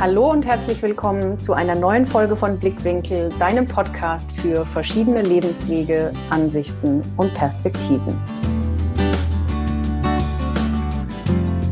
Hallo 0.00 0.30
und 0.30 0.46
herzlich 0.46 0.80
willkommen 0.80 1.40
zu 1.40 1.54
einer 1.54 1.74
neuen 1.74 2.06
Folge 2.06 2.36
von 2.36 2.56
Blickwinkel, 2.56 3.30
deinem 3.40 3.66
Podcast 3.66 4.30
für 4.30 4.64
verschiedene 4.64 5.22
Lebenswege, 5.22 6.12
Ansichten 6.30 7.02
und 7.16 7.34
Perspektiven. 7.34 8.16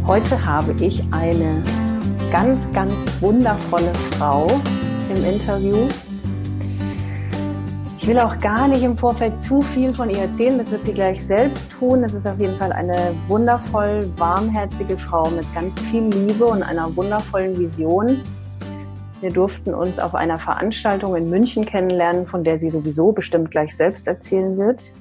Heute 0.05 0.45
habe 0.45 0.75
ich 0.85 1.05
eine 1.13 1.63
ganz, 2.33 2.59
ganz 2.73 2.93
wundervolle 3.21 3.93
Frau 4.19 4.61
im 5.09 5.25
Interview, 5.25 5.87
ich 8.07 8.11
will 8.11 8.21
auch 8.21 8.39
gar 8.39 8.69
nicht 8.69 8.85
im 8.85 8.97
Vorfeld 8.97 9.43
zu 9.43 9.63
viel 9.63 9.93
von 9.93 10.09
ihr 10.09 10.19
erzählen. 10.19 10.59
Das 10.59 10.71
wird 10.71 10.87
sie 10.87 10.95
gleich 10.95 11.27
selbst 11.27 11.73
tun. 11.73 12.05
Es 12.05 12.15
ist 12.15 12.25
auf 12.25 12.39
jeden 12.39 12.55
Fall 12.55 12.71
eine 12.71 13.13
wundervoll 13.27 14.09
warmherzige 14.17 14.97
Frau 14.97 15.29
mit 15.31 15.45
ganz 15.53 15.81
viel 15.87 16.03
Liebe 16.03 16.45
und 16.45 16.63
einer 16.63 16.95
wundervollen 16.95 17.59
Vision. 17.59 18.23
Wir 19.21 19.31
durften 19.31 19.75
uns 19.75 19.99
auf 19.99 20.15
einer 20.15 20.37
Veranstaltung 20.37 21.17
in 21.17 21.29
München 21.29 21.67
kennenlernen, 21.67 22.29
von 22.29 22.45
der 22.45 22.61
sie 22.61 22.71
sowieso 22.71 23.11
bestimmt 23.11 23.51
gleich 23.51 23.77
selbst 23.77 24.07
erzählen 24.07 24.57
wird. 24.57 24.93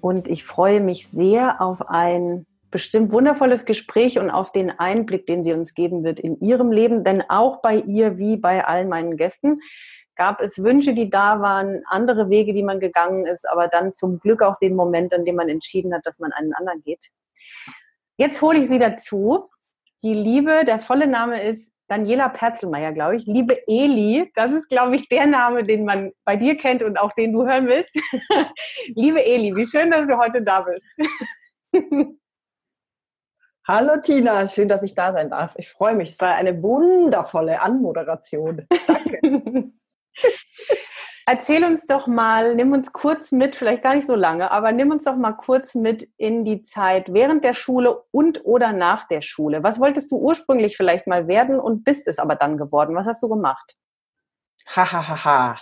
Und 0.00 0.26
ich 0.26 0.42
freue 0.42 0.80
mich 0.80 1.06
sehr 1.06 1.60
auf 1.60 1.88
ein 1.88 2.46
bestimmt 2.72 3.12
wundervolles 3.12 3.64
Gespräch 3.64 4.18
und 4.18 4.28
auf 4.28 4.50
den 4.50 4.70
Einblick, 4.70 5.24
den 5.26 5.44
sie 5.44 5.52
uns 5.52 5.72
geben 5.72 6.02
wird 6.02 6.18
in 6.18 6.40
ihrem 6.40 6.72
Leben, 6.72 7.04
denn 7.04 7.22
auch 7.28 7.62
bei 7.62 7.76
ihr 7.76 8.18
wie 8.18 8.36
bei 8.36 8.64
allen 8.64 8.88
meinen 8.88 9.16
Gästen 9.16 9.60
gab 10.16 10.40
es 10.40 10.62
Wünsche, 10.62 10.94
die 10.94 11.08
da 11.10 11.40
waren, 11.40 11.82
andere 11.86 12.28
Wege, 12.30 12.52
die 12.52 12.62
man 12.62 12.80
gegangen 12.80 13.26
ist, 13.26 13.48
aber 13.48 13.68
dann 13.68 13.92
zum 13.92 14.18
Glück 14.18 14.42
auch 14.42 14.58
den 14.58 14.74
Moment, 14.74 15.14
an 15.14 15.24
dem 15.24 15.36
man 15.36 15.48
entschieden 15.48 15.94
hat, 15.94 16.04
dass 16.04 16.18
man 16.18 16.32
einen 16.32 16.52
anderen 16.54 16.82
geht. 16.82 17.10
Jetzt 18.16 18.40
hole 18.42 18.58
ich 18.58 18.68
Sie 18.68 18.78
dazu. 18.78 19.50
Die 20.02 20.14
Liebe, 20.14 20.64
der 20.64 20.80
volle 20.80 21.06
Name 21.06 21.42
ist 21.42 21.72
Daniela 21.88 22.28
Perzelmeier, 22.28 22.92
glaube 22.92 23.16
ich. 23.16 23.26
Liebe 23.26 23.56
Eli, 23.68 24.30
das 24.34 24.52
ist, 24.52 24.68
glaube 24.68 24.96
ich, 24.96 25.08
der 25.08 25.26
Name, 25.26 25.64
den 25.64 25.84
man 25.84 26.12
bei 26.24 26.36
dir 26.36 26.56
kennt 26.56 26.82
und 26.82 26.98
auch 26.98 27.12
den 27.12 27.32
du 27.32 27.46
hören 27.46 27.66
willst. 27.66 27.96
Liebe 28.94 29.24
Eli, 29.24 29.54
wie 29.54 29.66
schön, 29.66 29.90
dass 29.90 30.06
du 30.06 30.16
heute 30.18 30.42
da 30.42 30.62
bist. 30.62 30.90
Hallo 33.68 34.00
Tina, 34.00 34.46
schön, 34.46 34.68
dass 34.68 34.84
ich 34.84 34.94
da 34.94 35.12
sein 35.12 35.28
darf. 35.28 35.54
Ich 35.58 35.68
freue 35.68 35.96
mich. 35.96 36.10
Es 36.10 36.20
war 36.20 36.36
eine 36.36 36.62
wundervolle 36.62 37.60
Anmoderation. 37.60 38.66
Danke. 38.86 39.72
Erzähl 41.28 41.64
uns 41.64 41.86
doch 41.86 42.06
mal, 42.06 42.54
nimm 42.54 42.72
uns 42.72 42.92
kurz 42.92 43.32
mit, 43.32 43.56
vielleicht 43.56 43.82
gar 43.82 43.96
nicht 43.96 44.06
so 44.06 44.14
lange, 44.14 44.52
aber 44.52 44.70
nimm 44.70 44.92
uns 44.92 45.04
doch 45.04 45.16
mal 45.16 45.32
kurz 45.32 45.74
mit 45.74 46.08
in 46.16 46.44
die 46.44 46.62
Zeit 46.62 47.12
während 47.12 47.42
der 47.42 47.54
Schule 47.54 48.04
und 48.12 48.44
oder 48.44 48.72
nach 48.72 49.08
der 49.08 49.22
Schule. 49.22 49.64
Was 49.64 49.80
wolltest 49.80 50.12
du 50.12 50.16
ursprünglich 50.18 50.76
vielleicht 50.76 51.08
mal 51.08 51.26
werden 51.26 51.58
und 51.58 51.82
bist 51.82 52.06
es 52.06 52.20
aber 52.20 52.36
dann 52.36 52.56
geworden? 52.56 52.94
Was 52.94 53.08
hast 53.08 53.24
du 53.24 53.28
gemacht? 53.28 53.74
Hahaha. 54.68 55.08
Ha, 55.08 55.08
ha, 55.08 55.24
ha. 55.24 55.60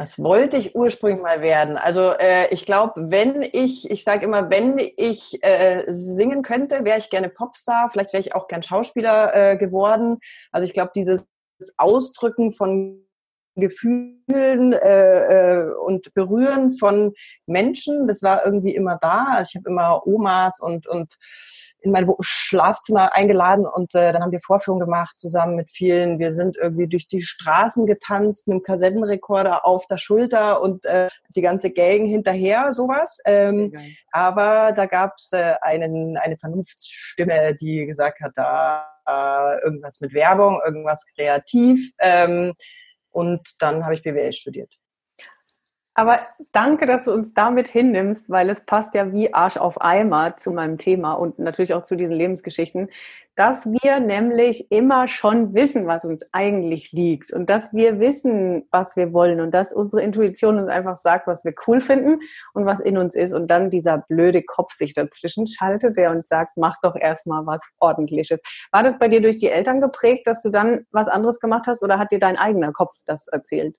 Was 0.00 0.18
wollte 0.18 0.56
ich 0.56 0.74
ursprünglich 0.74 1.20
mal 1.20 1.42
werden? 1.42 1.76
Also 1.76 2.12
äh, 2.12 2.48
ich 2.54 2.64
glaube, 2.64 3.10
wenn 3.10 3.42
ich, 3.42 3.90
ich 3.90 4.02
sage 4.02 4.24
immer, 4.24 4.48
wenn 4.48 4.78
ich 4.78 5.44
äh, 5.44 5.84
singen 5.88 6.40
könnte, 6.40 6.86
wäre 6.86 6.98
ich 6.98 7.10
gerne 7.10 7.28
Popstar. 7.28 7.90
Vielleicht 7.90 8.14
wäre 8.14 8.22
ich 8.22 8.34
auch 8.34 8.48
gern 8.48 8.62
Schauspieler 8.62 9.34
äh, 9.34 9.56
geworden. 9.58 10.16
Also 10.52 10.64
ich 10.64 10.72
glaube, 10.72 10.92
dieses 10.96 11.28
Ausdrücken 11.76 12.50
von 12.50 13.04
Gefühlen 13.56 14.72
äh, 14.72 15.62
äh, 15.62 15.74
und 15.84 16.12
Berühren 16.14 16.72
von 16.72 17.12
Menschen, 17.46 18.06
das 18.08 18.22
war 18.22 18.44
irgendwie 18.44 18.74
immer 18.74 18.98
da. 19.00 19.26
Also 19.30 19.50
ich 19.50 19.56
habe 19.56 19.70
immer 19.70 20.06
Omas 20.06 20.60
und, 20.60 20.86
und 20.86 21.16
in 21.82 21.92
mein 21.92 22.06
Schlafzimmer 22.20 23.14
eingeladen 23.14 23.66
und 23.66 23.94
äh, 23.94 24.12
dann 24.12 24.22
haben 24.22 24.32
wir 24.32 24.40
Vorführungen 24.40 24.84
gemacht 24.84 25.18
zusammen 25.18 25.56
mit 25.56 25.70
vielen. 25.70 26.18
Wir 26.18 26.32
sind 26.32 26.56
irgendwie 26.56 26.88
durch 26.88 27.08
die 27.08 27.22
Straßen 27.22 27.86
getanzt 27.86 28.48
mit 28.48 28.56
dem 28.56 28.62
Kassettenrekorder 28.62 29.64
auf 29.64 29.86
der 29.86 29.98
Schulter 29.98 30.60
und 30.60 30.84
äh, 30.84 31.08
die 31.34 31.42
ganze 31.42 31.70
Gang 31.70 32.06
hinterher, 32.06 32.72
sowas. 32.72 33.18
Ähm, 33.24 33.72
aber 34.10 34.72
da 34.72 34.86
gab 34.86 35.14
es 35.16 35.32
äh, 35.32 35.54
einen, 35.62 36.16
eine 36.18 36.36
Vernunftsstimme, 36.36 37.54
die 37.54 37.86
gesagt 37.86 38.20
hat, 38.20 38.32
da 38.34 38.86
äh, 39.06 39.64
irgendwas 39.64 40.00
mit 40.00 40.12
Werbung, 40.12 40.60
irgendwas 40.64 41.06
kreativ. 41.14 41.92
Ähm, 41.98 42.52
und 43.10 43.62
dann 43.62 43.84
habe 43.84 43.94
ich 43.94 44.02
BWL 44.02 44.32
studiert. 44.32 44.79
Aber 46.00 46.20
danke, 46.52 46.86
dass 46.86 47.04
du 47.04 47.12
uns 47.12 47.34
damit 47.34 47.68
hinnimmst, 47.68 48.30
weil 48.30 48.48
es 48.48 48.64
passt 48.64 48.94
ja 48.94 49.12
wie 49.12 49.34
Arsch 49.34 49.58
auf 49.58 49.82
Eimer 49.82 50.34
zu 50.38 50.50
meinem 50.50 50.78
Thema 50.78 51.12
und 51.12 51.38
natürlich 51.38 51.74
auch 51.74 51.84
zu 51.84 51.94
diesen 51.94 52.14
Lebensgeschichten, 52.14 52.88
dass 53.36 53.66
wir 53.66 54.00
nämlich 54.00 54.70
immer 54.70 55.08
schon 55.08 55.52
wissen, 55.52 55.86
was 55.86 56.06
uns 56.06 56.24
eigentlich 56.32 56.92
liegt 56.92 57.34
und 57.34 57.50
dass 57.50 57.74
wir 57.74 58.00
wissen, 58.00 58.66
was 58.70 58.96
wir 58.96 59.12
wollen 59.12 59.42
und 59.42 59.52
dass 59.52 59.74
unsere 59.74 60.00
Intuition 60.00 60.58
uns 60.58 60.70
einfach 60.70 60.96
sagt, 60.96 61.26
was 61.26 61.44
wir 61.44 61.52
cool 61.66 61.80
finden 61.80 62.20
und 62.54 62.64
was 62.64 62.80
in 62.80 62.96
uns 62.96 63.14
ist 63.14 63.34
und 63.34 63.48
dann 63.48 63.68
dieser 63.68 63.98
blöde 63.98 64.42
Kopf 64.42 64.72
sich 64.72 64.94
dazwischen 64.94 65.46
schaltet, 65.46 65.98
der 65.98 66.12
uns 66.12 66.28
sagt, 66.28 66.56
mach 66.56 66.76
doch 66.80 66.96
erstmal 66.96 67.44
was 67.44 67.60
ordentliches. 67.78 68.40
War 68.72 68.82
das 68.82 68.98
bei 68.98 69.08
dir 69.08 69.20
durch 69.20 69.36
die 69.36 69.50
Eltern 69.50 69.82
geprägt, 69.82 70.26
dass 70.26 70.40
du 70.40 70.48
dann 70.48 70.86
was 70.92 71.08
anderes 71.08 71.40
gemacht 71.40 71.66
hast 71.66 71.82
oder 71.82 71.98
hat 71.98 72.10
dir 72.10 72.20
dein 72.20 72.38
eigener 72.38 72.72
Kopf 72.72 72.94
das 73.04 73.28
erzählt? 73.28 73.76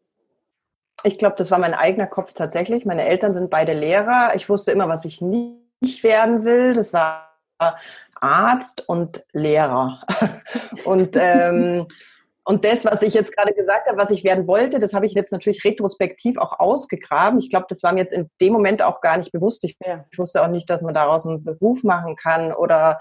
Ich 1.03 1.17
glaube, 1.17 1.35
das 1.37 1.51
war 1.51 1.59
mein 1.59 1.73
eigener 1.73 2.07
Kopf 2.07 2.33
tatsächlich. 2.33 2.85
Meine 2.85 3.05
Eltern 3.07 3.33
sind 3.33 3.49
beide 3.49 3.73
Lehrer. 3.73 4.31
Ich 4.35 4.49
wusste 4.49 4.71
immer, 4.71 4.87
was 4.87 5.05
ich 5.05 5.21
nicht 5.21 6.03
werden 6.03 6.45
will. 6.45 6.73
Das 6.73 6.93
war 6.93 7.37
Arzt 8.19 8.87
und 8.87 9.23
Lehrer. 9.33 10.01
und 10.85 11.15
ähm, 11.19 11.87
und 12.43 12.65
das, 12.65 12.85
was 12.85 13.03
ich 13.03 13.13
jetzt 13.13 13.35
gerade 13.35 13.53
gesagt 13.53 13.87
habe, 13.87 13.97
was 13.99 14.09
ich 14.09 14.23
werden 14.23 14.47
wollte, 14.47 14.79
das 14.79 14.93
habe 14.93 15.05
ich 15.05 15.13
jetzt 15.13 15.31
natürlich 15.31 15.63
retrospektiv 15.63 16.37
auch 16.37 16.59
ausgegraben. 16.59 17.39
Ich 17.39 17.51
glaube, 17.51 17.67
das 17.69 17.83
war 17.83 17.93
mir 17.93 17.99
jetzt 17.99 18.13
in 18.13 18.29
dem 18.41 18.53
Moment 18.53 18.81
auch 18.81 18.99
gar 18.99 19.17
nicht 19.17 19.31
bewusst. 19.31 19.63
Ich, 19.63 19.77
ich 20.11 20.17
wusste 20.17 20.41
auch 20.41 20.47
nicht, 20.47 20.67
dass 20.69 20.81
man 20.81 20.95
daraus 20.95 21.27
einen 21.27 21.43
Beruf 21.43 21.83
machen 21.83 22.15
kann 22.15 22.51
oder 22.51 22.97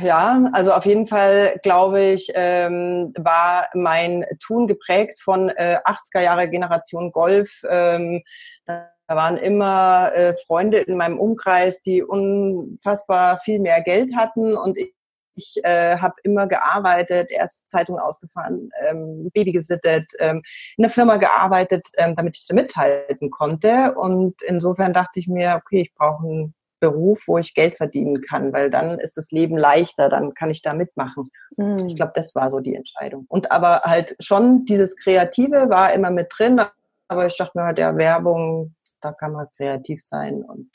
ja, 0.00 0.48
also 0.52 0.72
auf 0.72 0.86
jeden 0.86 1.06
Fall, 1.06 1.58
glaube 1.62 2.02
ich, 2.02 2.30
ähm, 2.34 3.12
war 3.18 3.68
mein 3.74 4.24
Tun 4.40 4.66
geprägt 4.66 5.20
von 5.20 5.50
äh, 5.50 5.78
80er 5.84 6.22
Jahre 6.22 6.48
Generation 6.48 7.12
Golf. 7.12 7.62
Ähm, 7.68 8.22
da 8.66 8.90
waren 9.08 9.38
immer 9.38 10.12
äh, 10.14 10.34
Freunde 10.46 10.78
in 10.78 10.96
meinem 10.96 11.18
Umkreis, 11.18 11.82
die 11.82 12.02
unfassbar 12.02 13.38
viel 13.38 13.58
mehr 13.58 13.80
Geld 13.80 14.14
hatten 14.16 14.56
und 14.56 14.76
ich 14.76 14.94
ich 15.38 15.64
äh, 15.64 15.96
habe 15.98 16.14
immer 16.24 16.46
gearbeitet, 16.46 17.30
erst 17.30 17.70
Zeitungen 17.70 18.00
ausgefahren, 18.00 18.70
ähm, 18.86 19.30
Baby 19.32 19.52
gesittet, 19.52 20.10
ähm, 20.18 20.42
in 20.76 20.82
der 20.82 20.90
Firma 20.90 21.16
gearbeitet, 21.16 21.86
ähm, 21.96 22.16
damit 22.16 22.36
ich 22.36 22.46
da 22.46 22.54
mithalten 22.54 23.30
konnte. 23.30 23.94
Und 23.94 24.42
insofern 24.42 24.92
dachte 24.92 25.20
ich 25.20 25.28
mir, 25.28 25.54
okay, 25.64 25.82
ich 25.82 25.94
brauche 25.94 26.26
einen 26.26 26.54
Beruf, 26.80 27.24
wo 27.26 27.38
ich 27.38 27.54
Geld 27.54 27.76
verdienen 27.76 28.20
kann, 28.20 28.52
weil 28.52 28.70
dann 28.70 28.98
ist 28.98 29.16
das 29.16 29.30
Leben 29.30 29.56
leichter, 29.56 30.08
dann 30.08 30.34
kann 30.34 30.50
ich 30.50 30.62
da 30.62 30.74
mitmachen. 30.74 31.24
Mhm. 31.56 31.86
Ich 31.86 31.96
glaube, 31.96 32.12
das 32.14 32.34
war 32.34 32.50
so 32.50 32.60
die 32.60 32.74
Entscheidung. 32.74 33.26
Und 33.28 33.50
aber 33.50 33.82
halt 33.84 34.16
schon 34.20 34.64
dieses 34.64 34.96
Kreative 34.96 35.68
war 35.68 35.92
immer 35.92 36.10
mit 36.10 36.28
drin, 36.36 36.60
aber 37.08 37.26
ich 37.26 37.36
dachte 37.36 37.58
mir, 37.58 37.72
der 37.72 37.96
Werbung, 37.96 38.74
da 39.00 39.12
kann 39.12 39.32
man 39.32 39.46
kreativ 39.56 40.04
sein 40.04 40.42
und, 40.42 40.70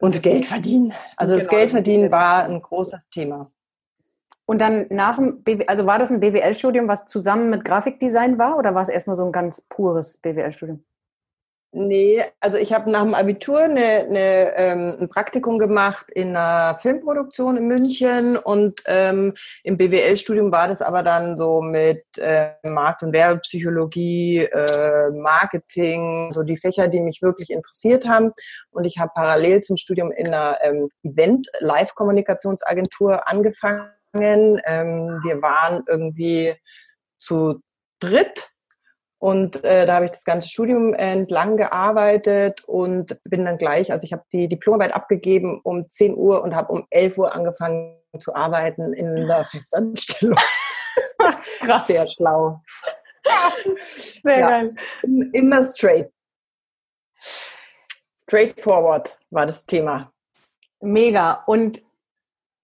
und 0.00 0.22
Geld 0.22 0.46
verdienen. 0.46 0.92
Also 1.16 1.32
genau, 1.32 1.44
das 1.44 1.48
Geld 1.48 1.70
verdienen 1.70 2.10
war 2.10 2.44
ein 2.44 2.60
großes 2.60 3.10
Thema. 3.10 3.50
Und 4.46 4.62
dann 4.62 4.86
nach 4.88 5.16
dem 5.16 5.42
BW, 5.42 5.66
also 5.66 5.84
war 5.84 5.98
das 5.98 6.10
ein 6.10 6.20
BWL-Studium, 6.20 6.88
was 6.88 7.04
zusammen 7.04 7.50
mit 7.50 7.66
Grafikdesign 7.66 8.38
war 8.38 8.56
oder 8.56 8.74
war 8.74 8.80
es 8.80 8.88
erstmal 8.88 9.14
so 9.14 9.24
ein 9.24 9.32
ganz 9.32 9.60
pures 9.68 10.16
BWL-Studium? 10.18 10.82
Nee, 11.70 12.24
also 12.40 12.56
ich 12.56 12.72
habe 12.72 12.90
nach 12.90 13.02
dem 13.02 13.12
Abitur 13.12 13.60
eine, 13.60 13.80
eine, 13.80 14.56
ähm, 14.56 14.96
ein 15.00 15.08
Praktikum 15.10 15.58
gemacht 15.58 16.10
in 16.10 16.34
einer 16.34 16.78
Filmproduktion 16.80 17.58
in 17.58 17.66
München 17.66 18.38
und 18.38 18.82
ähm, 18.86 19.34
im 19.64 19.76
BWL-Studium 19.76 20.50
war 20.50 20.68
das 20.68 20.80
aber 20.80 21.02
dann 21.02 21.36
so 21.36 21.60
mit 21.60 22.06
äh, 22.16 22.52
Markt- 22.62 23.02
und 23.02 23.12
Werbepsychologie, 23.12 24.44
äh, 24.44 25.10
Marketing, 25.10 26.32
so 26.32 26.42
die 26.42 26.56
Fächer, 26.56 26.88
die 26.88 27.00
mich 27.00 27.20
wirklich 27.20 27.50
interessiert 27.50 28.08
haben. 28.08 28.32
Und 28.70 28.84
ich 28.84 28.96
habe 28.96 29.12
parallel 29.14 29.62
zum 29.62 29.76
Studium 29.76 30.10
in 30.10 30.28
einer 30.28 30.56
ähm, 30.62 30.88
Event-Live-Kommunikationsagentur 31.02 33.28
angefangen. 33.28 33.90
Ähm, 34.14 35.20
wir 35.22 35.42
waren 35.42 35.84
irgendwie 35.86 36.54
zu 37.18 37.60
dritt 38.00 38.52
und 39.18 39.64
äh, 39.64 39.84
da 39.84 39.96
habe 39.96 40.04
ich 40.04 40.12
das 40.12 40.24
ganze 40.24 40.48
Studium 40.48 40.94
entlang 40.94 41.56
gearbeitet 41.56 42.62
und 42.66 43.18
bin 43.24 43.44
dann 43.44 43.58
gleich, 43.58 43.90
also 43.90 44.04
ich 44.04 44.12
habe 44.12 44.22
die 44.32 44.48
Diplomarbeit 44.48 44.94
abgegeben 44.94 45.60
um 45.64 45.88
10 45.88 46.16
Uhr 46.16 46.42
und 46.42 46.54
habe 46.54 46.72
um 46.72 46.86
11 46.90 47.18
Uhr 47.18 47.34
angefangen 47.34 47.96
zu 48.20 48.34
arbeiten 48.34 48.92
in 48.92 49.26
der 49.26 49.44
Festanstellung. 49.44 50.38
Krass. 51.58 51.88
Sehr 51.88 52.06
schlau. 52.06 52.62
Sehr 54.22 54.38
ja. 54.38 54.48
geil. 54.48 54.74
Immer 55.32 55.64
straight. 55.64 56.10
Straightforward 58.20 59.18
war 59.30 59.46
das 59.46 59.66
Thema. 59.66 60.12
Mega. 60.80 61.42
Und 61.46 61.80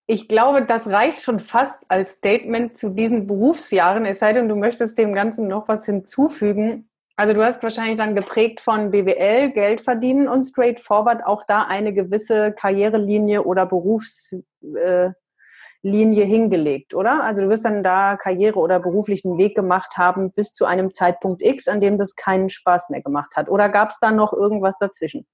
ich 0.06 0.28
glaube, 0.28 0.64
das 0.64 0.88
reicht 0.88 1.22
schon 1.22 1.40
fast 1.40 1.80
als 1.88 2.12
Statement 2.12 2.76
zu 2.76 2.90
diesen 2.90 3.26
Berufsjahren, 3.26 4.04
es 4.04 4.18
sei 4.18 4.32
denn, 4.32 4.48
du 4.48 4.56
möchtest 4.56 4.98
dem 4.98 5.14
Ganzen 5.14 5.48
noch 5.48 5.66
was 5.68 5.86
hinzufügen. 5.86 6.90
Also 7.16 7.32
du 7.32 7.44
hast 7.44 7.62
wahrscheinlich 7.62 7.96
dann 7.96 8.14
geprägt 8.14 8.60
von 8.60 8.90
BWL, 8.90 9.50
Geld 9.52 9.80
verdienen 9.80 10.28
und 10.28 10.44
straightforward 10.44 11.24
auch 11.24 11.44
da 11.46 11.62
eine 11.62 11.94
gewisse 11.94 12.52
Karrierelinie 12.52 13.44
oder 13.44 13.66
Berufslinie 13.66 14.44
äh, 15.84 16.26
hingelegt, 16.26 16.92
oder? 16.92 17.22
Also 17.22 17.42
du 17.42 17.48
wirst 17.48 17.64
dann 17.64 17.84
da 17.84 18.16
Karriere 18.16 18.58
oder 18.58 18.80
beruflichen 18.80 19.38
Weg 19.38 19.54
gemacht 19.54 19.96
haben 19.96 20.32
bis 20.32 20.52
zu 20.52 20.64
einem 20.66 20.92
Zeitpunkt 20.92 21.40
X, 21.40 21.68
an 21.68 21.80
dem 21.80 21.98
das 21.98 22.16
keinen 22.16 22.48
Spaß 22.50 22.90
mehr 22.90 23.00
gemacht 23.00 23.36
hat. 23.36 23.48
Oder 23.48 23.68
gab 23.68 23.90
es 23.90 24.00
da 24.00 24.10
noch 24.10 24.32
irgendwas 24.32 24.74
dazwischen? 24.80 25.24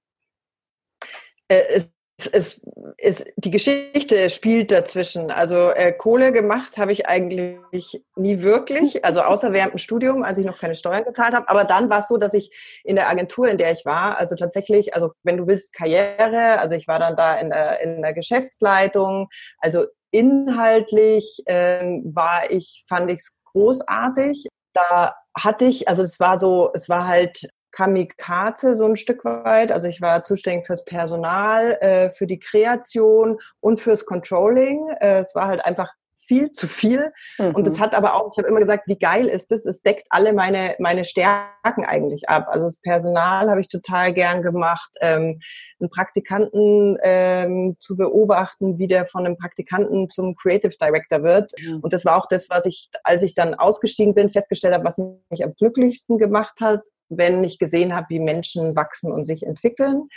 Äh, 1.47 1.61
es 1.75 1.91
es, 2.27 2.61
es, 2.97 3.25
die 3.35 3.51
Geschichte 3.51 4.29
spielt 4.29 4.71
dazwischen. 4.71 5.31
Also 5.31 5.69
äh, 5.69 5.91
Kohle 5.91 6.31
gemacht 6.31 6.77
habe 6.77 6.91
ich 6.91 7.07
eigentlich 7.07 8.03
nie 8.15 8.41
wirklich, 8.41 9.03
also 9.05 9.21
außer 9.21 9.53
während 9.53 9.73
dem 9.73 9.77
Studium, 9.77 10.23
als 10.23 10.37
ich 10.37 10.45
noch 10.45 10.59
keine 10.59 10.75
Steuern 10.75 11.03
gezahlt 11.03 11.33
habe. 11.33 11.49
Aber 11.49 11.63
dann 11.63 11.89
war 11.89 11.99
es 11.99 12.07
so, 12.07 12.17
dass 12.17 12.33
ich 12.33 12.51
in 12.83 12.95
der 12.95 13.09
Agentur, 13.09 13.47
in 13.47 13.57
der 13.57 13.71
ich 13.71 13.85
war, 13.85 14.17
also 14.17 14.35
tatsächlich, 14.35 14.93
also 14.95 15.11
wenn 15.23 15.37
du 15.37 15.47
willst, 15.47 15.73
Karriere, 15.73 16.59
also 16.59 16.75
ich 16.75 16.87
war 16.87 16.99
dann 16.99 17.15
da 17.15 17.35
in 17.35 17.49
der, 17.49 17.81
in 17.81 18.01
der 18.01 18.13
Geschäftsleitung, 18.13 19.29
also 19.59 19.85
inhaltlich 20.11 21.41
ähm, 21.45 22.03
war 22.13 22.51
ich, 22.51 22.83
fand 22.87 23.09
ich 23.09 23.19
es 23.19 23.37
großartig. 23.45 24.47
Da 24.73 25.15
hatte 25.37 25.65
ich, 25.65 25.87
also 25.87 26.03
es 26.03 26.19
war 26.19 26.39
so, 26.39 26.71
es 26.73 26.89
war 26.89 27.07
halt 27.07 27.47
Kamikaze 27.71 28.75
so 28.75 28.85
ein 28.85 28.97
Stück 28.97 29.23
weit. 29.25 29.71
Also 29.71 29.87
ich 29.87 30.01
war 30.01 30.23
zuständig 30.23 30.67
fürs 30.67 30.85
Personal, 30.85 31.77
äh, 31.81 32.11
für 32.11 32.27
die 32.27 32.39
Kreation 32.39 33.39
und 33.59 33.79
fürs 33.79 34.05
Controlling. 34.05 34.89
Äh, 34.99 35.19
es 35.19 35.35
war 35.35 35.47
halt 35.47 35.65
einfach 35.65 35.89
viel 36.31 36.51
zu 36.53 36.67
viel. 36.67 37.11
Mhm. 37.37 37.55
Und 37.55 37.67
es 37.67 37.77
hat 37.77 37.93
aber 37.93 38.15
auch, 38.15 38.31
ich 38.31 38.37
habe 38.37 38.47
immer 38.47 38.61
gesagt, 38.61 38.87
wie 38.87 38.97
geil 38.97 39.25
ist 39.25 39.51
es? 39.51 39.65
Es 39.65 39.81
deckt 39.81 40.07
alle 40.09 40.31
meine, 40.31 40.75
meine 40.79 41.03
Stärken 41.03 41.83
eigentlich 41.85 42.29
ab. 42.29 42.47
Also 42.47 42.65
das 42.65 42.77
Personal 42.77 43.49
habe 43.49 43.59
ich 43.59 43.67
total 43.67 44.13
gern 44.13 44.41
gemacht, 44.41 44.91
ähm, 45.01 45.41
einen 45.79 45.89
Praktikanten 45.89 46.97
ähm, 47.03 47.75
zu 47.79 47.97
beobachten, 47.97 48.77
wie 48.77 48.87
der 48.87 49.05
von 49.07 49.25
einem 49.25 49.35
Praktikanten 49.35 50.09
zum 50.09 50.35
Creative 50.35 50.75
Director 50.79 51.23
wird. 51.23 51.51
Mhm. 51.59 51.79
Und 51.81 51.91
das 51.91 52.05
war 52.05 52.17
auch 52.17 52.27
das, 52.27 52.49
was 52.49 52.65
ich, 52.65 52.89
als 53.03 53.23
ich 53.23 53.35
dann 53.35 53.53
ausgestiegen 53.53 54.13
bin, 54.13 54.29
festgestellt 54.29 54.73
habe, 54.73 54.85
was 54.85 54.97
mich 55.29 55.43
am 55.43 55.53
glücklichsten 55.55 56.17
gemacht 56.17 56.61
hat, 56.61 56.81
wenn 57.17 57.43
ich 57.43 57.59
gesehen 57.59 57.95
habe, 57.95 58.07
wie 58.09 58.19
Menschen 58.19 58.75
wachsen 58.75 59.11
und 59.11 59.25
sich 59.25 59.43
entwickeln. 59.43 60.09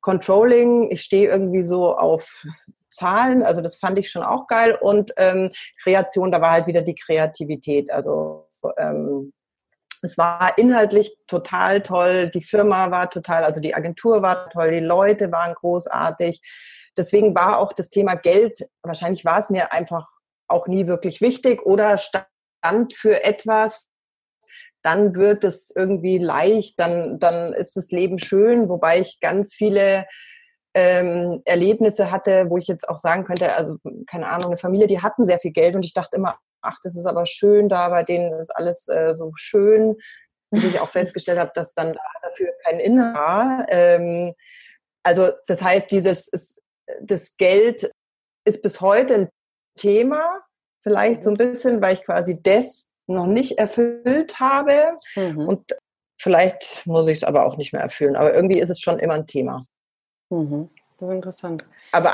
Controlling, 0.00 0.90
ich 0.90 1.02
stehe 1.02 1.28
irgendwie 1.28 1.62
so 1.62 1.96
auf 1.96 2.44
Zahlen, 2.90 3.42
also 3.42 3.60
das 3.60 3.76
fand 3.76 3.98
ich 3.98 4.10
schon 4.10 4.22
auch 4.22 4.46
geil. 4.46 4.76
Und 4.80 5.12
ähm, 5.16 5.50
Kreation, 5.82 6.30
da 6.30 6.40
war 6.40 6.52
halt 6.52 6.66
wieder 6.66 6.82
die 6.82 6.94
Kreativität. 6.94 7.90
Also 7.90 8.48
ähm, 8.76 9.32
es 10.02 10.18
war 10.18 10.58
inhaltlich 10.58 11.16
total 11.28 11.80
toll, 11.80 12.28
die 12.30 12.42
Firma 12.42 12.90
war 12.90 13.08
total, 13.08 13.44
also 13.44 13.60
die 13.60 13.74
Agentur 13.74 14.20
war 14.20 14.50
toll, 14.50 14.72
die 14.72 14.80
Leute 14.80 15.30
waren 15.30 15.54
großartig. 15.54 16.42
Deswegen 16.96 17.34
war 17.34 17.58
auch 17.58 17.72
das 17.72 17.88
Thema 17.88 18.16
Geld, 18.16 18.68
wahrscheinlich 18.82 19.24
war 19.24 19.38
es 19.38 19.48
mir 19.48 19.72
einfach 19.72 20.08
auch 20.48 20.66
nie 20.66 20.86
wirklich 20.86 21.20
wichtig 21.20 21.64
oder 21.64 21.96
stand 21.96 22.92
für 22.94 23.24
etwas, 23.24 23.88
dann 24.82 25.14
wird 25.14 25.44
es 25.44 25.72
irgendwie 25.74 26.18
leicht, 26.18 26.78
dann, 26.78 27.18
dann 27.18 27.52
ist 27.52 27.76
das 27.76 27.90
Leben 27.90 28.18
schön, 28.18 28.68
wobei 28.68 29.00
ich 29.00 29.20
ganz 29.20 29.54
viele 29.54 30.06
ähm, 30.74 31.42
Erlebnisse 31.44 32.10
hatte, 32.10 32.48
wo 32.48 32.58
ich 32.58 32.66
jetzt 32.66 32.88
auch 32.88 32.96
sagen 32.96 33.24
könnte, 33.24 33.54
also 33.54 33.76
keine 34.06 34.28
Ahnung, 34.28 34.46
eine 34.46 34.56
Familie, 34.56 34.86
die 34.86 35.02
hatten 35.02 35.24
sehr 35.24 35.38
viel 35.38 35.52
Geld 35.52 35.74
und 35.74 35.84
ich 35.84 35.94
dachte 35.94 36.16
immer, 36.16 36.38
ach, 36.62 36.78
das 36.82 36.96
ist 36.96 37.06
aber 37.06 37.26
schön 37.26 37.68
da, 37.68 37.88
bei 37.88 38.02
denen 38.02 38.38
ist 38.38 38.50
alles 38.50 38.88
äh, 38.88 39.14
so 39.14 39.32
schön, 39.36 39.96
bis 40.50 40.64
ich 40.64 40.80
auch 40.80 40.90
festgestellt 40.90 41.38
habe, 41.38 41.52
dass 41.54 41.74
dann 41.74 41.96
dafür 42.22 42.48
kein 42.64 42.80
Inhalt 42.80 43.14
war. 43.14 43.66
Ähm, 43.68 44.34
also 45.02 45.30
das 45.46 45.62
heißt, 45.62 45.90
dieses 45.90 46.28
ist, 46.28 46.60
das 47.00 47.36
Geld 47.36 47.90
ist 48.44 48.62
bis 48.62 48.80
heute 48.80 49.14
ein 49.14 49.28
Thema, 49.76 50.40
vielleicht 50.82 51.22
so 51.22 51.30
ein 51.30 51.36
bisschen, 51.36 51.82
weil 51.82 51.94
ich 51.94 52.04
quasi 52.04 52.40
das 52.42 52.91
noch 53.12 53.26
nicht 53.26 53.58
erfüllt 53.58 54.40
habe. 54.40 54.96
Mhm. 55.16 55.48
Und 55.48 55.76
vielleicht 56.20 56.86
muss 56.86 57.06
ich 57.06 57.18
es 57.18 57.24
aber 57.24 57.46
auch 57.46 57.56
nicht 57.56 57.72
mehr 57.72 57.82
erfüllen. 57.82 58.16
Aber 58.16 58.34
irgendwie 58.34 58.60
ist 58.60 58.70
es 58.70 58.80
schon 58.80 58.98
immer 58.98 59.14
ein 59.14 59.26
Thema. 59.26 59.66
Mhm. 60.30 60.70
Das 60.98 61.08
ist 61.08 61.14
interessant. 61.14 61.64
Aber 61.92 62.12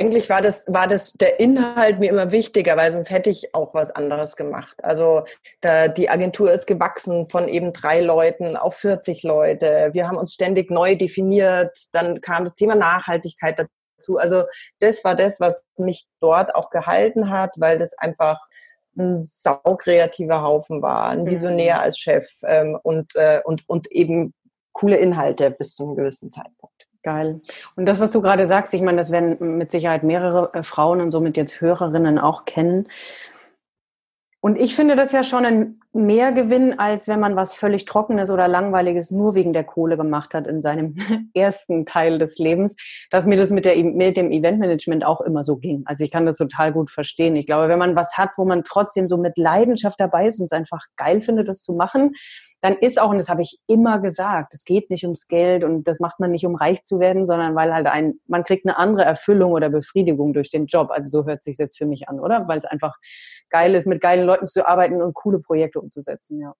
eigentlich 0.00 0.30
war 0.30 0.40
das, 0.40 0.64
war 0.68 0.86
das 0.86 1.12
der 1.14 1.40
Inhalt 1.40 1.98
mir 1.98 2.10
immer 2.10 2.30
wichtiger, 2.30 2.76
weil 2.76 2.92
sonst 2.92 3.10
hätte 3.10 3.30
ich 3.30 3.52
auch 3.54 3.74
was 3.74 3.90
anderes 3.90 4.36
gemacht. 4.36 4.76
Also 4.84 5.24
da, 5.60 5.88
die 5.88 6.08
Agentur 6.08 6.52
ist 6.52 6.66
gewachsen 6.66 7.26
von 7.26 7.48
eben 7.48 7.72
drei 7.72 8.00
Leuten 8.00 8.56
auf 8.56 8.76
40 8.76 9.24
Leute. 9.24 9.90
Wir 9.92 10.06
haben 10.06 10.16
uns 10.16 10.34
ständig 10.34 10.70
neu 10.70 10.94
definiert. 10.94 11.76
Dann 11.90 12.20
kam 12.20 12.44
das 12.44 12.54
Thema 12.54 12.76
Nachhaltigkeit 12.76 13.58
dazu. 13.58 14.18
Also 14.18 14.44
das 14.78 15.02
war 15.02 15.16
das, 15.16 15.40
was 15.40 15.64
mich 15.76 16.06
dort 16.20 16.54
auch 16.54 16.70
gehalten 16.70 17.30
hat, 17.30 17.54
weil 17.56 17.78
das 17.78 17.98
einfach 17.98 18.38
ein 18.98 19.16
saukreativer 19.16 20.42
Haufen 20.42 20.82
war, 20.82 21.08
ein 21.08 21.26
Visionär 21.26 21.76
mhm. 21.76 21.80
als 21.80 21.98
Chef 21.98 22.28
ähm, 22.44 22.78
und, 22.82 23.14
äh, 23.16 23.40
und, 23.44 23.68
und 23.68 23.90
eben 23.92 24.34
coole 24.72 24.96
Inhalte 24.96 25.50
bis 25.50 25.74
zu 25.74 25.84
einem 25.84 25.96
gewissen 25.96 26.30
Zeitpunkt. 26.30 26.86
Geil. 27.02 27.40
Und 27.76 27.86
das, 27.86 28.00
was 28.00 28.10
du 28.10 28.20
gerade 28.20 28.44
sagst, 28.44 28.74
ich 28.74 28.82
meine, 28.82 28.98
das 28.98 29.10
werden 29.10 29.56
mit 29.56 29.70
Sicherheit 29.70 30.02
mehrere 30.02 30.52
äh, 30.52 30.62
Frauen 30.62 31.00
und 31.00 31.10
somit 31.10 31.36
jetzt 31.36 31.60
Hörerinnen 31.60 32.18
auch 32.18 32.44
kennen. 32.44 32.88
Und 34.48 34.56
ich 34.56 34.74
finde 34.74 34.96
das 34.96 35.12
ja 35.12 35.24
schon 35.24 35.44
ein 35.44 35.80
Mehrgewinn, 35.92 36.78
als 36.78 37.06
wenn 37.06 37.20
man 37.20 37.36
was 37.36 37.52
völlig 37.52 37.84
Trockenes 37.84 38.30
oder 38.30 38.48
Langweiliges 38.48 39.10
nur 39.10 39.34
wegen 39.34 39.52
der 39.52 39.62
Kohle 39.62 39.98
gemacht 39.98 40.32
hat 40.32 40.46
in 40.46 40.62
seinem 40.62 40.96
ersten 41.34 41.84
Teil 41.84 42.18
des 42.18 42.38
Lebens, 42.38 42.74
dass 43.10 43.26
mir 43.26 43.36
das 43.36 43.50
mit, 43.50 43.66
der, 43.66 43.76
mit 43.76 44.16
dem 44.16 44.32
Eventmanagement 44.32 45.04
auch 45.04 45.20
immer 45.20 45.42
so 45.42 45.58
ging. 45.58 45.82
Also 45.84 46.02
ich 46.02 46.10
kann 46.10 46.24
das 46.24 46.38
total 46.38 46.72
gut 46.72 46.90
verstehen. 46.90 47.36
Ich 47.36 47.44
glaube, 47.44 47.68
wenn 47.68 47.78
man 47.78 47.94
was 47.94 48.16
hat, 48.16 48.30
wo 48.38 48.46
man 48.46 48.64
trotzdem 48.64 49.06
so 49.06 49.18
mit 49.18 49.36
Leidenschaft 49.36 50.00
dabei 50.00 50.28
ist 50.28 50.40
und 50.40 50.46
es 50.46 50.52
einfach 50.52 50.80
geil 50.96 51.20
findet, 51.20 51.46
das 51.46 51.60
zu 51.60 51.74
machen, 51.74 52.14
dann 52.62 52.74
ist 52.74 52.98
auch, 53.00 53.10
und 53.10 53.18
das 53.18 53.28
habe 53.28 53.42
ich 53.42 53.58
immer 53.68 54.00
gesagt, 54.00 54.54
es 54.54 54.64
geht 54.64 54.90
nicht 54.90 55.04
ums 55.04 55.28
Geld 55.28 55.62
und 55.62 55.86
das 55.86 56.00
macht 56.00 56.20
man 56.20 56.30
nicht, 56.30 56.46
um 56.46 56.56
reich 56.56 56.82
zu 56.84 56.98
werden, 56.98 57.24
sondern 57.24 57.54
weil 57.54 57.72
halt 57.72 57.86
ein, 57.86 58.14
man 58.26 58.44
kriegt 58.44 58.66
eine 58.66 58.78
andere 58.78 59.04
Erfüllung 59.04 59.52
oder 59.52 59.68
Befriedigung 59.68 60.32
durch 60.32 60.50
den 60.50 60.66
Job. 60.66 60.90
Also 60.90 61.08
so 61.08 61.26
hört 61.26 61.42
sich 61.42 61.58
jetzt 61.58 61.76
für 61.76 61.86
mich 61.86 62.08
an, 62.08 62.18
oder? 62.18 62.48
Weil 62.48 62.58
es 62.58 62.64
einfach 62.64 62.96
geil 63.50 63.74
ist, 63.74 63.86
mit 63.86 64.00
geilen 64.00 64.26
Leuten 64.26 64.46
zu 64.46 64.66
arbeiten 64.66 65.02
und 65.02 65.14
coole 65.14 65.38
Projekte 65.38 65.80
umzusetzen, 65.80 66.40
ja. 66.40 66.54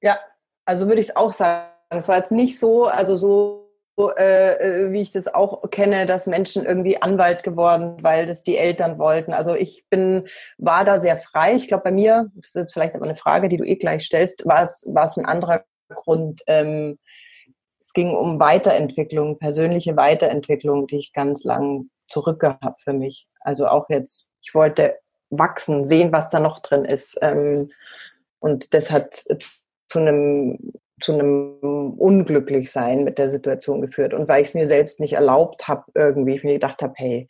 Ja, 0.00 0.18
also 0.64 0.86
würde 0.86 1.00
ich 1.00 1.08
es 1.08 1.16
auch 1.16 1.32
sagen. 1.32 1.70
Es 1.90 2.08
war 2.08 2.16
jetzt 2.16 2.32
nicht 2.32 2.58
so, 2.58 2.86
also 2.86 3.16
so 3.16 3.64
äh, 3.96 4.86
äh, 4.86 4.92
wie 4.92 5.02
ich 5.02 5.12
das 5.12 5.32
auch 5.32 5.70
kenne, 5.70 6.04
dass 6.06 6.26
Menschen 6.26 6.64
irgendwie 6.64 7.00
Anwalt 7.00 7.44
geworden, 7.44 7.96
weil 8.02 8.26
das 8.26 8.42
die 8.42 8.56
Eltern 8.56 8.98
wollten. 8.98 9.32
Also 9.32 9.54
ich 9.54 9.86
bin, 9.88 10.26
war 10.58 10.84
da 10.84 10.98
sehr 10.98 11.16
frei. 11.16 11.54
Ich 11.54 11.68
glaube, 11.68 11.84
bei 11.84 11.92
mir, 11.92 12.30
das 12.34 12.48
ist 12.48 12.54
jetzt 12.56 12.72
vielleicht 12.72 12.96
aber 12.96 13.04
eine 13.04 13.14
Frage, 13.14 13.48
die 13.48 13.56
du 13.56 13.64
eh 13.64 13.76
gleich 13.76 14.04
stellst, 14.04 14.44
war 14.46 14.62
es, 14.62 14.90
war 14.92 15.04
es 15.04 15.16
ein 15.16 15.26
anderer 15.26 15.64
Grund. 15.88 16.40
Ähm, 16.48 16.98
es 17.80 17.92
ging 17.92 18.16
um 18.16 18.40
Weiterentwicklung, 18.40 19.38
persönliche 19.38 19.96
Weiterentwicklung, 19.96 20.88
die 20.88 20.98
ich 20.98 21.12
ganz 21.12 21.44
lang 21.44 21.88
zurückgehabt 22.08 22.80
für 22.80 22.94
mich. 22.94 23.28
Also 23.40 23.68
auch 23.68 23.88
jetzt, 23.90 24.28
ich 24.42 24.54
wollte 24.54 24.98
wachsen, 25.38 25.84
sehen, 25.84 26.12
was 26.12 26.30
da 26.30 26.40
noch 26.40 26.60
drin 26.60 26.84
ist. 26.84 27.18
Ähm, 27.22 27.70
und 28.40 28.74
das 28.74 28.90
hat 28.90 29.24
zu 29.88 29.98
einem 29.98 30.58
zu 31.00 31.12
einem 31.12 31.94
Unglücklichsein 31.98 33.04
mit 33.04 33.18
der 33.18 33.28
Situation 33.28 33.80
geführt. 33.80 34.14
Und 34.14 34.28
weil 34.28 34.42
ich 34.42 34.48
es 34.48 34.54
mir 34.54 34.66
selbst 34.66 35.00
nicht 35.00 35.14
erlaubt 35.14 35.66
habe, 35.68 35.84
irgendwie, 35.94 36.34
ich 36.34 36.44
mir 36.44 36.54
gedacht 36.54 36.82
habe, 36.82 36.94
hey, 36.96 37.28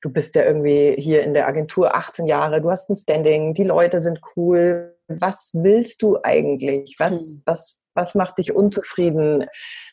du 0.00 0.10
bist 0.10 0.34
ja 0.34 0.42
irgendwie 0.42 0.96
hier 0.98 1.22
in 1.22 1.34
der 1.34 1.46
Agentur 1.46 1.94
18 1.94 2.26
Jahre, 2.26 2.60
du 2.60 2.70
hast 2.70 2.90
ein 2.90 2.96
Standing, 2.96 3.54
die 3.54 3.64
Leute 3.64 4.00
sind 4.00 4.20
cool. 4.36 4.96
Was 5.08 5.50
willst 5.54 6.02
du 6.02 6.18
eigentlich? 6.22 6.96
Was, 6.98 7.28
hm. 7.28 7.42
was, 7.44 7.76
was 7.94 8.14
macht 8.14 8.38
dich 8.38 8.54
unzufrieden? 8.54 9.46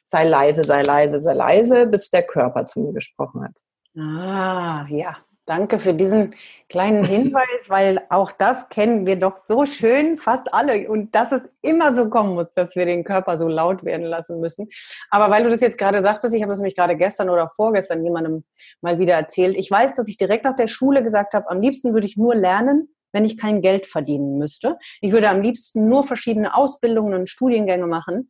Sei 0.03 0.23
leise, 0.23 0.63
sei 0.63 0.81
leise, 0.83 1.21
sei 1.21 1.33
leise, 1.33 1.87
bis 1.87 2.09
der 2.09 2.23
Körper 2.23 2.65
zu 2.65 2.79
mir 2.81 2.93
gesprochen 2.93 3.43
hat. 3.43 3.57
Ah, 4.01 4.85
ja. 4.89 5.17
Danke 5.47 5.79
für 5.79 5.93
diesen 5.93 6.35
kleinen 6.67 7.03
Hinweis, 7.05 7.69
weil 7.69 8.01
auch 8.09 8.31
das 8.31 8.67
kennen 8.67 9.05
wir 9.05 9.15
doch 9.15 9.37
so 9.47 9.65
schön, 9.65 10.17
fast 10.17 10.53
alle. 10.53 10.89
Und 10.89 11.15
dass 11.15 11.31
es 11.31 11.49
immer 11.61 11.95
so 11.95 12.09
kommen 12.09 12.35
muss, 12.35 12.51
dass 12.53 12.75
wir 12.75 12.85
den 12.85 13.05
Körper 13.05 13.37
so 13.37 13.47
laut 13.47 13.85
werden 13.85 14.05
lassen 14.05 14.41
müssen. 14.41 14.67
Aber 15.09 15.31
weil 15.31 15.43
du 15.43 15.49
das 15.49 15.61
jetzt 15.61 15.77
gerade 15.77 16.01
sagtest, 16.01 16.35
ich 16.35 16.43
habe 16.43 16.51
es 16.51 16.59
nämlich 16.59 16.75
gerade 16.75 16.97
gestern 16.97 17.29
oder 17.29 17.49
vorgestern 17.49 18.03
jemandem 18.03 18.43
mal 18.81 18.99
wieder 18.99 19.13
erzählt. 19.13 19.55
Ich 19.55 19.71
weiß, 19.71 19.95
dass 19.95 20.09
ich 20.09 20.17
direkt 20.17 20.43
nach 20.43 20.55
der 20.55 20.67
Schule 20.67 21.01
gesagt 21.01 21.33
habe, 21.33 21.49
am 21.49 21.61
liebsten 21.61 21.93
würde 21.93 22.07
ich 22.07 22.17
nur 22.17 22.35
lernen, 22.35 22.93
wenn 23.13 23.23
ich 23.23 23.37
kein 23.37 23.61
Geld 23.61 23.87
verdienen 23.87 24.37
müsste. 24.37 24.77
Ich 24.99 25.13
würde 25.13 25.29
am 25.29 25.41
liebsten 25.41 25.87
nur 25.87 26.03
verschiedene 26.03 26.55
Ausbildungen 26.55 27.13
und 27.13 27.29
Studiengänge 27.29 27.87
machen. 27.87 28.29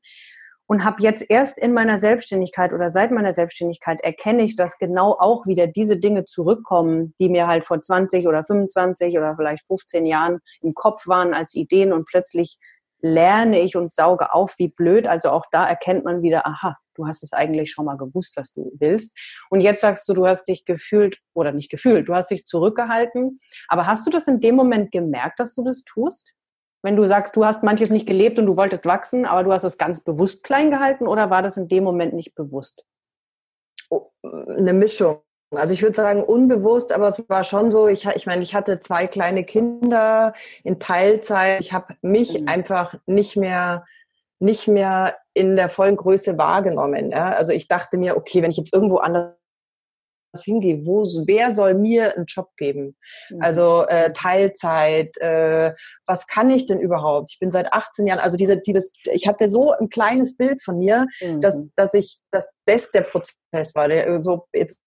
Und 0.67 0.83
habe 0.83 1.01
jetzt 1.01 1.25
erst 1.29 1.57
in 1.57 1.73
meiner 1.73 1.97
Selbstständigkeit 1.97 2.73
oder 2.73 2.89
seit 2.89 3.11
meiner 3.11 3.33
Selbstständigkeit 3.33 4.01
erkenne 4.01 4.43
ich, 4.43 4.55
dass 4.55 4.77
genau 4.77 5.13
auch 5.17 5.47
wieder 5.47 5.65
diese 5.65 5.97
Dinge 5.97 6.25
zurückkommen, 6.25 7.13
die 7.19 7.29
mir 7.29 7.47
halt 7.47 7.63
vor 7.65 7.81
20 7.81 8.27
oder 8.27 8.43
25 8.43 9.17
oder 9.17 9.35
vielleicht 9.35 9.65
15 9.67 10.05
Jahren 10.05 10.39
im 10.61 10.73
Kopf 10.73 11.07
waren 11.07 11.33
als 11.33 11.55
Ideen 11.55 11.93
und 11.93 12.05
plötzlich 12.05 12.57
lerne 12.99 13.61
ich 13.61 13.75
und 13.75 13.91
sauge 13.91 14.33
auf, 14.33 14.55
wie 14.57 14.69
blöd. 14.69 15.07
Also 15.07 15.29
auch 15.29 15.45
da 15.51 15.67
erkennt 15.67 16.03
man 16.03 16.21
wieder, 16.21 16.45
aha, 16.45 16.77
du 16.95 17.07
hast 17.07 17.23
es 17.23 17.31
eigentlich 17.31 17.71
schon 17.71 17.85
mal 17.85 17.95
gewusst, 17.95 18.35
was 18.35 18.53
du 18.53 18.71
willst. 18.79 19.15
Und 19.49 19.61
jetzt 19.61 19.81
sagst 19.81 20.09
du, 20.09 20.13
du 20.13 20.27
hast 20.27 20.45
dich 20.45 20.65
gefühlt 20.65 21.19
oder 21.33 21.51
nicht 21.51 21.69
gefühlt, 21.69 22.09
du 22.09 22.15
hast 22.15 22.31
dich 22.31 22.45
zurückgehalten. 22.45 23.39
Aber 23.67 23.85
hast 23.85 24.05
du 24.05 24.09
das 24.09 24.27
in 24.27 24.39
dem 24.39 24.55
Moment 24.55 24.91
gemerkt, 24.91 25.39
dass 25.39 25.55
du 25.55 25.63
das 25.63 25.83
tust? 25.83 26.33
Wenn 26.83 26.95
du 26.95 27.07
sagst, 27.07 27.35
du 27.35 27.45
hast 27.45 27.63
manches 27.63 27.89
nicht 27.89 28.07
gelebt 28.07 28.37
und 28.39 28.45
du 28.45 28.55
wolltest 28.55 28.85
wachsen, 28.85 29.25
aber 29.25 29.43
du 29.43 29.51
hast 29.51 29.63
es 29.63 29.77
ganz 29.77 30.03
bewusst 30.03 30.43
klein 30.43 30.69
gehalten 30.69 31.07
oder 31.07 31.29
war 31.29 31.41
das 31.41 31.57
in 31.57 31.67
dem 31.67 31.83
Moment 31.83 32.13
nicht 32.13 32.35
bewusst? 32.35 32.85
Oh, 33.89 34.11
eine 34.23 34.73
Mischung. 34.73 35.21
Also 35.51 35.73
ich 35.73 35.81
würde 35.81 35.95
sagen 35.95 36.23
unbewusst, 36.23 36.91
aber 36.91 37.07
es 37.07 37.23
war 37.29 37.43
schon 37.43 37.71
so, 37.71 37.87
ich, 37.87 38.05
ich 38.05 38.25
meine, 38.25 38.43
ich 38.43 38.53
hatte 38.53 38.81
zwei 38.81 39.07
kleine 39.07 39.45
Kinder 39.45 40.33
in 40.63 40.77
Teilzeit. 40.77 41.61
Ich 41.61 41.71
habe 41.71 41.95
mich 42.01 42.41
mhm. 42.41 42.47
einfach 42.49 42.95
nicht 43.05 43.37
mehr, 43.37 43.85
nicht 44.39 44.67
mehr 44.67 45.15
in 45.33 45.55
der 45.55 45.69
vollen 45.69 45.95
Größe 45.95 46.37
wahrgenommen. 46.37 47.11
Ja? 47.11 47.29
Also 47.29 47.53
ich 47.53 47.69
dachte 47.69 47.97
mir, 47.97 48.17
okay, 48.17 48.41
wenn 48.41 48.51
ich 48.51 48.57
jetzt 48.57 48.73
irgendwo 48.73 48.97
anders 48.97 49.36
hingehe, 50.43 50.85
wo, 50.85 51.03
wer 51.25 51.53
soll 51.53 51.73
mir 51.73 52.15
einen 52.15 52.25
Job 52.25 52.49
geben? 52.57 52.95
Mhm. 53.29 53.41
Also 53.41 53.85
äh, 53.87 54.11
Teilzeit, 54.13 55.17
äh, 55.17 55.73
was 56.05 56.27
kann 56.27 56.49
ich 56.49 56.65
denn 56.65 56.79
überhaupt? 56.79 57.31
Ich 57.31 57.39
bin 57.39 57.51
seit 57.51 57.73
18 57.73 58.07
Jahren, 58.07 58.19
also 58.19 58.37
diese, 58.37 58.59
dieses, 58.59 58.93
ich 59.11 59.27
hatte 59.27 59.49
so 59.49 59.71
ein 59.71 59.89
kleines 59.89 60.37
Bild 60.37 60.61
von 60.61 60.79
mir, 60.79 61.07
mhm. 61.21 61.41
dass, 61.41 61.73
dass 61.75 61.93
ich, 61.93 62.19
dass 62.31 62.49
das 62.65 62.91
der 62.91 63.01
Prozess 63.01 63.75
war. 63.75 63.87
Der, 63.87 64.21
so, 64.21 64.47
jetzt 64.53 64.79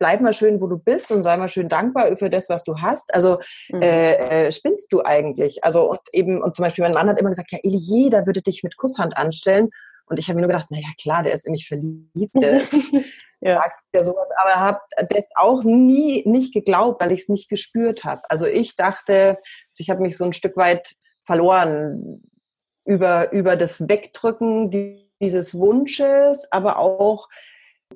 bleib 0.00 0.20
mal 0.22 0.32
schön, 0.32 0.60
wo 0.60 0.66
du 0.66 0.78
bist 0.78 1.12
und 1.12 1.22
sei 1.22 1.36
mal 1.36 1.46
schön 1.46 1.68
dankbar 1.68 2.16
für 2.16 2.30
das, 2.30 2.48
was 2.48 2.64
du 2.64 2.78
hast. 2.80 3.14
Also 3.14 3.38
mhm. 3.68 3.82
äh, 3.82 4.46
äh, 4.46 4.52
spinnst 4.52 4.92
du 4.92 5.04
eigentlich? 5.04 5.62
Also 5.62 5.90
und 5.90 6.00
eben, 6.12 6.42
und 6.42 6.56
zum 6.56 6.64
Beispiel 6.64 6.82
mein 6.82 6.94
Mann 6.94 7.08
hat 7.08 7.20
immer 7.20 7.28
gesagt, 7.28 7.52
ja, 7.52 7.58
Eli, 7.62 7.76
jeder 7.76 8.26
würde 8.26 8.42
dich 8.42 8.62
mit 8.64 8.76
Kusshand 8.76 9.16
anstellen. 9.16 9.68
Und 10.10 10.18
ich 10.18 10.28
habe 10.28 10.34
mir 10.34 10.40
nur 10.40 10.48
gedacht, 10.48 10.72
naja, 10.72 10.88
klar, 11.00 11.22
der 11.22 11.32
ist 11.32 11.46
in 11.46 11.52
mich 11.52 11.68
verliebt, 11.68 12.34
der 12.34 12.62
ja. 13.40 13.58
sagt 13.58 13.80
ja 13.94 14.04
sowas, 14.04 14.28
aber 14.42 14.56
habe 14.56 14.80
das 15.08 15.30
auch 15.36 15.62
nie 15.62 16.24
nicht 16.26 16.52
geglaubt, 16.52 17.00
weil 17.00 17.12
ich 17.12 17.22
es 17.22 17.28
nicht 17.28 17.48
gespürt 17.48 18.02
habe. 18.02 18.20
Also 18.28 18.44
ich 18.44 18.74
dachte, 18.74 19.38
also 19.38 19.78
ich 19.78 19.88
habe 19.88 20.02
mich 20.02 20.16
so 20.16 20.24
ein 20.24 20.32
Stück 20.32 20.56
weit 20.56 20.96
verloren 21.22 22.24
über, 22.84 23.30
über 23.32 23.54
das 23.54 23.88
Wegdrücken 23.88 25.06
dieses 25.20 25.54
Wunsches, 25.54 26.50
aber 26.50 26.80
auch 26.80 27.28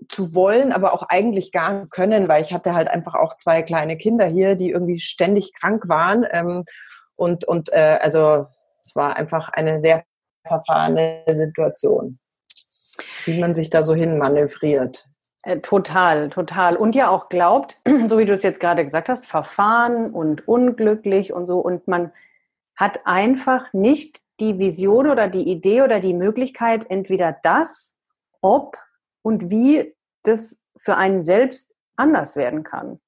zu 0.08 0.36
wollen, 0.36 0.70
aber 0.70 0.92
auch 0.92 1.02
eigentlich 1.08 1.50
gar 1.50 1.80
nicht 1.80 1.90
können, 1.90 2.28
weil 2.28 2.44
ich 2.44 2.52
hatte 2.52 2.74
halt 2.74 2.88
einfach 2.88 3.16
auch 3.16 3.36
zwei 3.36 3.62
kleine 3.62 3.96
Kinder 3.96 4.26
hier, 4.26 4.54
die 4.54 4.70
irgendwie 4.70 5.00
ständig 5.00 5.52
krank 5.52 5.88
waren. 5.88 6.24
Ähm, 6.30 6.62
und 7.16 7.44
und 7.44 7.72
äh, 7.72 7.98
also 8.00 8.46
es 8.80 8.94
war 8.94 9.16
einfach 9.16 9.48
eine 9.48 9.80
sehr 9.80 10.04
verfahrene 10.46 11.22
Situation, 11.30 12.18
wie 13.24 13.40
man 13.40 13.54
sich 13.54 13.70
da 13.70 13.82
so 13.82 13.94
hin 13.94 14.18
manövriert. 14.18 15.06
Äh, 15.42 15.60
total, 15.60 16.30
total. 16.30 16.76
Und 16.76 16.94
ja 16.94 17.10
auch 17.10 17.28
glaubt, 17.28 17.80
so 18.06 18.18
wie 18.18 18.24
du 18.24 18.32
es 18.32 18.42
jetzt 18.42 18.60
gerade 18.60 18.84
gesagt 18.84 19.08
hast, 19.08 19.26
verfahren 19.26 20.10
und 20.10 20.48
unglücklich 20.48 21.32
und 21.32 21.46
so. 21.46 21.58
Und 21.58 21.86
man 21.86 22.12
hat 22.76 23.06
einfach 23.06 23.72
nicht 23.72 24.20
die 24.40 24.58
Vision 24.58 25.08
oder 25.08 25.28
die 25.28 25.48
Idee 25.48 25.82
oder 25.82 26.00
die 26.00 26.14
Möglichkeit, 26.14 26.90
entweder 26.90 27.36
das, 27.42 27.96
ob 28.40 28.76
und 29.22 29.50
wie 29.50 29.94
das 30.22 30.62
für 30.76 30.96
einen 30.96 31.22
selbst 31.22 31.74
anders 31.96 32.36
werden 32.36 32.64
kann. 32.64 33.00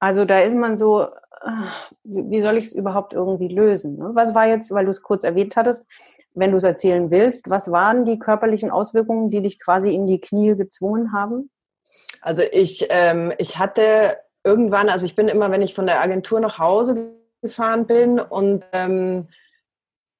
Also 0.00 0.24
da 0.24 0.40
ist 0.40 0.54
man 0.54 0.78
so, 0.78 1.08
ah, 1.40 1.64
wie 2.04 2.40
soll 2.40 2.56
ich 2.56 2.66
es 2.66 2.72
überhaupt 2.72 3.12
irgendwie 3.12 3.48
lösen? 3.48 3.96
Ne? 3.96 4.10
Was 4.14 4.34
war 4.34 4.46
jetzt, 4.46 4.70
weil 4.70 4.84
du 4.84 4.90
es 4.90 5.02
kurz 5.02 5.24
erwähnt 5.24 5.56
hattest, 5.56 5.88
wenn 6.34 6.52
du 6.52 6.58
es 6.58 6.64
erzählen 6.64 7.10
willst, 7.10 7.50
was 7.50 7.70
waren 7.70 8.04
die 8.04 8.18
körperlichen 8.18 8.70
Auswirkungen, 8.70 9.30
die 9.30 9.42
dich 9.42 9.58
quasi 9.58 9.92
in 9.92 10.06
die 10.06 10.20
Knie 10.20 10.56
gezwungen 10.56 11.12
haben? 11.12 11.50
Also 12.20 12.42
ich, 12.42 12.86
ähm, 12.90 13.32
ich 13.38 13.58
hatte 13.58 14.18
irgendwann, 14.44 14.88
also 14.88 15.04
ich 15.04 15.16
bin 15.16 15.28
immer, 15.28 15.50
wenn 15.50 15.62
ich 15.62 15.74
von 15.74 15.86
der 15.86 16.00
Agentur 16.00 16.40
nach 16.40 16.58
Hause 16.58 17.12
gefahren 17.42 17.86
bin 17.86 18.20
und 18.20 18.64
ähm, 18.72 19.28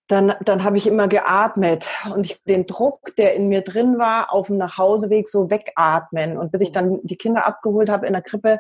dann, 0.09 0.35
dann 0.43 0.65
habe 0.65 0.79
ich 0.79 0.87
immer 0.87 1.07
geatmet 1.07 1.87
und 2.15 2.25
ich 2.25 2.43
den 2.45 2.65
Druck, 2.65 3.15
der 3.17 3.35
in 3.35 3.49
mir 3.49 3.61
drin 3.61 3.99
war, 3.99 4.33
auf 4.33 4.47
dem 4.47 4.57
Nachhauseweg 4.57 5.29
so 5.29 5.51
wegatmen. 5.51 6.39
Und 6.39 6.51
bis 6.51 6.63
ich 6.63 6.73
dann 6.73 7.01
die 7.03 7.17
Kinder 7.17 7.47
abgeholt 7.47 7.91
habe 7.91 8.07
in 8.07 8.15
der 8.15 8.23
Krippe, 8.23 8.59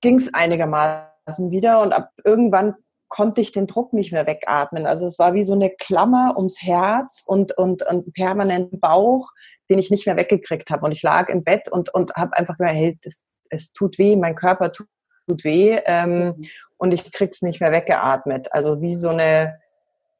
ging 0.00 0.16
es 0.16 0.32
einigermaßen 0.32 1.50
wieder 1.50 1.80
und 1.80 1.92
ab 1.92 2.10
irgendwann 2.24 2.74
konnte 3.10 3.40
ich 3.40 3.52
den 3.52 3.66
Druck 3.66 3.92
nicht 3.92 4.12
mehr 4.12 4.26
wegatmen. 4.26 4.86
Also 4.86 5.04
es 5.04 5.18
war 5.18 5.34
wie 5.34 5.44
so 5.44 5.52
eine 5.52 5.70
Klammer 5.70 6.34
ums 6.36 6.62
Herz 6.62 7.22
und, 7.26 7.56
und, 7.58 7.82
und 7.82 8.14
permanenten 8.14 8.78
Bauch, 8.78 9.30
den 9.68 9.80
ich 9.80 9.90
nicht 9.90 10.06
mehr 10.06 10.16
weggekriegt 10.16 10.70
habe. 10.70 10.86
Und 10.86 10.92
ich 10.92 11.02
lag 11.02 11.28
im 11.28 11.42
Bett 11.42 11.70
und, 11.70 11.92
und 11.92 12.14
habe 12.14 12.36
einfach 12.36 12.56
gedacht, 12.56 12.74
hey, 12.74 12.96
das, 13.02 13.24
es 13.50 13.72
tut 13.72 13.98
weh, 13.98 14.14
mein 14.16 14.36
Körper 14.36 14.72
tut, 14.72 14.86
tut 15.28 15.44
weh 15.44 15.80
ähm, 15.86 16.26
mhm. 16.26 16.34
und 16.78 16.94
ich 16.94 17.10
krieg's 17.10 17.42
nicht 17.42 17.60
mehr 17.60 17.72
weggeatmet. 17.72 18.52
Also 18.52 18.80
wie 18.80 18.94
so 18.94 19.08
eine, 19.08 19.58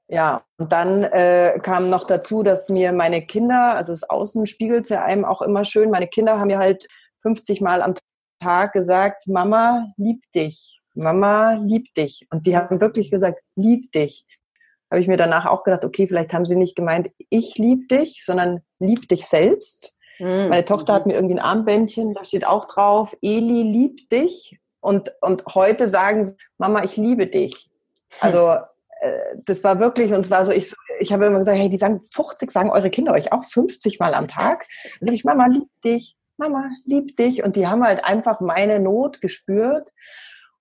ja, 0.08 0.42
und 0.58 0.72
dann 0.72 1.04
äh, 1.04 1.60
kam 1.62 1.90
noch 1.90 2.04
dazu, 2.04 2.42
dass 2.42 2.68
mir 2.68 2.92
meine 2.92 3.25
Kinder, 3.25 3.76
also 3.76 3.92
das 3.92 4.10
Außen 4.10 4.46
spiegelt 4.46 4.90
ja 4.90 5.04
einem 5.04 5.25
auch 5.25 5.42
immer 5.42 5.64
schön, 5.64 5.90
meine 5.90 6.08
Kinder 6.08 6.40
haben 6.40 6.49
mir 6.49 6.58
halt 6.58 6.88
50 7.22 7.60
Mal 7.60 7.82
am 7.82 7.94
Tag 8.40 8.73
gesagt, 8.73 9.26
Mama 9.28 9.92
liebt 9.97 10.35
dich, 10.35 10.80
Mama 10.94 11.54
liebt 11.54 11.97
dich. 11.97 12.26
Und 12.30 12.47
die 12.47 12.56
haben 12.56 12.80
wirklich 12.80 13.11
gesagt, 13.11 13.40
lieb 13.54 13.92
dich 13.92 14.26
habe 14.90 15.00
ich 15.00 15.09
mir 15.09 15.16
danach 15.16 15.47
auch 15.47 15.62
gedacht, 15.62 15.85
okay, 15.85 16.06
vielleicht 16.06 16.32
haben 16.32 16.44
sie 16.44 16.56
nicht 16.56 16.75
gemeint, 16.75 17.11
ich 17.28 17.56
liebe 17.59 17.87
dich, 17.87 18.25
sondern 18.25 18.61
lieb 18.80 19.09
dich 19.09 19.26
selbst. 19.26 19.97
Mhm. 20.18 20.49
Meine 20.49 20.64
Tochter 20.64 20.94
hat 20.94 21.06
mir 21.06 21.14
irgendwie 21.14 21.37
ein 21.37 21.44
Armbändchen, 21.44 22.12
da 22.12 22.25
steht 22.25 22.47
auch 22.47 22.66
drauf, 22.66 23.16
Eli 23.23 23.62
liebt 23.62 24.12
dich. 24.12 24.59
Und, 24.80 25.12
und 25.20 25.44
heute 25.54 25.87
sagen 25.87 26.25
sie, 26.25 26.35
Mama, 26.59 26.82
ich 26.82 26.97
liebe 26.97 27.26
dich. 27.26 27.70
Also 28.18 28.56
äh, 29.00 29.37
das 29.44 29.62
war 29.62 29.78
wirklich, 29.78 30.12
und 30.12 30.25
zwar 30.25 30.44
so, 30.44 30.52
ich, 30.52 30.75
ich 30.99 31.12
habe 31.12 31.26
immer 31.26 31.38
gesagt, 31.38 31.59
hey, 31.59 31.68
die 31.68 31.76
sagen 31.76 32.00
50, 32.00 32.50
sagen 32.50 32.70
eure 32.70 32.90
Kinder 32.90 33.12
euch 33.12 33.32
auch 33.32 33.44
50 33.44 34.00
Mal 34.00 34.14
am 34.14 34.26
Tag. 34.26 34.66
Da 35.00 35.06
sage 35.06 35.14
ich, 35.14 35.25
Mama, 35.25 35.47
lieb 35.47 35.68
dich, 35.85 36.16
Mama, 36.40 36.70
lieb 36.85 37.16
dich. 37.16 37.44
Und 37.44 37.54
die 37.54 37.66
haben 37.66 37.85
halt 37.85 38.04
einfach 38.04 38.40
meine 38.40 38.80
Not 38.80 39.20
gespürt. 39.20 39.90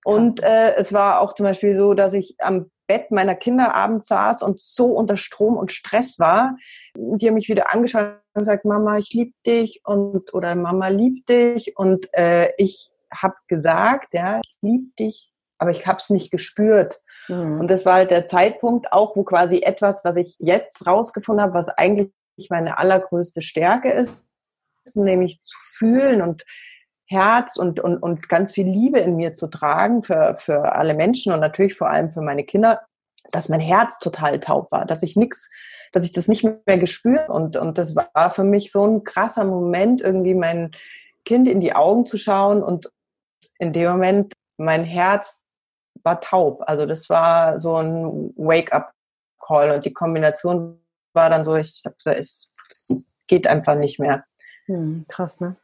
Und 0.04 0.44
äh, 0.44 0.76
es 0.76 0.94
war 0.94 1.22
auch 1.22 1.34
zum 1.34 1.46
Beispiel 1.46 1.76
so, 1.76 1.94
dass 1.94 2.14
ich 2.14 2.36
am 2.40 2.70
Bett 2.88 3.12
meiner 3.12 3.36
Kinder 3.36 3.76
abends 3.76 4.08
saß 4.08 4.42
und 4.42 4.60
so 4.60 4.88
unter 4.88 5.16
Strom 5.16 5.58
und 5.58 5.72
Stress 5.72 6.20
war. 6.20 6.58
Die 6.96 7.28
haben 7.28 7.36
mich 7.36 7.48
wieder 7.48 7.74
angeschaut 7.74 8.16
und 8.34 8.42
gesagt, 8.42 8.66
Mama, 8.66 8.98
ich 8.98 9.12
liebe 9.14 9.34
dich 9.46 9.82
und 9.86 10.34
oder 10.34 10.56
Mama 10.56 10.88
liebt 10.88 11.30
dich 11.30 11.78
und 11.78 12.08
äh, 12.14 12.52
ich 12.58 12.92
habe 13.14 13.36
gesagt, 13.48 14.14
ja, 14.14 14.40
ich 14.44 14.58
liebe 14.62 14.92
dich, 14.98 15.32
aber 15.60 15.72
ich 15.72 15.88
habe 15.88 15.98
es 15.98 16.10
nicht 16.10 16.32
gespürt. 16.32 17.00
Mhm. 17.28 17.60
Und 17.60 17.70
das 17.70 17.86
war 17.86 17.96
halt 17.96 18.12
der 18.12 18.26
Zeitpunkt 18.26 18.92
auch, 18.92 19.16
wo 19.16 19.24
quasi 19.24 19.62
etwas, 19.62 20.04
was 20.04 20.16
ich 20.16 20.36
jetzt 20.40 20.86
rausgefunden 20.88 21.44
habe, 21.44 21.54
was 21.54 21.70
eigentlich 21.70 22.12
meine 22.50 22.78
allergrößte 22.78 23.42
Stärke 23.42 23.92
ist, 23.92 24.24
nämlich 24.96 25.42
zu 25.44 25.58
fühlen 25.78 26.22
und 26.22 26.46
Herz 27.08 27.56
und, 27.56 27.80
und, 27.80 27.98
und 27.98 28.30
ganz 28.30 28.52
viel 28.52 28.68
Liebe 28.68 29.00
in 29.00 29.16
mir 29.16 29.34
zu 29.34 29.48
tragen 29.48 30.04
für, 30.04 30.36
für 30.38 30.74
alle 30.74 30.94
Menschen 30.94 31.34
und 31.34 31.40
natürlich 31.40 31.74
vor 31.74 31.90
allem 31.90 32.10
für 32.10 32.22
meine 32.22 32.44
Kinder, 32.44 32.82
dass 33.32 33.50
mein 33.50 33.60
Herz 33.60 34.00
total 34.00 34.40
taub 34.40 34.72
war, 34.72 34.86
dass 34.86 35.02
ich 35.02 35.16
nichts, 35.16 35.50
dass 35.92 36.04
ich 36.04 36.14
das 36.14 36.28
nicht 36.28 36.44
mehr 36.44 36.78
gespürt 36.78 37.30
und, 37.30 37.58
und 37.58 37.78
das 37.78 37.96
war 37.96 38.32
für 38.32 38.44
mich 38.44 38.72
so 38.72 38.86
ein 38.86 39.04
krasser 39.04 39.44
Moment, 39.44 40.02
irgendwie 40.02 40.36
mein 40.36 40.72
Kind 41.26 41.48
in 41.48 41.62
die 41.62 41.74
Augen 41.74 42.06
zu 42.06 42.18
schauen 42.18 42.62
und 42.62 42.92
in 43.58 43.74
dem 43.74 43.92
Moment 43.92 44.34
mein 44.58 44.84
Herz 44.84 45.44
war 46.04 46.20
taub. 46.20 46.64
Also 46.68 46.86
das 46.86 47.10
war 47.10 47.60
so 47.60 47.78
ein 47.78 48.34
Wake-up-Call 48.36 49.72
und 49.72 49.86
die 49.86 49.94
Kombination 49.94 50.80
war 51.14 51.30
dann 51.30 51.44
so, 51.44 51.56
ich 51.56 51.82
dachte, 51.82 52.16
es 52.18 52.52
geht 53.28 53.48
einfach 53.48 53.76
nicht 53.76 54.00
mehr. 54.00 54.26
Hm, 54.70 55.06
krass, 55.08 55.42
ne? 55.42 55.56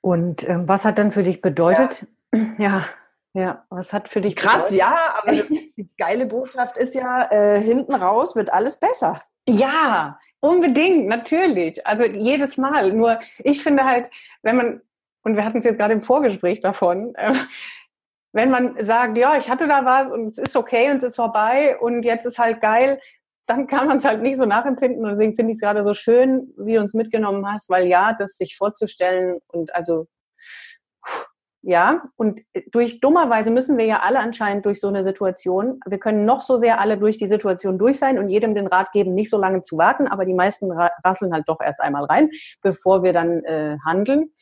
Und 0.00 0.48
ähm, 0.48 0.66
was 0.66 0.84
hat 0.84 0.98
dann 0.98 1.12
für 1.12 1.22
dich 1.22 1.40
bedeutet? 1.40 2.06
Ja. 2.32 2.40
ja. 2.58 2.84
ja, 3.32 3.64
was 3.70 3.92
hat 3.92 4.08
für 4.08 4.20
dich 4.20 4.34
Krass, 4.34 4.68
bedeutet? 4.68 4.78
ja, 4.78 5.14
aber 5.16 5.32
das, 5.32 5.48
die 5.48 5.88
geile 5.96 6.26
Botschaft 6.26 6.76
ist 6.76 6.94
ja, 6.94 7.30
äh, 7.30 7.60
hinten 7.60 7.94
raus 7.94 8.34
wird 8.34 8.52
alles 8.52 8.80
besser. 8.80 9.22
Ja, 9.48 10.18
unbedingt, 10.40 11.06
natürlich. 11.06 11.86
Also 11.86 12.04
jedes 12.04 12.56
Mal. 12.56 12.92
Nur 12.92 13.20
ich 13.38 13.62
finde 13.62 13.84
halt, 13.84 14.10
wenn 14.42 14.56
man, 14.56 14.80
und 15.22 15.36
wir 15.36 15.44
hatten 15.44 15.58
es 15.58 15.64
jetzt 15.64 15.78
gerade 15.78 15.92
im 15.92 16.02
Vorgespräch 16.02 16.60
davon, 16.60 17.14
äh, 17.14 17.32
wenn 18.32 18.50
man 18.50 18.82
sagt, 18.82 19.16
ja, 19.16 19.36
ich 19.36 19.48
hatte 19.48 19.68
da 19.68 19.84
was 19.84 20.10
und 20.10 20.30
es 20.30 20.38
ist 20.38 20.56
okay 20.56 20.90
und 20.90 20.98
es 20.98 21.04
ist 21.04 21.16
vorbei 21.16 21.78
und 21.78 22.04
jetzt 22.04 22.26
ist 22.26 22.38
halt 22.38 22.60
geil, 22.60 23.00
dann 23.50 23.66
kann 23.66 23.88
man 23.88 23.98
es 23.98 24.04
halt 24.04 24.22
nicht 24.22 24.36
so 24.36 24.46
nachempfinden. 24.46 25.04
Und 25.04 25.10
deswegen 25.10 25.34
finde 25.34 25.50
ich 25.50 25.56
es 25.56 25.60
gerade 25.60 25.82
so 25.82 25.92
schön, 25.92 26.54
wie 26.56 26.74
du 26.74 26.80
uns 26.80 26.94
mitgenommen 26.94 27.44
hast, 27.50 27.68
weil 27.68 27.88
ja, 27.88 28.14
das 28.16 28.36
sich 28.36 28.56
vorzustellen 28.56 29.40
und 29.48 29.74
also 29.74 30.06
ja, 31.62 32.04
und 32.16 32.40
durch 32.70 33.00
dummerweise 33.00 33.50
müssen 33.50 33.76
wir 33.76 33.84
ja 33.84 33.98
alle 33.98 34.20
anscheinend 34.20 34.64
durch 34.64 34.80
so 34.80 34.88
eine 34.88 35.04
Situation. 35.04 35.80
Wir 35.84 35.98
können 35.98 36.24
noch 36.24 36.40
so 36.40 36.56
sehr 36.56 36.80
alle 36.80 36.96
durch 36.96 37.18
die 37.18 37.26
Situation 37.26 37.76
durch 37.76 37.98
sein 37.98 38.18
und 38.18 38.30
jedem 38.30 38.54
den 38.54 38.66
Rat 38.66 38.92
geben, 38.92 39.10
nicht 39.10 39.28
so 39.28 39.36
lange 39.36 39.60
zu 39.60 39.76
warten, 39.76 40.06
aber 40.06 40.24
die 40.24 40.32
meisten 40.32 40.72
rasseln 40.72 41.34
halt 41.34 41.44
doch 41.48 41.60
erst 41.60 41.80
einmal 41.80 42.04
rein, 42.04 42.30
bevor 42.62 43.02
wir 43.02 43.12
dann 43.12 43.44
äh, 43.44 43.76
handeln. 43.84 44.32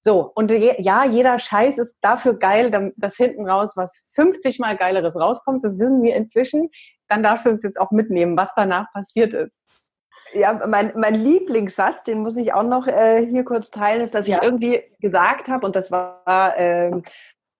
So, 0.00 0.30
und 0.34 0.50
ja, 0.50 1.04
jeder 1.06 1.38
Scheiß 1.38 1.78
ist 1.78 1.96
dafür 2.02 2.34
geil, 2.34 2.92
dass 2.96 3.16
hinten 3.16 3.48
raus 3.48 3.72
was 3.74 4.04
50 4.14 4.58
mal 4.58 4.76
geileres 4.76 5.16
rauskommt. 5.16 5.64
Das 5.64 5.78
wissen 5.78 6.02
wir 6.02 6.16
inzwischen. 6.16 6.70
Dann 7.08 7.22
darfst 7.22 7.46
du 7.46 7.50
uns 7.50 7.62
jetzt 7.62 7.80
auch 7.80 7.90
mitnehmen, 7.90 8.36
was 8.36 8.50
danach 8.54 8.92
passiert 8.92 9.34
ist. 9.34 9.64
Ja, 10.34 10.52
mein, 10.66 10.92
mein 10.94 11.14
Lieblingssatz, 11.14 12.04
den 12.04 12.20
muss 12.20 12.36
ich 12.36 12.52
auch 12.52 12.62
noch 12.62 12.86
äh, 12.86 13.24
hier 13.26 13.44
kurz 13.44 13.70
teilen, 13.70 14.02
ist, 14.02 14.14
dass 14.14 14.26
ja. 14.26 14.38
ich 14.38 14.44
irgendwie 14.44 14.82
gesagt 15.00 15.48
habe, 15.48 15.64
und 15.64 15.74
das 15.74 15.90
war, 15.90 16.54
ähm, 16.58 17.02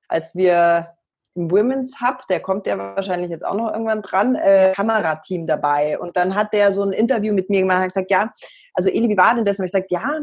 als 0.06 0.34
wir 0.34 0.94
im 1.34 1.50
Women's 1.50 2.00
Hub, 2.00 2.26
der 2.28 2.40
kommt 2.40 2.66
ja 2.66 2.76
wahrscheinlich 2.76 3.30
jetzt 3.30 3.44
auch 3.44 3.54
noch 3.54 3.72
irgendwann 3.72 4.02
dran, 4.02 4.34
äh, 4.34 4.72
Kamerateam 4.74 5.46
dabei. 5.46 5.98
Und 5.98 6.16
dann 6.16 6.34
hat 6.34 6.52
der 6.52 6.72
so 6.72 6.82
ein 6.82 6.92
Interview 6.92 7.32
mit 7.32 7.48
mir 7.48 7.60
gemacht, 7.60 7.78
hat 7.78 7.88
gesagt, 7.88 8.10
ja, 8.10 8.32
also 8.74 8.90
Eli, 8.90 9.08
wie 9.08 9.16
war 9.16 9.34
denn 9.34 9.44
das? 9.44 9.58
Und 9.58 9.64
ich 9.64 9.72
gesagt, 9.72 9.90
ja, 9.90 10.18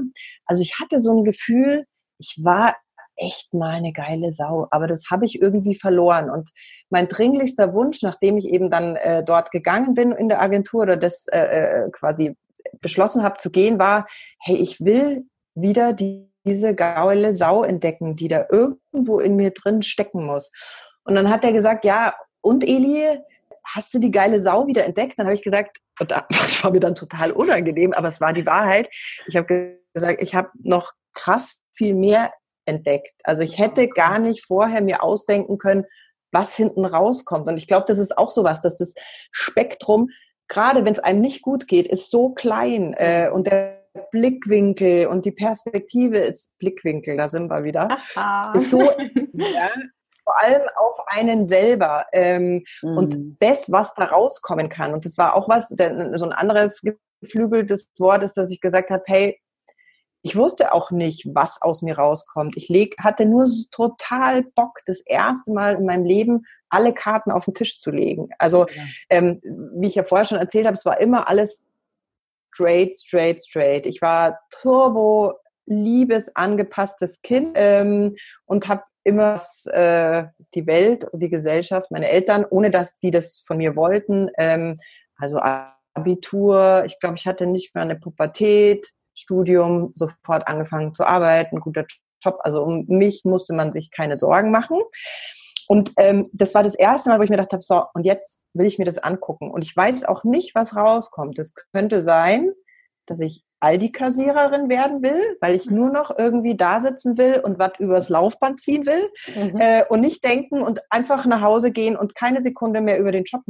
also 0.45 0.61
ich 0.61 0.77
hatte 0.79 0.99
so 0.99 1.17
ein 1.17 1.23
Gefühl, 1.23 1.85
ich 2.19 2.37
war 2.43 2.75
echt 3.17 3.53
mal 3.53 3.75
eine 3.75 3.93
geile 3.93 4.31
Sau, 4.31 4.67
aber 4.71 4.87
das 4.87 5.09
habe 5.09 5.25
ich 5.25 5.41
irgendwie 5.41 5.75
verloren. 5.75 6.29
Und 6.29 6.49
mein 6.89 7.07
dringlichster 7.07 7.73
Wunsch, 7.73 8.01
nachdem 8.01 8.37
ich 8.37 8.49
eben 8.49 8.69
dann 8.69 8.95
äh, 8.95 9.23
dort 9.23 9.51
gegangen 9.51 9.93
bin 9.93 10.11
in 10.11 10.29
der 10.29 10.41
Agentur 10.41 10.83
oder 10.83 10.97
das 10.97 11.27
äh, 11.27 11.39
äh 11.39 11.91
quasi 11.91 12.35
beschlossen 12.81 13.23
habe 13.23 13.37
zu 13.37 13.51
gehen, 13.51 13.79
war, 13.79 14.07
hey, 14.39 14.57
ich 14.57 14.81
will 14.81 15.25
wieder 15.53 15.93
die, 15.93 16.31
diese 16.45 16.75
geile 16.75 17.33
Sau 17.33 17.63
entdecken, 17.63 18.15
die 18.15 18.27
da 18.27 18.45
irgendwo 18.49 19.19
in 19.19 19.35
mir 19.35 19.51
drin 19.51 19.81
stecken 19.81 20.25
muss. 20.25 20.51
Und 21.03 21.15
dann 21.15 21.29
hat 21.29 21.43
er 21.43 21.53
gesagt, 21.53 21.85
ja, 21.85 22.15
und 22.41 22.63
Eli, 22.63 23.19
hast 23.63 23.93
du 23.93 23.99
die 23.99 24.11
geile 24.11 24.41
Sau 24.41 24.67
wieder 24.67 24.85
entdeckt? 24.85 25.17
Dann 25.17 25.25
habe 25.25 25.35
ich 25.35 25.43
gesagt, 25.43 25.79
das 26.07 26.63
war 26.63 26.71
mir 26.71 26.79
dann 26.79 26.95
total 26.95 27.31
unangenehm, 27.31 27.93
aber 27.93 28.07
es 28.07 28.21
war 28.21 28.33
die 28.33 28.45
Wahrheit. 28.45 28.89
Ich 29.27 29.35
habe 29.35 29.79
gesagt, 29.93 30.21
ich 30.21 30.35
habe 30.35 30.49
noch 30.61 30.93
krass 31.13 31.61
viel 31.71 31.95
mehr 31.95 32.31
entdeckt. 32.65 33.13
Also 33.23 33.41
ich 33.41 33.57
hätte 33.57 33.87
gar 33.87 34.19
nicht 34.19 34.45
vorher 34.45 34.81
mir 34.81 35.03
ausdenken 35.03 35.57
können, 35.57 35.85
was 36.31 36.55
hinten 36.55 36.85
rauskommt. 36.85 37.47
Und 37.47 37.57
ich 37.57 37.67
glaube, 37.67 37.85
das 37.87 37.97
ist 37.97 38.17
auch 38.17 38.31
so 38.31 38.43
was, 38.43 38.61
dass 38.61 38.77
das 38.77 38.93
Spektrum, 39.31 40.09
gerade 40.47 40.85
wenn 40.85 40.93
es 40.93 40.99
einem 40.99 41.21
nicht 41.21 41.41
gut 41.41 41.67
geht, 41.67 41.87
ist 41.87 42.11
so 42.11 42.29
klein 42.29 42.93
äh, 42.93 43.29
und 43.31 43.47
der 43.47 43.85
Blickwinkel 44.11 45.07
und 45.07 45.25
die 45.25 45.31
Perspektive 45.31 46.17
ist 46.17 46.57
Blickwinkel, 46.59 47.15
da 47.15 47.29
sind 47.29 47.49
wir 47.49 47.63
wieder, 47.63 47.97
Aha. 48.15 48.53
ist 48.53 48.71
so 48.71 48.81
ja, 49.33 49.69
vor 50.23 50.41
allem 50.41 50.63
auf 50.75 50.99
einen 51.07 51.45
selber 51.45 52.05
ähm, 52.11 52.63
mhm. 52.81 52.97
und 52.97 53.37
das, 53.39 53.71
was 53.71 53.93
da 53.93 54.05
rauskommen 54.05 54.69
kann. 54.69 54.93
Und 54.93 55.05
das 55.05 55.17
war 55.17 55.35
auch 55.35 55.47
was, 55.47 55.69
so 55.69 55.75
ein 55.77 56.33
anderes 56.33 56.83
geflügeltes 57.21 57.89
Wort 57.99 58.23
ist, 58.23 58.35
dass 58.35 58.51
ich 58.51 58.59
gesagt 58.59 58.89
habe, 58.89 59.03
hey, 59.05 59.39
ich 60.25 60.35
wusste 60.35 60.73
auch 60.73 60.89
nicht, 60.89 61.27
was 61.35 61.61
aus 61.61 61.83
mir 61.83 61.99
rauskommt. 61.99 62.57
Ich 62.57 62.67
leg, 62.67 62.95
hatte 62.99 63.27
nur 63.27 63.47
total 63.69 64.41
Bock, 64.41 64.79
das 64.87 65.01
erste 65.01 65.53
Mal 65.53 65.75
in 65.75 65.85
meinem 65.85 66.03
Leben 66.03 66.47
alle 66.67 66.95
Karten 66.95 67.29
auf 67.29 67.45
den 67.45 67.53
Tisch 67.53 67.77
zu 67.77 67.91
legen. 67.91 68.29
Also, 68.39 68.65
ja. 68.65 68.83
ähm, 69.11 69.39
wie 69.43 69.87
ich 69.87 69.93
ja 69.93 70.03
vorher 70.03 70.25
schon 70.25 70.39
erzählt 70.39 70.65
habe, 70.65 70.73
es 70.73 70.83
war 70.83 70.99
immer 70.99 71.29
alles 71.29 71.67
straight, 72.51 72.97
straight, 72.97 73.39
straight. 73.39 73.85
Ich 73.85 74.01
war 74.01 74.39
turbo 74.49 75.35
liebes, 75.67 76.35
angepasstes 76.35 77.21
Kind 77.21 77.51
ähm, 77.53 78.15
und 78.45 78.67
habe 78.67 78.81
immer 79.03 79.39
äh, 79.65 80.23
die 80.55 80.65
Welt 80.65 81.05
und 81.05 81.19
die 81.19 81.29
Gesellschaft, 81.29 81.91
meine 81.91 82.09
Eltern, 82.09 82.45
ohne 82.49 82.71
dass 82.71 82.97
die 82.97 83.11
das 83.11 83.43
von 83.45 83.57
mir 83.57 83.75
wollten, 83.75 84.31
ähm, 84.39 84.79
also 85.17 85.39
Abitur, 85.93 86.81
ich 86.87 86.97
glaube, 86.99 87.15
ich 87.15 87.27
hatte 87.27 87.45
nicht 87.45 87.75
mehr 87.75 87.83
eine 87.83 87.95
Pubertät, 87.95 88.95
Studium 89.15 89.91
sofort 89.95 90.47
angefangen 90.47 90.93
zu 90.93 91.05
arbeiten, 91.05 91.59
guter 91.59 91.85
Job. 92.23 92.39
Also 92.41 92.63
um 92.63 92.85
mich 92.87 93.23
musste 93.23 93.53
man 93.53 93.71
sich 93.71 93.91
keine 93.91 94.17
Sorgen 94.17 94.51
machen. 94.51 94.81
Und 95.67 95.91
ähm, 95.97 96.29
das 96.31 96.53
war 96.53 96.63
das 96.63 96.75
erste 96.75 97.09
Mal, 97.09 97.19
wo 97.19 97.23
ich 97.23 97.29
mir 97.29 97.37
gedacht 97.37 97.53
habe, 97.53 97.63
so, 97.63 97.83
und 97.93 98.05
jetzt 98.05 98.47
will 98.53 98.67
ich 98.67 98.77
mir 98.77 98.85
das 98.85 98.99
angucken. 98.99 99.49
Und 99.49 99.63
ich 99.63 99.75
weiß 99.75 100.05
auch 100.05 100.23
nicht, 100.23 100.53
was 100.53 100.75
rauskommt. 100.75 101.39
Es 101.39 101.55
könnte 101.73 102.01
sein, 102.01 102.51
dass 103.07 103.19
ich 103.19 103.43
Aldi-Kassiererin 103.61 104.69
werden 104.69 105.01
will, 105.01 105.37
weil 105.41 105.55
ich 105.55 105.69
nur 105.71 105.89
noch 105.89 106.15
irgendwie 106.15 106.55
da 106.55 106.79
sitzen 106.79 107.17
will 107.17 107.39
und 107.39 107.57
was 107.57 107.71
übers 107.79 108.09
Laufband 108.09 108.59
ziehen 108.59 108.85
will 108.85 109.09
mhm. 109.35 109.59
äh, 109.59 109.83
und 109.89 110.01
nicht 110.01 110.23
denken 110.23 110.61
und 110.61 110.81
einfach 110.91 111.25
nach 111.25 111.41
Hause 111.41 111.71
gehen 111.71 111.95
und 111.95 112.15
keine 112.15 112.41
Sekunde 112.41 112.81
mehr 112.81 112.99
über 112.99 113.11
den 113.11 113.23
Job 113.23 113.41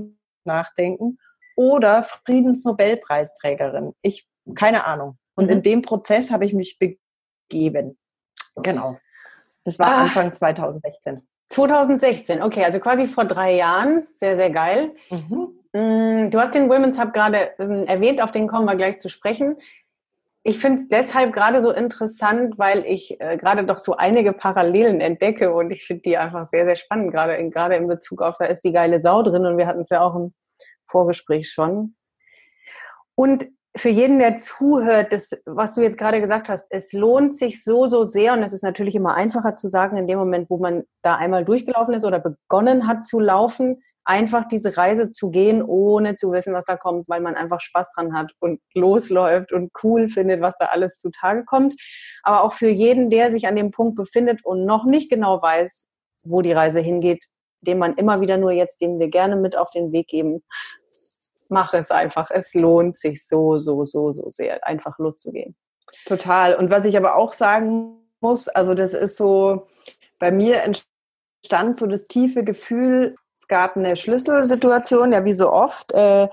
nachdenken. 0.45 1.17
Oder 1.57 2.03
Friedensnobelpreisträgerin. 2.03 3.93
Ich, 4.01 4.27
keine 4.55 4.85
Ahnung. 4.85 5.17
Und 5.35 5.45
mhm. 5.45 5.51
in 5.51 5.63
dem 5.63 5.81
Prozess 5.81 6.31
habe 6.31 6.45
ich 6.45 6.53
mich 6.53 6.79
begeben. 6.79 7.97
Genau. 8.55 8.97
Das 9.63 9.79
war 9.79 9.87
ah. 9.87 10.01
Anfang 10.03 10.33
2016. 10.33 11.27
2016, 11.49 12.41
okay, 12.41 12.63
also 12.63 12.79
quasi 12.79 13.07
vor 13.07 13.25
drei 13.25 13.55
Jahren. 13.55 14.07
Sehr, 14.15 14.35
sehr 14.35 14.49
geil. 14.49 14.93
Mhm. 15.09 15.55
Mm, 15.73 16.29
du 16.29 16.39
hast 16.39 16.55
den 16.55 16.69
Women's 16.69 16.99
Hub 16.99 17.13
gerade 17.13 17.51
ähm, 17.59 17.85
erwähnt, 17.85 18.21
auf 18.21 18.31
den 18.31 18.47
kommen 18.47 18.65
wir 18.65 18.75
gleich 18.75 18.97
zu 18.99 19.09
sprechen. 19.09 19.57
Ich 20.43 20.59
finde 20.59 20.83
es 20.83 20.87
deshalb 20.87 21.33
gerade 21.33 21.59
so 21.59 21.71
interessant, 21.71 22.57
weil 22.57 22.85
ich 22.85 23.19
äh, 23.19 23.35
gerade 23.35 23.65
doch 23.65 23.79
so 23.79 23.95
einige 23.95 24.31
Parallelen 24.31 25.01
entdecke 25.01 25.53
und 25.53 25.71
ich 25.71 25.85
finde 25.85 26.03
die 26.03 26.17
einfach 26.17 26.45
sehr, 26.45 26.65
sehr 26.65 26.75
spannend, 26.75 27.11
gerade 27.11 27.35
in, 27.35 27.49
gerade 27.49 27.75
in 27.75 27.87
Bezug 27.87 28.21
auf, 28.21 28.37
da 28.37 28.45
ist 28.45 28.63
die 28.63 28.71
geile 28.71 28.99
Sau 28.99 29.23
drin 29.23 29.45
und 29.45 29.57
wir 29.57 29.67
hatten 29.67 29.81
es 29.81 29.89
ja 29.89 30.01
auch 30.01 30.15
im 30.15 30.33
Vorgespräch 30.87 31.51
schon. 31.51 31.95
Und 33.15 33.47
für 33.77 33.89
jeden, 33.89 34.19
der 34.19 34.37
zuhört, 34.37 35.11
das, 35.11 35.31
was 35.45 35.75
du 35.75 35.81
jetzt 35.81 35.97
gerade 35.97 36.21
gesagt 36.21 36.47
hast, 36.47 36.67
es 36.69 36.93
lohnt 36.93 37.33
sich 37.33 37.63
so, 37.63 37.87
so 37.87 38.05
sehr 38.05 38.33
und 38.33 38.41
es 38.41 38.53
ist 38.53 38.63
natürlich 38.63 38.95
immer 38.95 39.15
einfacher 39.15 39.55
zu 39.55 39.67
sagen, 39.67 39.97
in 39.97 40.07
dem 40.07 40.17
Moment, 40.17 40.49
wo 40.49 40.57
man 40.57 40.83
da 41.01 41.15
einmal 41.15 41.43
durchgelaufen 41.43 41.93
ist 41.93 42.05
oder 42.05 42.19
begonnen 42.19 42.87
hat 42.87 43.03
zu 43.03 43.19
laufen, 43.19 43.83
einfach 44.05 44.47
diese 44.47 44.77
Reise 44.77 45.09
zu 45.09 45.29
gehen, 45.29 45.61
ohne 45.61 46.15
zu 46.15 46.31
wissen, 46.31 46.53
was 46.53 46.63
da 46.63 46.77
kommt, 46.77 47.09
weil 47.09 47.21
man 47.21 47.35
einfach 47.35 47.59
Spaß 47.59 47.91
dran 47.93 48.13
hat 48.13 48.31
und 48.39 48.61
losläuft 48.73 49.51
und 49.51 49.71
cool 49.83 50.07
findet, 50.07 50.41
was 50.41 50.55
da 50.57 50.67
alles 50.67 50.97
zutage 50.99 51.43
kommt. 51.43 51.75
Aber 52.23 52.43
auch 52.43 52.53
für 52.53 52.69
jeden, 52.69 53.09
der 53.09 53.31
sich 53.31 53.47
an 53.47 53.55
dem 53.55 53.71
Punkt 53.71 53.95
befindet 53.95 54.45
und 54.45 54.63
noch 54.63 54.85
nicht 54.85 55.09
genau 55.09 55.41
weiß, 55.41 55.87
wo 56.23 56.41
die 56.41 56.53
Reise 56.53 56.79
hingeht, 56.79 57.25
dem 57.61 57.79
man 57.79 57.95
immer 57.95 58.21
wieder 58.21 58.37
nur 58.37 58.51
jetzt, 58.51 58.79
dem 58.79 58.99
wir 58.99 59.09
gerne 59.09 59.35
mit 59.35 59.57
auf 59.57 59.71
den 59.71 59.91
Weg 59.91 60.07
geben, 60.07 60.43
mach 61.49 61.73
es 61.73 61.91
einfach. 61.91 62.31
Es 62.31 62.53
lohnt 62.53 62.97
sich 62.97 63.25
so, 63.25 63.57
so, 63.57 63.85
so, 63.85 64.11
so 64.11 64.29
sehr, 64.29 64.65
einfach 64.65 64.97
loszugehen. 64.99 65.55
Total. 66.05 66.55
Und 66.55 66.71
was 66.71 66.85
ich 66.85 66.97
aber 66.97 67.15
auch 67.15 67.33
sagen 67.33 67.97
muss, 68.19 68.47
also 68.47 68.73
das 68.73 68.93
ist 68.93 69.17
so, 69.17 69.67
bei 70.19 70.31
mir 70.31 70.63
entstand 70.63 71.77
so 71.77 71.87
das 71.87 72.07
tiefe 72.07 72.43
Gefühl, 72.43 73.15
es 73.33 73.47
gab 73.47 73.75
eine 73.75 73.95
Schlüsselsituation, 73.95 75.11
ja 75.11 75.25
wie 75.25 75.33
so 75.33 75.51
oft. 75.51 75.93
Äh, 75.93 76.29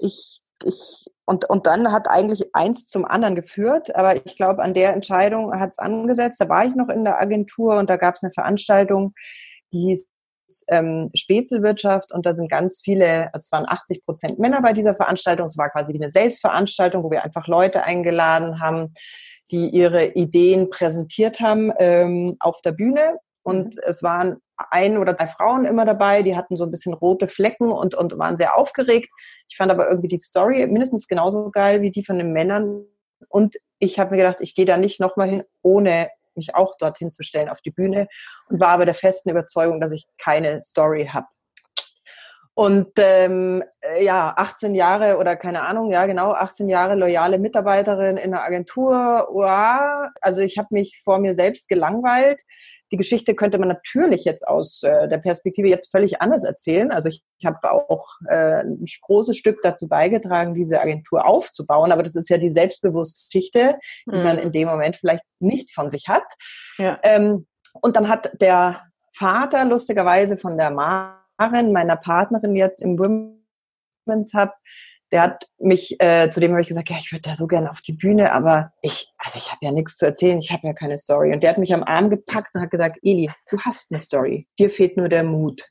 ich, 0.00 0.40
ich, 0.62 1.06
und, 1.26 1.48
und 1.48 1.66
dann 1.66 1.90
hat 1.90 2.08
eigentlich 2.08 2.54
eins 2.54 2.86
zum 2.86 3.04
anderen 3.04 3.34
geführt. 3.34 3.94
Aber 3.96 4.16
ich 4.16 4.36
glaube, 4.36 4.62
an 4.62 4.74
der 4.74 4.92
Entscheidung 4.92 5.58
hat 5.58 5.70
es 5.70 5.78
angesetzt. 5.78 6.40
Da 6.40 6.48
war 6.48 6.64
ich 6.64 6.74
noch 6.74 6.88
in 6.88 7.04
der 7.04 7.20
Agentur 7.20 7.78
und 7.78 7.90
da 7.90 7.96
gab 7.96 8.16
es 8.16 8.22
eine 8.22 8.32
Veranstaltung, 8.32 9.14
die 9.72 9.88
hieß 9.88 10.06
ähm, 10.68 11.10
Spätzelwirtschaft 11.14 12.12
und 12.12 12.26
da 12.26 12.34
sind 12.34 12.50
ganz 12.50 12.80
viele, 12.82 13.32
also 13.32 13.44
es 13.44 13.52
waren 13.52 13.66
80 13.68 14.04
Prozent 14.04 14.38
Männer 14.38 14.62
bei 14.62 14.72
dieser 14.72 14.94
Veranstaltung. 14.94 15.46
Es 15.46 15.58
war 15.58 15.70
quasi 15.70 15.92
wie 15.92 15.98
eine 15.98 16.10
Selbstveranstaltung, 16.10 17.02
wo 17.02 17.10
wir 17.10 17.24
einfach 17.24 17.46
Leute 17.46 17.84
eingeladen 17.84 18.60
haben, 18.60 18.94
die 19.50 19.68
ihre 19.68 20.06
Ideen 20.06 20.70
präsentiert 20.70 21.40
haben 21.40 21.72
ähm, 21.78 22.36
auf 22.40 22.60
der 22.62 22.72
Bühne. 22.72 23.18
Und 23.42 23.76
mhm. 23.76 23.80
es 23.84 24.02
waren 24.02 24.36
ein 24.70 24.98
oder 24.98 25.14
drei 25.14 25.26
Frauen 25.26 25.64
immer 25.64 25.84
dabei, 25.84 26.22
die 26.22 26.36
hatten 26.36 26.56
so 26.56 26.64
ein 26.64 26.70
bisschen 26.70 26.94
rote 26.94 27.28
Flecken 27.28 27.70
und, 27.70 27.94
und 27.94 28.18
waren 28.18 28.36
sehr 28.36 28.56
aufgeregt. 28.56 29.10
Ich 29.48 29.56
fand 29.56 29.70
aber 29.70 29.88
irgendwie 29.88 30.08
die 30.08 30.18
Story 30.18 30.66
mindestens 30.66 31.08
genauso 31.08 31.50
geil 31.50 31.82
wie 31.82 31.90
die 31.90 32.04
von 32.04 32.18
den 32.18 32.32
Männern. 32.32 32.84
Und 33.28 33.56
ich 33.78 33.98
habe 33.98 34.12
mir 34.12 34.18
gedacht, 34.18 34.40
ich 34.40 34.54
gehe 34.54 34.64
da 34.64 34.76
nicht 34.76 35.00
nochmal 35.00 35.28
hin, 35.28 35.42
ohne 35.62 36.08
mich 36.36 36.54
auch 36.54 36.76
dorthin 36.78 37.12
zu 37.12 37.22
stellen 37.22 37.48
auf 37.48 37.60
die 37.60 37.70
Bühne 37.70 38.08
und 38.48 38.60
war 38.60 38.68
aber 38.68 38.84
der 38.84 38.94
festen 38.94 39.30
Überzeugung, 39.30 39.80
dass 39.80 39.92
ich 39.92 40.06
keine 40.18 40.60
Story 40.60 41.10
habe. 41.12 41.26
Und 42.56 42.92
ähm, 42.98 43.64
äh, 43.80 44.04
ja, 44.04 44.32
18 44.36 44.76
Jahre 44.76 45.18
oder 45.18 45.34
keine 45.34 45.62
Ahnung, 45.62 45.90
ja 45.90 46.06
genau, 46.06 46.32
18 46.32 46.68
Jahre 46.68 46.94
loyale 46.94 47.38
Mitarbeiterin 47.38 48.16
in 48.16 48.30
der 48.30 48.44
Agentur. 48.44 49.26
Wow. 49.32 50.10
Also 50.20 50.40
ich 50.40 50.56
habe 50.56 50.68
mich 50.70 51.00
vor 51.02 51.18
mir 51.18 51.34
selbst 51.34 51.68
gelangweilt. 51.68 52.42
Die 52.94 52.98
Geschichte 52.98 53.34
könnte 53.34 53.58
man 53.58 53.66
natürlich 53.66 54.24
jetzt 54.24 54.46
aus 54.46 54.84
äh, 54.84 55.08
der 55.08 55.18
Perspektive 55.18 55.66
jetzt 55.66 55.90
völlig 55.90 56.22
anders 56.22 56.44
erzählen. 56.44 56.92
Also 56.92 57.08
ich, 57.08 57.24
ich 57.40 57.44
habe 57.44 57.58
auch 57.72 58.18
äh, 58.28 58.60
ein 58.60 58.84
großes 59.02 59.36
Stück 59.36 59.58
dazu 59.64 59.88
beigetragen, 59.88 60.54
diese 60.54 60.80
Agentur 60.80 61.26
aufzubauen. 61.26 61.90
Aber 61.90 62.04
das 62.04 62.14
ist 62.14 62.30
ja 62.30 62.38
die 62.38 62.52
selbstbewusste 62.52 63.26
Geschichte, 63.26 63.80
die 64.06 64.16
mhm. 64.16 64.22
man 64.22 64.38
in 64.38 64.52
dem 64.52 64.68
Moment 64.68 64.96
vielleicht 64.96 65.24
nicht 65.40 65.72
von 65.72 65.90
sich 65.90 66.04
hat. 66.06 66.22
Ja. 66.78 67.00
Ähm, 67.02 67.48
und 67.82 67.96
dann 67.96 68.08
hat 68.08 68.40
der 68.40 68.82
Vater 69.12 69.64
lustigerweise 69.64 70.36
von 70.36 70.56
der 70.56 70.70
Maren, 70.70 71.72
meiner 71.72 71.96
Partnerin 71.96 72.54
jetzt 72.54 72.80
im 72.80 72.96
Women's 72.96 74.34
Hub, 74.34 74.52
der 75.14 75.22
hat 75.22 75.48
mich, 75.58 75.94
äh, 76.00 76.28
zu 76.28 76.40
dem 76.40 76.50
habe 76.50 76.60
ich 76.60 76.66
gesagt, 76.66 76.90
ja, 76.90 76.96
ich 76.98 77.12
würde 77.12 77.22
da 77.22 77.36
so 77.36 77.46
gerne 77.46 77.70
auf 77.70 77.80
die 77.80 77.92
Bühne, 77.92 78.32
aber 78.32 78.72
ich, 78.82 79.14
also 79.16 79.38
ich 79.38 79.52
habe 79.52 79.64
ja 79.64 79.70
nichts 79.70 79.96
zu 79.96 80.06
erzählen, 80.06 80.38
ich 80.38 80.50
habe 80.50 80.66
ja 80.66 80.72
keine 80.72 80.98
Story. 80.98 81.32
Und 81.32 81.44
der 81.44 81.50
hat 81.50 81.58
mich 81.58 81.72
am 81.72 81.84
Arm 81.84 82.10
gepackt 82.10 82.52
und 82.56 82.60
hat 82.60 82.72
gesagt, 82.72 82.98
Eli, 83.00 83.30
du 83.48 83.60
hast 83.60 83.92
eine 83.92 84.00
Story, 84.00 84.48
dir 84.58 84.70
fehlt 84.70 84.96
nur 84.96 85.08
der 85.08 85.22
Mut. 85.22 85.70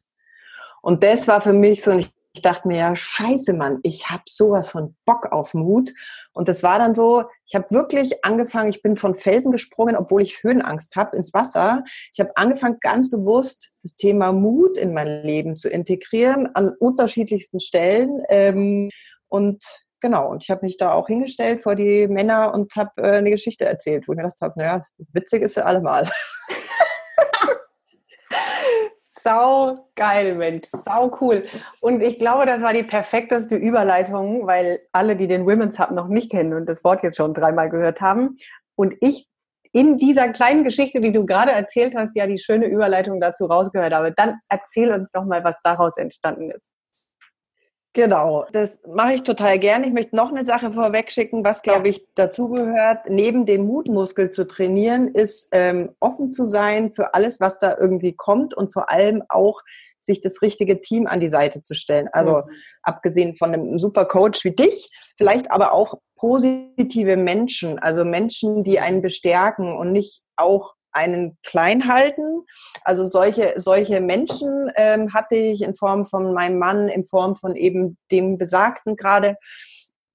Und 0.81 1.03
das 1.03 1.27
war 1.27 1.41
für 1.41 1.51
mich 1.51 1.83
so, 1.83 1.91
und 1.91 2.09
ich 2.35 2.41
dachte 2.41 2.69
mir 2.69 2.77
ja, 2.77 2.95
scheiße 2.95 3.53
Mann, 3.53 3.79
ich 3.83 4.09
habe 4.09 4.23
sowas 4.27 4.71
von 4.71 4.95
Bock 5.05 5.31
auf 5.33 5.53
Mut. 5.53 5.93
Und 6.31 6.47
das 6.47 6.63
war 6.63 6.79
dann 6.79 6.95
so, 6.95 7.25
ich 7.45 7.53
habe 7.53 7.67
wirklich 7.69 8.25
angefangen, 8.25 8.69
ich 8.69 8.81
bin 8.81 8.95
von 8.95 9.13
Felsen 9.13 9.51
gesprungen, 9.51 9.97
obwohl 9.97 10.21
ich 10.21 10.41
Höhenangst 10.41 10.95
habe, 10.95 11.17
ins 11.17 11.33
Wasser. 11.33 11.83
Ich 12.11 12.19
habe 12.19 12.31
angefangen, 12.35 12.77
ganz 12.79 13.11
bewusst 13.11 13.71
das 13.83 13.95
Thema 13.95 14.31
Mut 14.31 14.77
in 14.77 14.93
mein 14.93 15.23
Leben 15.23 15.57
zu 15.57 15.67
integrieren, 15.67 16.49
an 16.55 16.71
unterschiedlichsten 16.79 17.59
Stellen. 17.59 18.23
Ähm, 18.29 18.89
und 19.33 19.63
genau, 19.99 20.29
und 20.29 20.43
ich 20.43 20.51
habe 20.51 20.63
mich 20.63 20.77
da 20.77 20.91
auch 20.91 21.07
hingestellt 21.07 21.61
vor 21.61 21.73
die 21.73 22.07
Männer 22.07 22.53
und 22.53 22.75
habe 22.75 22.91
äh, 22.97 23.17
eine 23.17 23.31
Geschichte 23.31 23.65
erzählt, 23.65 24.07
wo 24.07 24.11
ich 24.11 24.17
mir 24.17 24.25
gedacht 24.25 24.41
habe, 24.41 24.59
naja, 24.59 24.83
witzig 25.11 25.41
ist 25.41 25.55
sie 25.55 25.65
allemal. 25.65 26.07
sau 29.23 29.89
geil, 29.95 30.35
Mensch, 30.35 30.67
sau 30.69 31.17
cool. 31.19 31.47
Und 31.81 32.03
ich 32.03 32.19
glaube, 32.19 32.45
das 32.45 32.61
war 32.61 32.73
die 32.73 32.83
perfekteste 32.83 33.55
Überleitung, 33.55 34.45
weil 34.45 34.81
alle, 34.91 35.15
die 35.15 35.25
den 35.25 35.47
Women's 35.47 35.79
Hub 35.79 35.89
noch 35.89 36.09
nicht 36.09 36.29
kennen 36.29 36.53
und 36.53 36.69
das 36.69 36.83
Wort 36.83 37.01
jetzt 37.01 37.17
schon 37.17 37.33
dreimal 37.33 37.71
gehört 37.71 37.99
haben 37.99 38.35
und 38.75 38.93
ich 39.01 39.27
in 39.71 39.97
dieser 39.97 40.29
kleinen 40.29 40.63
Geschichte, 40.63 41.01
die 41.01 41.11
du 41.11 41.25
gerade 41.25 41.53
erzählt 41.53 41.95
hast, 41.95 42.15
ja 42.15 42.27
die 42.27 42.37
schöne 42.37 42.67
Überleitung 42.67 43.19
dazu 43.19 43.45
rausgehört 43.45 43.95
habe, 43.95 44.13
dann 44.15 44.37
erzähl 44.47 44.93
uns 44.93 45.11
doch 45.11 45.25
mal, 45.25 45.43
was 45.43 45.55
daraus 45.63 45.97
entstanden 45.97 46.51
ist. 46.51 46.69
Genau, 47.95 48.45
das 48.51 48.81
mache 48.87 49.13
ich 49.13 49.21
total 49.21 49.59
gerne. 49.59 49.85
Ich 49.85 49.93
möchte 49.93 50.15
noch 50.15 50.31
eine 50.31 50.43
Sache 50.43 50.73
vorwegschicken, 50.73 51.45
was, 51.45 51.61
glaube 51.61 51.89
ich, 51.89 52.03
dazugehört. 52.15 53.07
Neben 53.07 53.45
dem 53.45 53.67
Mutmuskel 53.67 54.31
zu 54.31 54.47
trainieren, 54.47 55.09
ist 55.09 55.49
ähm, 55.51 55.91
offen 55.99 56.31
zu 56.31 56.45
sein 56.45 56.91
für 56.91 57.13
alles, 57.13 57.39
was 57.39 57.59
da 57.59 57.77
irgendwie 57.79 58.13
kommt 58.13 58.55
und 58.55 58.73
vor 58.73 58.89
allem 58.89 59.21
auch 59.29 59.61
sich 60.01 60.21
das 60.21 60.41
richtige 60.41 60.81
Team 60.81 61.05
an 61.05 61.19
die 61.19 61.29
Seite 61.29 61.61
zu 61.61 61.75
stellen. 61.75 62.09
Also 62.11 62.37
mhm. 62.37 62.51
abgesehen 62.81 63.35
von 63.35 63.53
einem 63.53 63.77
super 63.77 64.05
Coach 64.05 64.43
wie 64.43 64.55
dich, 64.55 64.89
vielleicht 65.15 65.51
aber 65.51 65.71
auch 65.71 65.99
positive 66.17 67.15
Menschen, 67.15 67.77
also 67.77 68.03
Menschen, 68.03 68.63
die 68.63 68.79
einen 68.79 69.01
bestärken 69.03 69.75
und 69.77 69.91
nicht 69.91 70.23
auch 70.35 70.73
einen 70.93 71.37
klein 71.43 71.87
halten. 71.87 72.45
Also 72.83 73.05
solche, 73.05 73.53
solche 73.57 74.01
Menschen 74.01 74.71
ähm, 74.75 75.13
hatte 75.13 75.35
ich 75.35 75.61
in 75.61 75.75
Form 75.75 76.05
von 76.05 76.33
meinem 76.33 76.59
Mann, 76.59 76.89
in 76.89 77.03
Form 77.03 77.35
von 77.35 77.55
eben 77.55 77.97
dem 78.11 78.37
Besagten 78.37 78.95
gerade. 78.95 79.37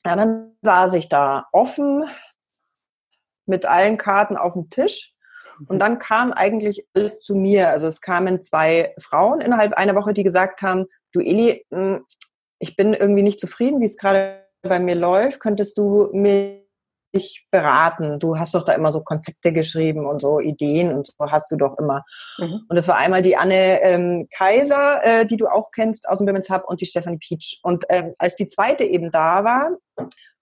Ja, 0.06 0.16
dann 0.16 0.56
saß 0.62 0.94
ich 0.94 1.08
da 1.08 1.46
offen 1.52 2.04
mit 3.46 3.66
allen 3.66 3.96
Karten 3.96 4.36
auf 4.36 4.52
dem 4.52 4.70
Tisch. 4.70 5.14
Und 5.66 5.80
dann 5.80 5.98
kam 5.98 6.32
eigentlich 6.32 6.86
alles 6.94 7.22
zu 7.22 7.34
mir. 7.34 7.70
Also 7.70 7.86
es 7.88 8.00
kamen 8.00 8.42
zwei 8.42 8.94
Frauen 8.98 9.40
innerhalb 9.40 9.72
einer 9.74 9.96
Woche, 9.96 10.12
die 10.12 10.22
gesagt 10.22 10.62
haben, 10.62 10.86
du 11.12 11.20
Eli, 11.20 11.64
hm, 11.70 12.04
ich 12.60 12.76
bin 12.76 12.94
irgendwie 12.94 13.22
nicht 13.22 13.40
zufrieden, 13.40 13.80
wie 13.80 13.86
es 13.86 13.96
gerade 13.96 14.44
bei 14.62 14.78
mir 14.78 14.94
läuft. 14.94 15.40
Könntest 15.40 15.76
du 15.78 16.10
mir 16.12 16.62
dich 17.14 17.46
beraten? 17.50 18.18
Du 18.18 18.38
hast 18.38 18.54
doch 18.54 18.64
da 18.64 18.72
immer 18.72 18.92
so 18.92 19.02
Konzepte 19.02 19.52
geschrieben 19.52 20.06
und 20.06 20.20
so 20.20 20.40
Ideen 20.40 20.92
und 20.94 21.06
so 21.06 21.14
hast 21.30 21.50
du 21.50 21.56
doch 21.56 21.78
immer. 21.78 22.04
Mhm. 22.38 22.66
Und 22.68 22.76
das 22.76 22.88
war 22.88 22.96
einmal 22.96 23.22
die 23.22 23.36
Anne 23.36 23.80
ähm, 23.82 24.28
Kaiser, 24.30 25.04
äh, 25.04 25.26
die 25.26 25.36
du 25.36 25.46
auch 25.46 25.70
kennst 25.70 26.08
aus 26.08 26.18
dem 26.18 26.26
Women's 26.26 26.50
Hub 26.50 26.64
und 26.66 26.80
die 26.80 26.86
Stephanie 26.86 27.18
Peach. 27.18 27.60
Und 27.62 27.84
ähm, 27.88 28.14
als 28.18 28.34
die 28.34 28.48
zweite 28.48 28.84
eben 28.84 29.10
da 29.10 29.44
war 29.44 29.70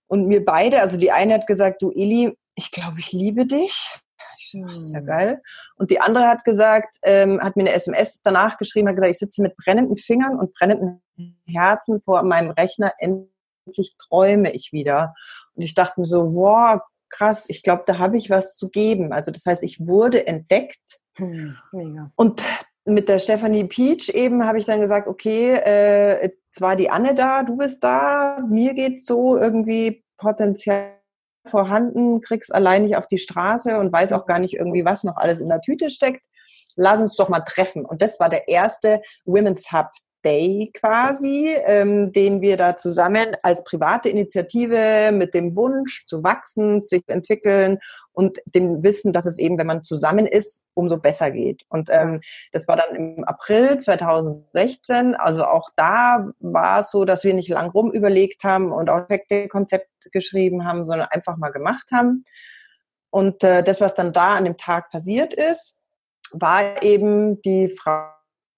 und 0.08 0.26
mir 0.26 0.44
beide, 0.44 0.80
also 0.80 0.96
die 0.96 1.12
eine 1.12 1.34
hat 1.34 1.46
gesagt, 1.46 1.82
du 1.82 1.90
Eli, 1.90 2.36
ich 2.54 2.70
glaube, 2.70 2.98
ich 2.98 3.12
liebe 3.12 3.46
dich. 3.46 4.00
Ich 4.38 4.50
so, 4.50 4.62
das 4.62 4.76
ist 4.76 4.92
ja 4.92 5.00
mhm. 5.00 5.06
geil. 5.06 5.42
Und 5.76 5.90
die 5.90 6.00
andere 6.00 6.26
hat 6.26 6.44
gesagt, 6.44 6.96
ähm, 7.02 7.40
hat 7.40 7.56
mir 7.56 7.62
eine 7.62 7.72
SMS 7.72 8.20
danach 8.22 8.58
geschrieben, 8.58 8.88
hat 8.88 8.96
gesagt, 8.96 9.12
ich 9.12 9.18
sitze 9.18 9.42
mit 9.42 9.56
brennenden 9.56 9.96
Fingern 9.96 10.38
und 10.38 10.54
brennenden 10.54 11.02
Herzen 11.46 12.00
vor 12.02 12.22
meinem 12.22 12.50
Rechner 12.50 12.92
endlich 13.66 13.96
träume 13.96 14.52
ich 14.52 14.72
wieder. 14.72 15.14
Und 15.54 15.62
ich 15.62 15.74
dachte 15.74 16.00
mir 16.00 16.06
so, 16.06 16.34
wow, 16.34 16.80
krass, 17.08 17.44
ich 17.48 17.62
glaube, 17.62 17.84
da 17.86 17.98
habe 17.98 18.16
ich 18.16 18.30
was 18.30 18.54
zu 18.54 18.68
geben. 18.68 19.12
Also 19.12 19.30
das 19.30 19.44
heißt, 19.44 19.62
ich 19.62 19.86
wurde 19.86 20.26
entdeckt. 20.26 21.00
Hm. 21.16 21.56
Und 22.16 22.44
mit 22.84 23.08
der 23.08 23.18
Stephanie 23.18 23.64
Peach 23.64 24.10
eben 24.10 24.44
habe 24.44 24.58
ich 24.58 24.64
dann 24.64 24.80
gesagt, 24.80 25.08
okay, 25.08 25.54
äh, 25.54 26.30
zwar 26.52 26.76
die 26.76 26.90
Anne 26.90 27.14
da, 27.14 27.42
du 27.42 27.56
bist 27.56 27.82
da, 27.82 28.38
mir 28.48 28.74
geht's 28.74 29.06
so 29.06 29.36
irgendwie 29.36 30.04
potenziell 30.18 30.92
vorhanden, 31.46 32.20
krieg's 32.20 32.50
allein 32.50 32.82
nicht 32.82 32.96
auf 32.96 33.06
die 33.06 33.18
Straße 33.18 33.78
und 33.78 33.92
weiß 33.92 34.12
auch 34.12 34.26
gar 34.26 34.38
nicht 34.38 34.54
irgendwie, 34.54 34.84
was 34.84 35.04
noch 35.04 35.16
alles 35.16 35.40
in 35.40 35.48
der 35.48 35.60
Tüte 35.60 35.90
steckt. 35.90 36.22
Lass 36.74 37.00
uns 37.00 37.16
doch 37.16 37.28
mal 37.28 37.40
treffen. 37.40 37.84
Und 37.84 38.02
das 38.02 38.20
war 38.20 38.28
der 38.28 38.48
erste 38.48 39.00
Women's 39.24 39.72
Hub 39.72 39.90
Day 40.26 40.72
quasi, 40.74 41.56
ähm, 41.64 42.12
den 42.12 42.40
wir 42.40 42.56
da 42.56 42.74
zusammen 42.74 43.36
als 43.42 43.62
private 43.62 44.08
Initiative 44.08 45.12
mit 45.12 45.34
dem 45.34 45.54
Wunsch 45.54 46.04
zu 46.06 46.24
wachsen, 46.24 46.82
sich 46.82 47.04
entwickeln 47.06 47.78
und 48.12 48.38
dem 48.54 48.82
Wissen, 48.82 49.12
dass 49.12 49.24
es 49.24 49.38
eben, 49.38 49.56
wenn 49.56 49.68
man 49.68 49.84
zusammen 49.84 50.26
ist, 50.26 50.66
umso 50.74 50.98
besser 50.98 51.30
geht. 51.30 51.62
Und 51.68 51.90
ähm, 51.92 52.20
das 52.50 52.66
war 52.66 52.76
dann 52.76 52.96
im 52.96 53.24
April 53.24 53.78
2016. 53.78 55.14
Also 55.14 55.44
auch 55.44 55.70
da 55.76 56.28
war 56.40 56.80
es 56.80 56.90
so, 56.90 57.04
dass 57.04 57.22
wir 57.22 57.32
nicht 57.32 57.48
lang 57.48 57.70
rum 57.70 57.92
überlegt 57.92 58.42
haben 58.42 58.72
und 58.72 58.90
auch 58.90 59.06
perfekte 59.06 59.46
Konzept 59.46 59.88
geschrieben 60.10 60.64
haben, 60.64 60.86
sondern 60.86 61.08
einfach 61.10 61.36
mal 61.36 61.50
gemacht 61.50 61.90
haben. 61.92 62.24
Und 63.10 63.44
äh, 63.44 63.62
das, 63.62 63.80
was 63.80 63.94
dann 63.94 64.12
da 64.12 64.34
an 64.34 64.44
dem 64.44 64.56
Tag 64.56 64.90
passiert 64.90 65.32
ist, 65.34 65.80
war 66.32 66.82
eben 66.82 67.40
die 67.42 67.68
Frage, 67.68 68.15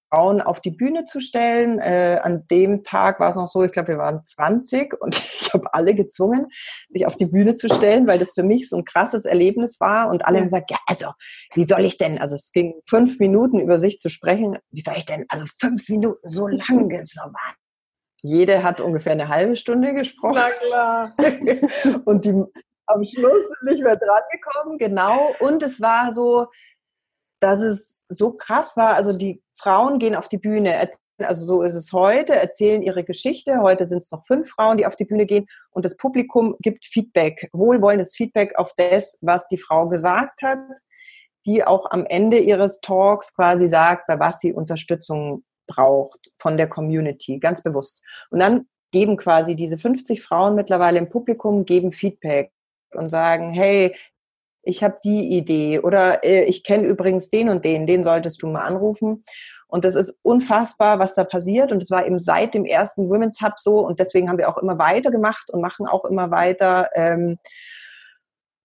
Frauen 0.09 0.41
auf 0.41 0.61
die 0.61 0.71
Bühne 0.71 1.05
zu 1.05 1.19
stellen. 1.19 1.79
Äh, 1.79 2.19
an 2.21 2.47
dem 2.49 2.83
Tag 2.83 3.19
war 3.19 3.29
es 3.29 3.35
noch 3.35 3.47
so, 3.47 3.63
ich 3.63 3.71
glaube, 3.71 3.89
wir 3.89 3.97
waren 3.97 4.23
20 4.23 4.99
und 4.99 5.15
ich 5.41 5.53
habe 5.53 5.73
alle 5.73 5.95
gezwungen, 5.95 6.47
sich 6.89 7.05
auf 7.05 7.15
die 7.15 7.25
Bühne 7.25 7.55
zu 7.55 7.67
stellen, 7.67 8.07
weil 8.07 8.19
das 8.19 8.31
für 8.31 8.43
mich 8.43 8.69
so 8.69 8.77
ein 8.77 8.85
krasses 8.85 9.25
Erlebnis 9.25 9.79
war. 9.79 10.09
Und 10.09 10.25
alle 10.25 10.37
haben 10.37 10.45
gesagt, 10.45 10.71
ja, 10.71 10.77
also, 10.87 11.11
wie 11.53 11.65
soll 11.65 11.85
ich 11.85 11.97
denn, 11.97 12.19
also 12.19 12.35
es 12.35 12.51
ging 12.51 12.73
fünf 12.87 13.19
Minuten 13.19 13.59
über 13.59 13.79
sich 13.79 13.99
zu 13.99 14.09
sprechen, 14.09 14.57
wie 14.71 14.81
soll 14.81 14.95
ich 14.97 15.05
denn, 15.05 15.25
also 15.29 15.45
fünf 15.59 15.87
Minuten 15.89 16.29
so 16.29 16.47
lang 16.47 16.89
so 17.03 17.21
jede 18.21 18.63
hat 18.63 18.81
ungefähr 18.81 19.13
eine 19.13 19.29
halbe 19.29 19.55
Stunde 19.55 19.93
gesprochen. 19.93 20.35
Na 20.35 20.49
klar. 20.67 21.15
und 22.05 22.25
die 22.25 22.43
am 22.89 23.05
Schluss 23.05 23.51
nicht 23.63 23.83
mehr 23.83 23.95
dran 23.95 24.23
gekommen, 24.31 24.77
genau. 24.77 25.35
Und 25.39 25.63
es 25.63 25.79
war 25.79 26.11
so, 26.11 26.47
dass 27.39 27.61
es 27.61 28.05
so 28.09 28.31
krass 28.33 28.77
war. 28.77 28.95
Also 28.95 29.13
die 29.13 29.41
Frauen 29.55 29.99
gehen 29.99 30.15
auf 30.15 30.29
die 30.29 30.37
Bühne, 30.37 30.89
also 31.19 31.45
so 31.45 31.61
ist 31.61 31.75
es 31.75 31.91
heute, 31.91 32.35
erzählen 32.35 32.81
ihre 32.81 33.03
Geschichte. 33.03 33.61
Heute 33.61 33.85
sind 33.85 33.99
es 33.99 34.11
noch 34.11 34.25
fünf 34.25 34.49
Frauen, 34.49 34.77
die 34.77 34.85
auf 34.85 34.95
die 34.95 35.05
Bühne 35.05 35.25
gehen 35.25 35.47
und 35.71 35.85
das 35.85 35.97
Publikum 35.97 36.55
gibt 36.59 36.85
Feedback, 36.85 37.49
wohlwollendes 37.53 38.15
Feedback 38.15 38.57
auf 38.57 38.73
das, 38.77 39.17
was 39.21 39.47
die 39.47 39.57
Frau 39.57 39.89
gesagt 39.89 40.41
hat, 40.41 40.59
die 41.45 41.63
auch 41.63 41.89
am 41.91 42.05
Ende 42.05 42.37
ihres 42.37 42.81
Talks 42.81 43.33
quasi 43.33 43.69
sagt, 43.69 44.07
bei 44.07 44.19
was 44.19 44.39
sie 44.39 44.53
Unterstützung 44.53 45.43
braucht 45.67 46.31
von 46.37 46.57
der 46.57 46.67
Community, 46.67 47.39
ganz 47.39 47.61
bewusst. 47.61 48.01
Und 48.29 48.39
dann 48.39 48.67
geben 48.91 49.17
quasi 49.17 49.55
diese 49.55 49.77
50 49.77 50.21
Frauen 50.21 50.55
mittlerweile 50.55 50.97
im 50.97 51.09
Publikum, 51.09 51.65
geben 51.65 51.91
Feedback 51.91 52.51
und 52.93 53.09
sagen, 53.09 53.53
hey, 53.53 53.95
ich 54.69 54.83
habe 54.83 54.99
die 55.03 55.37
Idee 55.37 55.79
oder 55.79 56.23
äh, 56.23 56.43
ich 56.45 56.63
kenne 56.63 56.87
übrigens 56.87 57.29
den 57.29 57.49
und 57.49 57.65
den, 57.65 57.85
den 57.85 58.03
solltest 58.03 58.41
du 58.41 58.47
mal 58.47 58.61
anrufen. 58.61 59.23
Und 59.67 59.83
das 59.83 59.95
ist 59.95 60.17
unfassbar, 60.23 60.97
was 60.99 61.13
da 61.15 61.23
passiert. 61.23 61.71
Und 61.71 61.83
es 61.83 61.91
war 61.91 62.05
eben 62.05 62.19
seit 62.19 62.53
dem 62.53 62.65
ersten 62.65 63.09
Women's 63.09 63.41
Hub 63.41 63.59
so. 63.59 63.79
Und 63.85 63.99
deswegen 63.99 64.29
haben 64.29 64.37
wir 64.37 64.49
auch 64.49 64.57
immer 64.57 64.79
weiter 64.79 65.11
gemacht 65.11 65.51
und 65.51 65.61
machen 65.61 65.85
auch 65.85 66.05
immer 66.05 66.31
weiter, 66.31 66.89
ähm, 66.95 67.37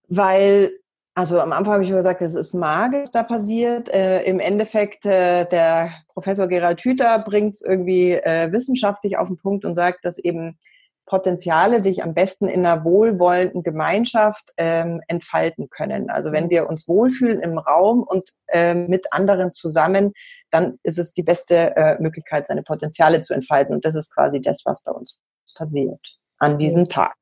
weil 0.07 0.71
Also 1.17 1.39
am 1.39 1.53
Anfang 1.53 1.75
habe 1.75 1.83
ich 1.85 1.91
gesagt, 1.91 2.21
es 2.21 2.35
ist 2.35 2.53
magisch, 2.53 3.03
was 3.03 3.11
da 3.11 3.23
passiert. 3.23 3.87
Äh, 3.87 4.23
Im 4.23 4.41
Endeffekt, 4.41 5.05
äh, 5.05 5.45
der 5.45 5.91
Professor 6.13 6.45
Gerald 6.47 6.81
Hüther 6.81 7.19
bringt 7.19 7.55
es 7.55 7.61
irgendwie 7.61 8.11
äh, 8.11 8.51
wissenschaftlich 8.51 9.17
auf 9.17 9.29
den 9.29 9.37
Punkt 9.37 9.63
und 9.63 9.75
sagt, 9.75 10.03
dass 10.03 10.17
eben 10.17 10.57
Potenziale 11.05 11.79
sich 11.79 12.03
am 12.03 12.13
besten 12.13 12.47
in 12.47 12.65
einer 12.65 12.83
wohlwollenden 12.83 13.63
Gemeinschaft 13.63 14.51
ähm, 14.57 15.01
entfalten 15.07 15.69
können. 15.69 16.09
Also 16.09 16.31
wenn 16.31 16.45
mhm. 16.45 16.49
wir 16.49 16.69
uns 16.69 16.87
wohlfühlen 16.87 17.41
im 17.41 17.57
Raum 17.57 18.03
und 18.03 18.31
ähm, 18.47 18.87
mit 18.87 19.13
anderen 19.13 19.53
zusammen, 19.53 20.13
dann 20.49 20.79
ist 20.83 20.97
es 20.97 21.13
die 21.13 21.23
beste 21.23 21.75
äh, 21.75 22.01
Möglichkeit, 22.01 22.47
seine 22.47 22.63
Potenziale 22.63 23.21
zu 23.21 23.33
entfalten. 23.33 23.75
Und 23.75 23.85
das 23.85 23.95
ist 23.95 24.13
quasi 24.13 24.41
das, 24.41 24.63
was 24.65 24.81
bei 24.81 24.91
uns 24.91 25.21
passiert 25.55 25.99
an 26.39 26.57
diesem 26.57 26.89
Tag. 26.89 27.15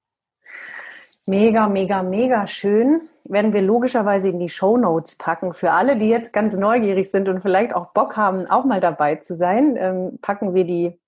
Mega, 1.27 1.67
mega, 1.69 2.03
mega 2.03 2.47
schön. 2.47 3.09
Werden 3.23 3.53
wir 3.53 3.61
logischerweise 3.61 4.27
in 4.27 4.39
die 4.39 4.49
Show 4.49 4.75
Notes 4.75 5.15
packen. 5.15 5.53
Für 5.53 5.71
alle, 5.71 5.97
die 5.97 6.09
jetzt 6.09 6.33
ganz 6.33 6.55
neugierig 6.55 7.09
sind 7.09 7.29
und 7.29 7.41
vielleicht 7.41 7.73
auch 7.73 7.93
Bock 7.93 8.17
haben, 8.17 8.49
auch 8.49 8.65
mal 8.65 8.81
dabei 8.81 9.15
zu 9.15 9.33
sein, 9.35 9.77
ähm, 9.77 10.19
packen 10.21 10.53
wir 10.53 10.65
die 10.65 10.99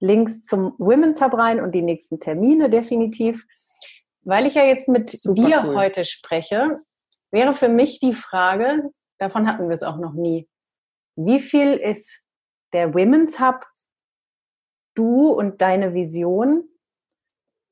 Links 0.00 0.44
zum 0.44 0.74
Women's 0.78 1.20
Hub 1.20 1.34
rein 1.34 1.60
und 1.60 1.72
die 1.72 1.82
nächsten 1.82 2.18
Termine 2.18 2.70
definitiv. 2.70 3.46
Weil 4.22 4.46
ich 4.46 4.54
ja 4.54 4.64
jetzt 4.64 4.88
mit 4.88 5.10
Super 5.10 5.42
dir 5.42 5.62
cool. 5.64 5.76
heute 5.76 6.04
spreche, 6.04 6.80
wäre 7.30 7.54
für 7.54 7.68
mich 7.68 8.00
die 8.00 8.14
Frage, 8.14 8.90
davon 9.18 9.46
hatten 9.46 9.68
wir 9.68 9.74
es 9.74 9.82
auch 9.82 9.98
noch 9.98 10.14
nie, 10.14 10.48
wie 11.16 11.40
viel 11.40 11.74
ist 11.74 12.22
der 12.72 12.94
Women's 12.94 13.40
Hub 13.40 13.66
du 14.94 15.28
und 15.28 15.60
deine 15.60 15.94
Vision 15.94 16.66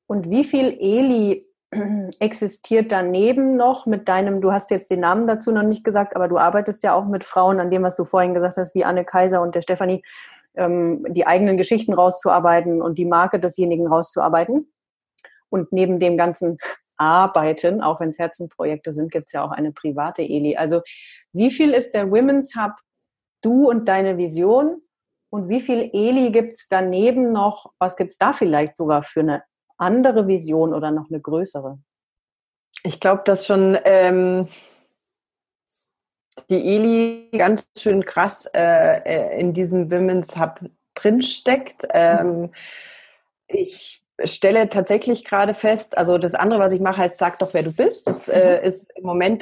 und 0.07 0.29
wie 0.29 0.43
viel 0.43 0.75
Eli 0.79 1.45
existiert 2.19 2.91
daneben 2.91 3.55
noch 3.55 3.85
mit 3.85 4.07
deinem, 4.07 4.41
du 4.41 4.51
hast 4.51 4.71
jetzt 4.71 4.89
den 4.89 5.01
Namen 5.01 5.27
dazu 5.27 5.51
noch 5.51 5.63
nicht 5.63 5.83
gesagt, 5.83 6.15
aber 6.15 6.27
du 6.27 6.37
arbeitest 6.37 6.83
ja 6.83 6.93
auch 6.93 7.05
mit 7.05 7.23
Frauen 7.23 7.59
an 7.59 7.69
dem, 7.69 7.83
was 7.83 7.95
du 7.95 8.05
vorhin 8.05 8.33
gesagt 8.33 8.57
hast, 8.57 8.73
wie 8.73 8.85
Anne 8.85 9.05
Kaiser 9.05 9.41
und 9.41 9.53
der 9.53 9.61
Stefanie, 9.61 10.03
ähm, 10.55 11.05
die 11.09 11.25
eigenen 11.27 11.57
Geschichten 11.57 11.93
rauszuarbeiten 11.93 12.81
und 12.81 12.97
die 12.97 13.05
Marke 13.05 13.39
desjenigen 13.39 13.87
rauszuarbeiten. 13.87 14.71
Und 15.49 15.71
neben 15.71 15.99
dem 15.99 16.17
ganzen 16.17 16.57
Arbeiten, 16.97 17.81
auch 17.81 17.99
wenn 18.01 18.09
es 18.09 18.19
Herzenprojekte 18.19 18.93
sind, 18.93 19.11
gibt 19.11 19.27
es 19.27 19.33
ja 19.33 19.43
auch 19.43 19.51
eine 19.51 19.71
private 19.71 20.21
Eli. 20.21 20.57
Also 20.57 20.81
wie 21.31 21.49
viel 21.49 21.71
ist 21.71 21.93
der 21.93 22.11
Women's 22.11 22.55
Hub 22.55 22.73
du 23.41 23.69
und 23.69 23.87
deine 23.87 24.17
Vision? 24.17 24.81
Und 25.31 25.47
wie 25.47 25.61
viel 25.61 25.89
Eli 25.93 26.31
gibt 26.31 26.57
es 26.57 26.67
daneben 26.69 27.31
noch? 27.31 27.71
Was 27.77 27.95
gibt 27.95 28.11
es 28.11 28.17
da 28.17 28.33
vielleicht 28.33 28.75
sogar 28.75 29.03
für 29.03 29.21
eine 29.21 29.43
andere 29.77 30.27
Vision 30.27 30.73
oder 30.73 30.91
noch 30.91 31.09
eine 31.09 31.21
größere? 31.21 31.79
Ich 32.83 32.99
glaube, 32.99 33.21
dass 33.25 33.45
schon 33.45 33.77
ähm, 33.85 34.47
die 36.47 36.75
Eli 36.75 37.37
ganz 37.37 37.65
schön 37.77 38.05
krass 38.05 38.49
äh, 38.53 38.99
äh, 39.03 39.39
in 39.39 39.53
diesem 39.53 39.91
Women's 39.91 40.39
Hub 40.39 40.59
drinsteckt. 40.95 41.87
Ähm, 41.91 42.51
ich 43.47 44.03
stelle 44.23 44.69
tatsächlich 44.69 45.23
gerade 45.23 45.53
fest, 45.53 45.97
also 45.97 46.17
das 46.17 46.33
andere, 46.33 46.59
was 46.59 46.71
ich 46.71 46.81
mache, 46.81 46.97
heißt, 46.97 47.17
sag 47.17 47.39
doch, 47.39 47.53
wer 47.53 47.63
du 47.63 47.71
bist. 47.71 48.07
Das 48.07 48.27
äh, 48.27 48.59
mhm. 48.59 48.67
ist 48.67 48.91
im 48.95 49.05
Moment 49.05 49.41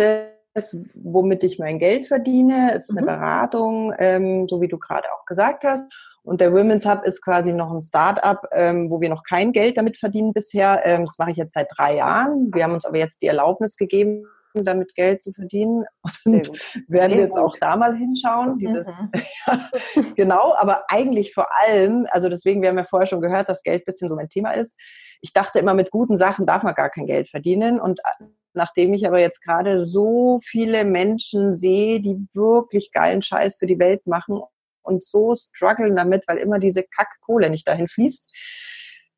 das, 0.54 0.78
womit 0.94 1.44
ich 1.44 1.60
mein 1.60 1.80
Geld 1.80 2.08
verdiene. 2.08 2.74
Es 2.74 2.90
ist 2.90 2.98
eine 2.98 3.02
mhm. 3.02 3.06
Beratung, 3.06 3.94
ähm, 3.98 4.48
so 4.48 4.62
wie 4.62 4.68
du 4.68 4.78
gerade 4.78 5.08
auch 5.14 5.26
gesagt 5.26 5.64
hast. 5.64 5.92
Und 6.24 6.42
der 6.42 6.52
Women's 6.52 6.86
Hub 6.86 7.04
ist 7.06 7.24
quasi 7.24 7.54
noch 7.54 7.72
ein 7.72 7.82
Start-up, 7.82 8.50
ähm, 8.52 8.92
wo 8.92 9.00
wir 9.00 9.08
noch 9.08 9.24
kein 9.24 9.54
Geld 9.54 9.78
damit 9.78 9.98
verdienen 9.98 10.34
bisher. 10.34 10.82
Ähm, 10.84 11.06
das 11.06 11.18
mache 11.18 11.32
ich 11.32 11.38
jetzt 11.38 11.54
seit 11.54 11.70
drei 11.78 11.96
Jahren. 11.96 12.52
Wir 12.54 12.66
haben 12.66 12.74
uns 12.74 12.86
aber 12.86 12.98
jetzt 12.98 13.22
die 13.22 13.28
Erlaubnis 13.28 13.78
gegeben, 13.78 14.26
damit 14.66 14.96
Geld 14.96 15.22
zu 15.22 15.32
verdienen. 15.32 15.86
Und 16.26 16.50
werden 16.88 17.14
wir 17.14 17.24
jetzt 17.24 17.38
auch 17.38 17.56
da 17.60 17.76
mal 17.76 17.96
hinschauen. 17.96 18.58
Dieses, 18.58 18.88
mhm. 18.88 20.14
genau, 20.16 20.56
aber 20.58 20.84
eigentlich 20.90 21.34
vor 21.34 21.48
allem, 21.62 22.08
also 22.10 22.30
deswegen, 22.30 22.62
wir 22.62 22.70
haben 22.70 22.78
ja 22.78 22.86
vorher 22.86 23.08
schon 23.08 23.22
gehört, 23.22 23.50
dass 23.50 23.64
Geld 23.64 23.82
ein 23.82 23.86
bisschen 23.86 24.10
so 24.10 24.16
mein 24.16 24.30
Thema 24.30 24.52
ist. 24.52 24.80
Ich 25.22 25.34
dachte 25.34 25.60
immer, 25.60 25.74
mit 25.74 25.92
guten 25.92 26.18
Sachen 26.18 26.46
darf 26.46 26.64
man 26.64 26.76
gar 26.76 26.90
kein 26.90 27.06
Geld 27.06 27.30
verdienen. 27.30 27.80
Und 27.80 28.00
äh, 28.00 28.26
nachdem 28.54 28.94
ich 28.94 29.08
aber 29.08 29.20
jetzt 29.20 29.42
gerade 29.42 29.86
so 29.86 30.40
viele 30.44 30.84
Menschen 30.84 31.56
sehe, 31.56 32.00
die 32.00 32.28
wirklich 32.34 32.92
geilen 32.92 33.22
Scheiß 33.22 33.58
für 33.58 33.68
die 33.68 33.80
Welt 33.80 34.06
machen 34.06 34.42
und 34.82 35.04
so 35.04 35.36
strugglen 35.36 35.96
damit, 35.96 36.24
weil 36.28 36.38
immer 36.38 36.60
diese 36.60 36.84
Kackkohle 36.84 37.50
nicht 37.50 37.68
dahin 37.68 37.88
fließt, 37.88 38.32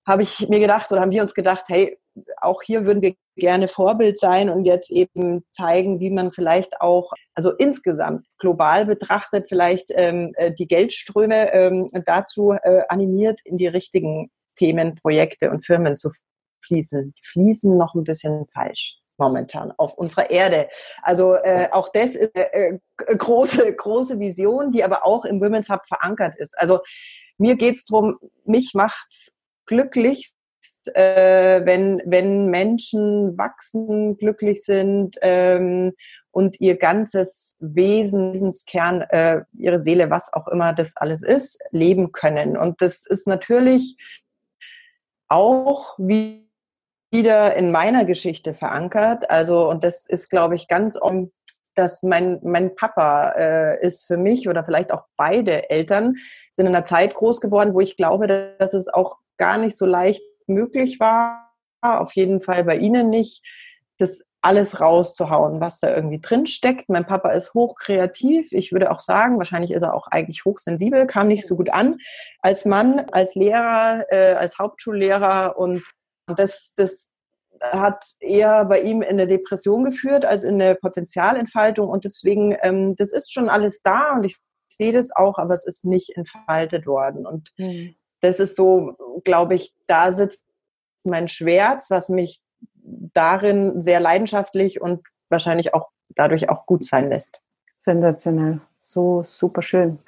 habe 0.09 0.23
ich 0.23 0.49
mir 0.49 0.59
gedacht 0.59 0.91
oder 0.91 1.01
haben 1.01 1.11
wir 1.11 1.21
uns 1.21 1.35
gedacht, 1.35 1.65
hey, 1.67 1.97
auch 2.41 2.63
hier 2.63 2.85
würden 2.85 3.01
wir 3.01 3.13
gerne 3.35 3.67
Vorbild 3.67 4.19
sein 4.19 4.49
und 4.49 4.65
jetzt 4.65 4.89
eben 4.89 5.45
zeigen, 5.51 5.99
wie 5.99 6.09
man 6.09 6.31
vielleicht 6.31 6.81
auch, 6.81 7.13
also 7.35 7.51
insgesamt 7.51 8.25
global 8.39 8.85
betrachtet, 8.85 9.47
vielleicht 9.47 9.85
ähm, 9.91 10.33
äh, 10.35 10.51
die 10.51 10.67
Geldströme 10.67 11.53
ähm, 11.53 11.89
dazu 12.05 12.55
äh, 12.61 12.81
animiert, 12.89 13.39
in 13.45 13.57
die 13.57 13.67
richtigen 13.67 14.31
Themen, 14.55 14.95
Projekte 14.95 15.51
und 15.51 15.65
Firmen 15.65 15.95
zu 15.95 16.09
fließen. 16.65 17.13
Die 17.15 17.27
fließen 17.27 17.77
noch 17.77 17.93
ein 17.93 18.03
bisschen 18.03 18.47
falsch 18.51 18.97
momentan 19.17 19.73
auf 19.77 19.93
unserer 19.93 20.29
Erde. 20.31 20.69
Also 21.03 21.35
äh, 21.35 21.67
auch 21.71 21.89
das 21.89 22.15
ist 22.15 22.35
eine 22.35 22.53
äh, 22.53 22.79
große, 22.97 23.75
große 23.75 24.17
Vision, 24.17 24.71
die 24.71 24.83
aber 24.83 25.05
auch 25.05 25.25
im 25.25 25.39
Women's 25.39 25.69
Hub 25.69 25.85
verankert 25.85 26.35
ist. 26.37 26.57
Also 26.57 26.79
mir 27.37 27.55
geht's 27.55 27.85
drum, 27.85 28.17
mich 28.45 28.71
macht's 28.73 29.35
glücklich, 29.69 30.33
äh, 30.93 31.61
wenn, 31.63 32.01
wenn 32.05 32.47
Menschen 32.49 33.37
wachsen, 33.37 34.17
glücklich 34.17 34.63
sind 34.63 35.15
ähm, 35.21 35.93
und 36.31 36.59
ihr 36.59 36.77
ganzes 36.77 37.55
Wesen, 37.59 38.33
Wesenskern, 38.33 39.01
äh, 39.01 39.41
ihre 39.53 39.79
Seele, 39.79 40.09
was 40.09 40.33
auch 40.33 40.47
immer 40.47 40.73
das 40.73 40.97
alles 40.97 41.21
ist, 41.21 41.59
leben 41.71 42.11
können. 42.11 42.57
Und 42.57 42.81
das 42.81 43.05
ist 43.05 43.27
natürlich 43.27 43.95
auch 45.27 45.95
wie 45.99 46.49
wieder 47.11 47.55
in 47.55 47.71
meiner 47.71 48.05
Geschichte 48.05 48.53
verankert. 48.53 49.29
Also, 49.29 49.67
und 49.67 49.83
das 49.83 50.07
ist, 50.07 50.29
glaube 50.29 50.55
ich, 50.55 50.67
ganz 50.67 50.95
um, 50.95 51.31
dass 51.73 52.03
mein, 52.03 52.39
mein 52.43 52.75
Papa 52.75 53.31
äh, 53.31 53.85
ist 53.85 54.05
für 54.05 54.17
mich 54.17 54.47
oder 54.47 54.63
vielleicht 54.63 54.91
auch 54.91 55.05
beide 55.15 55.69
Eltern 55.69 56.15
sind 56.51 56.67
in 56.67 56.75
einer 56.75 56.85
Zeit 56.85 57.15
groß 57.15 57.41
geworden, 57.41 57.73
wo 57.73 57.79
ich 57.79 57.97
glaube, 57.97 58.27
dass 58.27 58.73
es 58.73 58.89
auch 58.89 59.17
gar 59.39 59.57
nicht 59.57 59.75
so 59.75 59.87
leicht 59.87 60.21
möglich 60.45 60.99
war, 60.99 61.51
auf 61.81 62.13
jeden 62.13 62.41
Fall 62.41 62.63
bei 62.63 62.77
Ihnen 62.77 63.09
nicht, 63.09 63.43
das 63.97 64.23
alles 64.41 64.79
rauszuhauen, 64.79 65.59
was 65.59 65.79
da 65.79 65.93
irgendwie 65.93 66.21
drin 66.21 66.45
steckt. 66.45 66.89
Mein 66.89 67.05
Papa 67.05 67.31
ist 67.31 67.53
hochkreativ. 67.53 68.51
Ich 68.53 68.71
würde 68.71 68.91
auch 68.91 69.01
sagen, 69.01 69.37
wahrscheinlich 69.37 69.71
ist 69.71 69.81
er 69.81 69.93
auch 69.93 70.07
eigentlich 70.07 70.45
hochsensibel, 70.45 71.07
kam 71.07 71.27
nicht 71.27 71.45
so 71.45 71.57
gut 71.57 71.69
an 71.69 71.97
als 72.41 72.65
Mann, 72.65 72.99
als 73.11 73.35
Lehrer, 73.35 74.05
äh, 74.09 74.33
als 74.33 74.57
Hauptschullehrer 74.57 75.57
und 75.57 75.83
das, 76.27 76.73
das 76.77 77.11
hat 77.61 78.05
eher 78.21 78.63
bei 78.65 78.81
ihm 78.81 79.01
in 79.01 79.09
eine 79.09 79.27
Depression 79.27 79.83
geführt 79.83 80.23
als 80.23 80.45
in 80.45 80.61
eine 80.61 80.75
Potenzialentfaltung 80.75 81.89
und 81.89 82.05
deswegen, 82.05 82.55
ähm, 82.61 82.95
das 82.95 83.11
ist 83.11 83.33
schon 83.33 83.49
alles 83.49 83.81
da 83.81 84.13
und 84.13 84.23
ich 84.23 84.37
sehe 84.69 84.93
das 84.93 85.11
auch, 85.13 85.37
aber 85.37 85.53
es 85.55 85.65
ist 85.65 85.83
nicht 85.83 86.15
entfaltet 86.15 86.85
worden 86.85 87.25
und 87.25 87.51
mhm. 87.57 87.95
Das 88.21 88.39
ist 88.39 88.55
so, 88.55 88.95
glaube 89.23 89.55
ich, 89.55 89.73
da 89.87 90.11
sitzt 90.11 90.45
mein 91.03 91.27
Schwert, 91.27 91.83
was 91.89 92.09
mich 92.09 92.41
darin 92.73 93.81
sehr 93.81 93.99
leidenschaftlich 93.99 94.81
und 94.81 95.05
wahrscheinlich 95.29 95.73
auch 95.73 95.89
dadurch 96.09 96.49
auch 96.49 96.65
gut 96.65 96.83
sein 96.83 97.09
lässt. 97.09 97.41
Sensationell, 97.77 98.61
so 98.81 99.23
super 99.23 99.61
schön. 99.61 99.99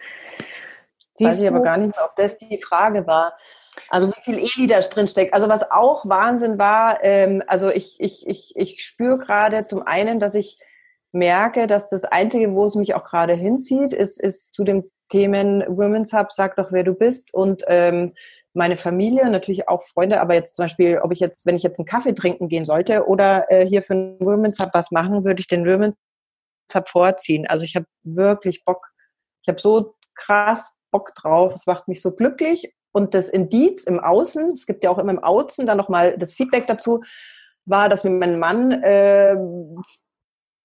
Siehst 1.13 1.29
Weiß 1.29 1.41
ich 1.41 1.47
aber 1.47 1.61
gar 1.61 1.77
nicht 1.77 1.95
mehr, 1.95 2.05
ob 2.05 2.15
das 2.15 2.37
die 2.37 2.61
Frage 2.61 3.05
war. 3.07 3.33
Also 3.89 4.09
wie 4.09 4.21
viel 4.23 4.37
Eli 4.37 4.67
da 4.67 4.79
drin 4.81 5.07
steckt. 5.07 5.33
Also 5.33 5.47
was 5.47 5.69
auch 5.71 6.05
Wahnsinn 6.05 6.59
war, 6.59 7.03
ähm, 7.03 7.43
also 7.47 7.69
ich, 7.69 7.99
ich, 7.99 8.27
ich, 8.27 8.55
ich 8.55 8.83
spüre 8.83 9.17
gerade 9.17 9.65
zum 9.65 9.85
einen, 9.85 10.19
dass 10.19 10.35
ich 10.35 10.57
merke, 11.11 11.67
dass 11.67 11.89
das 11.89 12.03
Einzige, 12.03 12.53
wo 12.53 12.65
es 12.65 12.75
mich 12.75 12.95
auch 12.95 13.03
gerade 13.03 13.33
hinzieht, 13.33 13.93
ist, 13.93 14.19
ist 14.19 14.53
zu 14.53 14.63
dem 14.63 14.89
Themen 15.09 15.63
Women's 15.67 16.13
Hub, 16.13 16.31
sag 16.31 16.55
doch, 16.55 16.71
wer 16.71 16.83
du 16.83 16.93
bist 16.93 17.33
und 17.33 17.63
ähm, 17.67 18.13
meine 18.53 18.75
Familie, 18.75 19.29
natürlich 19.29 19.69
auch 19.69 19.83
Freunde, 19.83 20.19
aber 20.19 20.33
jetzt 20.33 20.55
zum 20.55 20.65
Beispiel, 20.65 20.99
ob 20.99 21.11
ich 21.11 21.19
jetzt, 21.19 21.45
wenn 21.45 21.55
ich 21.55 21.63
jetzt 21.63 21.79
einen 21.79 21.85
Kaffee 21.85 22.13
trinken 22.13 22.49
gehen 22.49 22.65
sollte 22.65 23.07
oder 23.07 23.49
äh, 23.49 23.65
hier 23.65 23.81
für 23.81 23.93
einen 23.93 24.19
Women's 24.19 24.59
Hub 24.59 24.71
was 24.73 24.91
machen, 24.91 25.23
würde 25.23 25.39
ich 25.39 25.47
den 25.47 25.65
Women's 25.65 25.95
Hub 26.73 26.89
vorziehen. 26.89 27.47
Also 27.47 27.63
ich 27.63 27.75
habe 27.75 27.85
wirklich 28.03 28.63
Bock. 28.65 28.87
Ich 29.41 29.47
habe 29.47 29.59
so 29.59 29.95
krass 30.15 30.75
Bock 30.91 31.15
drauf. 31.15 31.53
Es 31.53 31.65
macht 31.65 31.87
mich 31.87 32.01
so 32.01 32.11
glücklich 32.11 32.73
und 32.91 33.13
das 33.13 33.29
Indiz 33.29 33.85
im 33.85 33.99
Außen, 33.99 34.51
es 34.51 34.65
gibt 34.65 34.83
ja 34.83 34.89
auch 34.89 34.97
immer 34.97 35.11
im 35.11 35.23
Außen 35.23 35.65
dann 35.65 35.77
nochmal 35.77 36.17
das 36.17 36.33
Feedback 36.33 36.67
dazu, 36.67 37.01
war, 37.65 37.89
dass 37.89 38.03
mir 38.03 38.11
mein 38.11 38.39
Mann 38.39 38.71
äh, 38.83 39.35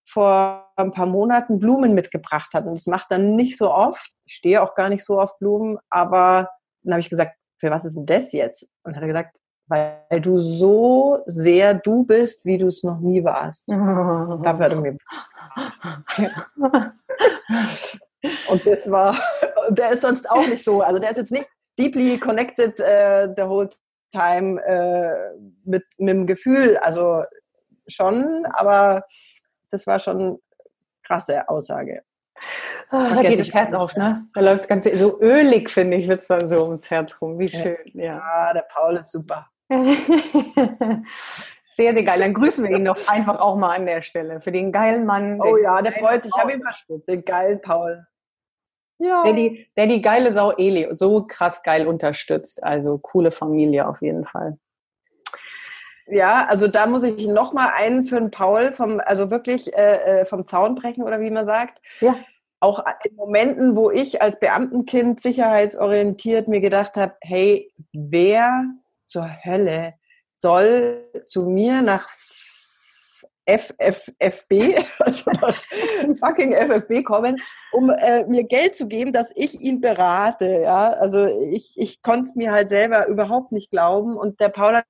vor 0.07 0.71
ein 0.77 0.93
paar 0.93 1.07
Monaten 1.07 1.59
Blumen 1.59 1.95
mitgebracht 1.95 2.55
hat. 2.55 2.65
Und 2.65 2.79
das 2.79 2.87
macht 2.87 3.11
er 3.11 3.19
nicht 3.19 3.59
so 3.59 3.73
oft. 3.73 4.11
Ich 4.25 4.35
stehe 4.35 4.63
auch 4.63 4.75
gar 4.75 4.89
nicht 4.89 5.05
so 5.05 5.21
auf 5.21 5.39
Blumen, 5.39 5.79
aber 5.91 6.49
dann 6.83 6.95
habe 6.95 7.01
ich 7.01 7.11
gesagt, 7.11 7.37
für 7.59 7.71
was 7.71 7.85
ist 7.85 7.97
denn 7.97 8.07
das 8.07 8.33
jetzt? 8.33 8.69
Und 8.85 8.95
hat 8.95 9.03
er 9.03 9.09
gesagt, 9.09 9.37
weil 9.69 10.21
du 10.21 10.39
so 10.39 11.23
sehr 11.27 11.75
du 11.75 12.05
bist, 12.05 12.45
wie 12.45 12.59
du 12.59 12.69
es 12.69 12.85
noch 12.85 13.01
nie 13.01 13.25
warst. 13.25 13.69
Dafür 13.69 14.65
hat 14.65 14.73
er 14.73 14.81
mir. 14.81 14.97
Und 18.49 18.67
das 18.67 18.91
war, 18.91 19.17
der 19.71 19.91
ist 19.91 20.03
sonst 20.03 20.31
auch 20.31 20.47
nicht 20.47 20.65
so. 20.65 20.83
Also 20.83 20.99
der 21.01 21.11
ist 21.11 21.17
jetzt 21.17 21.33
nicht 21.33 21.49
deeply 21.79 22.19
connected 22.19 22.79
uh, 22.81 23.33
the 23.37 23.43
whole 23.43 23.69
time 24.13 24.61
uh, 24.69 25.39
mit, 25.65 25.85
mit 25.99 26.15
dem 26.15 26.27
Gefühl. 26.27 26.77
Also 26.79 27.25
schon, 27.89 28.47
aber 28.55 29.05
das 29.71 29.87
war 29.87 29.99
schon 29.99 30.21
eine 30.21 30.39
krasse 31.03 31.49
Aussage. 31.49 32.03
Oh, 32.93 33.03
da 33.15 33.23
geht 33.23 33.41
das 33.41 33.53
Herz 33.53 33.73
auf, 33.73 33.97
ne? 33.97 34.27
Da 34.35 34.41
läuft 34.41 34.61
das 34.61 34.69
Ganze 34.69 34.97
so 34.97 35.21
ölig, 35.21 35.71
finde 35.71 35.97
ich, 35.97 36.07
wird 36.07 36.21
es 36.21 36.29
dann 36.29 36.47
so 36.47 36.65
ums 36.65 36.91
Herz 36.91 37.17
rum. 37.21 37.39
Wie 37.39 37.49
schön, 37.49 37.79
ja. 37.95 38.19
Ja, 38.19 38.53
der 38.53 38.67
Paul 38.69 38.97
ist 38.97 39.11
super. 39.11 39.49
sehr, 41.73 41.95
sehr 41.95 42.05
geil. 42.05 42.21
Dann 42.21 42.35
grüßen 42.35 42.63
wir 42.63 42.77
ihn 42.77 42.85
doch 42.85 43.09
einfach 43.09 43.41
auch 43.41 43.57
mal 43.57 43.75
an 43.75 43.87
der 43.87 44.03
Stelle. 44.03 44.41
Für 44.41 44.53
den 44.53 44.71
geilen 44.71 45.05
Mann. 45.07 45.41
Oh 45.41 45.57
ja, 45.57 45.83
der 45.83 45.93
freut 45.93 46.23
sich. 46.23 46.33
Ich 46.35 46.41
habe 46.41 46.53
ihn 46.53 46.63
verstutzt. 46.63 47.09
Den 47.09 47.25
geilen 47.25 47.61
Paul. 47.61 48.07
Ja. 48.99 49.25
Der 49.25 49.33
die, 49.33 49.67
der 49.77 49.87
die 49.87 50.01
geile 50.01 50.33
Sau 50.33 50.53
Eli 50.53 50.89
so 50.93 51.27
krass 51.27 51.63
geil 51.63 51.87
unterstützt. 51.87 52.63
Also 52.63 52.99
coole 52.99 53.31
Familie 53.31 53.89
auf 53.89 54.01
jeden 54.01 54.25
Fall. 54.25 54.59
Ja, 56.09 56.47
also 56.47 56.69
da 56.69 56.87
muss 56.87 57.03
ich 57.03 57.27
noch 57.27 57.53
mal 57.53 57.71
einen 57.75 58.05
für 58.05 58.21
den 58.21 58.31
Paul 58.31 58.73
vom, 58.73 59.01
also 59.05 59.31
wirklich 59.31 59.77
äh, 59.77 60.21
äh, 60.21 60.27
vom 60.27 60.47
Zaun 60.47 60.77
brechen 60.77 61.03
oder 61.03 61.21
wie 61.21 61.31
man 61.31 61.47
sagt. 61.47 61.81
Ja. 62.01 62.17
Auch 62.61 62.85
in 63.05 63.17
Momenten, 63.17 63.77
wo 63.77 63.91
ich 63.91 64.23
als 64.23 64.39
Beamtenkind 64.39 65.21
sicherheitsorientiert 65.21 66.49
mir 66.49 66.61
gedacht 66.61 66.97
habe, 66.97 67.15
hey, 67.21 67.73
wer 67.93 68.65
zur 69.05 69.29
Hölle 69.45 69.95
soll 70.39 71.05
zu 71.27 71.43
mir 71.43 71.83
nach 71.83 72.09
FFFB, 73.49 74.77
also 74.99 75.31
nach 75.31 75.55
fucking 76.19 76.53
FFB 76.53 77.05
kommen, 77.05 77.41
um 77.73 77.91
äh, 77.91 78.27
mir 78.27 78.45
Geld 78.45 78.77
zu 78.77 78.87
geben, 78.89 79.13
dass 79.13 79.33
ich 79.35 79.61
ihn 79.61 79.81
berate. 79.81 80.63
Ja, 80.63 80.91
also 80.91 81.27
ich, 81.27 81.75
ich 81.77 82.03
konnte 82.03 82.25
es 82.25 82.35
mir 82.35 82.53
halt 82.53 82.69
selber 82.69 83.07
überhaupt 83.07 83.53
nicht 83.53 83.71
glauben. 83.71 84.17
Und 84.17 84.41
der 84.41 84.49
Paul 84.49 84.77
hat 84.77 84.85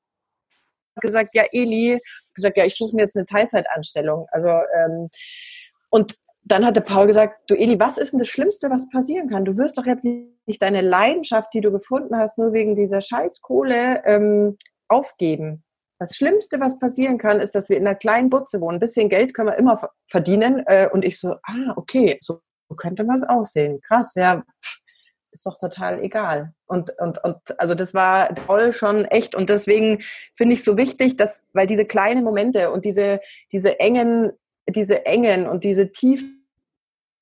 gesagt, 1.01 1.35
ja, 1.35 1.45
Eli, 1.53 2.01
gesagt, 2.35 2.57
ja, 2.57 2.65
ich 2.65 2.77
suche 2.77 2.97
mir 2.97 3.03
jetzt 3.03 3.17
eine 3.17 3.27
Teilzeitanstellung. 3.27 4.27
Also 4.31 4.49
ähm, 4.49 5.09
und 5.91 6.15
dann 6.45 6.65
hatte 6.65 6.81
Paul 6.81 7.09
gesagt, 7.09 7.51
du 7.51 7.55
Eli, 7.55 7.79
was 7.81 7.99
ist 7.99 8.13
denn 8.13 8.21
das 8.21 8.29
Schlimmste, 8.29 8.71
was 8.71 8.89
passieren 8.89 9.29
kann? 9.29 9.45
Du 9.45 9.57
wirst 9.57 9.79
doch 9.79 9.87
jetzt 9.87 10.05
nicht 10.05 10.63
deine 10.63 10.81
Leidenschaft, 10.81 11.53
die 11.55 11.61
du 11.61 11.73
gefunden 11.73 12.17
hast, 12.17 12.39
nur 12.39 12.53
wegen 12.53 12.77
dieser 12.77 13.01
Scheißkohle 13.01 14.03
ähm, 14.05 14.57
aufgeben. 14.89 15.65
Das 15.99 16.15
Schlimmste, 16.15 16.61
was 16.61 16.79
passieren 16.79 17.19
kann, 17.19 17.41
ist, 17.41 17.55
dass 17.55 17.69
wir 17.69 17.77
in 17.77 17.87
einer 17.87 17.97
kleinen 17.97 18.31
Butze 18.31 18.61
wohnen. 18.61 18.77
Ein 18.77 18.81
bisschen 18.81 19.09
Geld 19.09 19.35
können 19.35 19.49
wir 19.49 19.57
immer 19.57 19.81
verdienen. 20.09 20.63
Äh, 20.67 20.89
und 20.93 21.05
ich 21.05 21.19
so, 21.19 21.35
ah, 21.43 21.73
okay, 21.75 22.17
so 22.21 22.41
könnte 22.77 23.03
man 23.03 23.17
es 23.17 23.25
aussehen. 23.25 23.81
Krass, 23.81 24.13
ja, 24.15 24.45
ist 25.37 25.47
doch 25.47 25.59
total 25.59 26.03
egal. 26.03 26.53
Und, 26.67 26.91
und, 26.99 27.23
und 27.23 27.37
also 27.61 27.75
das 27.75 27.93
war 27.93 28.35
toll 28.35 28.73
schon 28.73 29.05
echt. 29.05 29.35
Und 29.35 29.51
deswegen 29.51 30.03
finde 30.35 30.55
ich 30.55 30.65
so 30.65 30.77
wichtig, 30.77 31.17
dass, 31.17 31.45
weil 31.53 31.67
diese 31.67 31.85
kleinen 31.85 32.25
Momente 32.25 32.71
und 32.71 32.85
diese, 32.85 33.21
diese 33.53 33.79
engen, 33.79 34.33
diese 34.69 35.05
engen 35.05 35.47
und 35.47 35.63
diese 35.63 35.93
tiefen, 35.93 36.43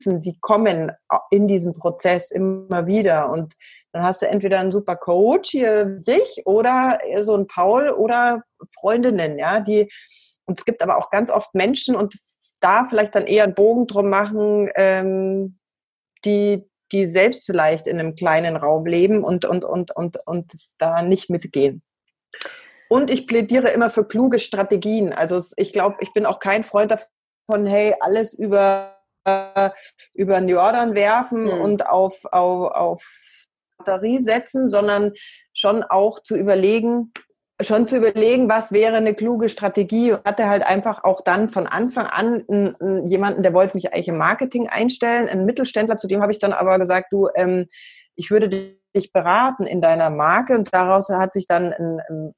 die 0.06 0.38
kommen 0.40 0.92
in 1.30 1.48
diesem 1.48 1.72
Prozess 1.72 2.30
immer 2.30 2.86
wieder. 2.86 3.30
Und 3.30 3.54
dann 3.92 4.04
hast 4.04 4.22
du 4.22 4.26
entweder 4.26 4.60
einen 4.60 4.72
super 4.72 4.96
Coach 4.96 5.50
hier 5.50 5.84
dich 5.84 6.42
oder 6.44 6.98
so 7.22 7.34
einen 7.34 7.46
Paul 7.46 7.90
oder 7.90 8.42
Freundinnen, 8.78 9.38
ja, 9.38 9.60
die, 9.60 9.90
und 10.46 10.58
es 10.58 10.64
gibt 10.64 10.82
aber 10.82 10.98
auch 10.98 11.10
ganz 11.10 11.30
oft 11.30 11.54
Menschen 11.54 11.94
und 11.94 12.16
da 12.60 12.86
vielleicht 12.86 13.14
dann 13.14 13.26
eher 13.26 13.44
einen 13.44 13.54
Bogen 13.54 13.86
drum 13.86 14.08
machen, 14.08 14.70
ähm, 14.76 15.58
die, 16.24 16.68
die 16.92 17.06
selbst 17.06 17.46
vielleicht 17.46 17.86
in 17.86 17.98
einem 17.98 18.14
kleinen 18.14 18.56
Raum 18.56 18.86
leben 18.86 19.24
und, 19.24 19.44
und, 19.44 19.64
und, 19.64 19.94
und, 19.96 20.18
und 20.26 20.52
da 20.78 21.02
nicht 21.02 21.30
mitgehen. 21.30 21.82
Und 22.88 23.10
ich 23.10 23.26
plädiere 23.26 23.70
immer 23.70 23.90
für 23.90 24.06
kluge 24.06 24.38
Strategien. 24.38 25.12
Also 25.12 25.42
ich 25.56 25.72
glaube, 25.72 25.96
ich 26.00 26.12
bin 26.12 26.26
auch 26.26 26.38
kein 26.38 26.64
Freund 26.64 26.92
davon, 26.92 27.66
hey, 27.66 27.94
alles 28.00 28.34
über, 28.34 28.98
über 30.12 30.38
den 30.38 30.48
Jordan 30.48 30.94
werfen 30.94 31.44
mhm. 31.44 31.60
und 31.60 31.86
auf, 31.86 32.24
auf, 32.26 32.70
auf 32.72 33.02
Batterie 33.78 34.20
setzen, 34.20 34.68
sondern 34.68 35.12
schon 35.52 35.82
auch 35.82 36.20
zu 36.20 36.36
überlegen, 36.36 37.12
schon 37.60 37.86
zu 37.86 37.96
überlegen, 37.96 38.48
was 38.48 38.72
wäre 38.72 38.96
eine 38.96 39.14
kluge 39.14 39.48
Strategie. 39.48 40.12
Und 40.12 40.24
hatte 40.24 40.48
halt 40.48 40.66
einfach 40.66 41.04
auch 41.04 41.20
dann 41.20 41.48
von 41.48 41.66
Anfang 41.66 42.06
an 42.06 42.44
einen, 42.48 43.06
jemanden, 43.06 43.42
der 43.42 43.54
wollte 43.54 43.76
mich 43.76 43.92
eigentlich 43.92 44.08
im 44.08 44.18
Marketing 44.18 44.68
einstellen, 44.68 45.28
einen 45.28 45.44
Mittelständler, 45.44 45.96
zu 45.96 46.08
dem 46.08 46.22
habe 46.22 46.32
ich 46.32 46.38
dann 46.38 46.52
aber 46.52 46.78
gesagt, 46.78 47.12
du, 47.12 47.28
ähm, 47.34 47.66
ich 48.16 48.30
würde 48.30 48.76
dich 48.96 49.12
beraten 49.12 49.66
in 49.66 49.80
deiner 49.80 50.10
Marke 50.10 50.54
und 50.54 50.72
daraus 50.72 51.08
hat 51.08 51.32
sich 51.32 51.46
dann 51.46 51.72
ein, 51.72 52.00
ein 52.08 52.34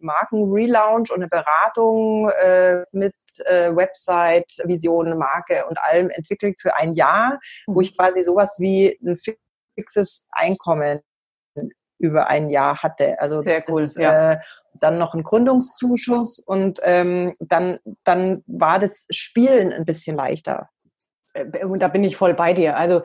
Marken-Relaunch 0.00 1.10
und 1.10 1.16
eine 1.16 1.28
Beratung 1.28 2.30
äh, 2.30 2.84
mit 2.92 3.14
äh, 3.44 3.74
Website, 3.74 4.62
Vision, 4.64 5.18
Marke 5.18 5.64
und 5.68 5.78
allem 5.82 6.10
entwickelt 6.10 6.60
für 6.60 6.76
ein 6.76 6.92
Jahr, 6.92 7.38
wo 7.66 7.80
ich 7.80 7.96
quasi 7.96 8.22
sowas 8.22 8.56
wie 8.58 8.98
ein 9.04 9.16
fixes 9.74 10.26
Einkommen 10.30 11.00
über 11.98 12.28
ein 12.28 12.50
Jahr 12.50 12.82
hatte. 12.82 13.20
Also 13.20 13.42
Sehr 13.42 13.62
cool, 13.68 13.82
das, 13.82 13.94
ja. 13.96 14.32
äh, 14.32 14.38
dann 14.80 14.98
noch 14.98 15.14
ein 15.14 15.22
Gründungszuschuss 15.22 16.38
und 16.38 16.80
ähm, 16.84 17.32
dann, 17.40 17.78
dann 18.04 18.42
war 18.46 18.78
das 18.78 19.06
Spielen 19.10 19.72
ein 19.72 19.84
bisschen 19.84 20.16
leichter. 20.16 20.68
Äh, 21.32 21.64
und 21.64 21.80
da 21.80 21.88
bin 21.88 22.04
ich 22.04 22.16
voll 22.16 22.34
bei 22.34 22.52
dir. 22.52 22.76
Also 22.76 23.02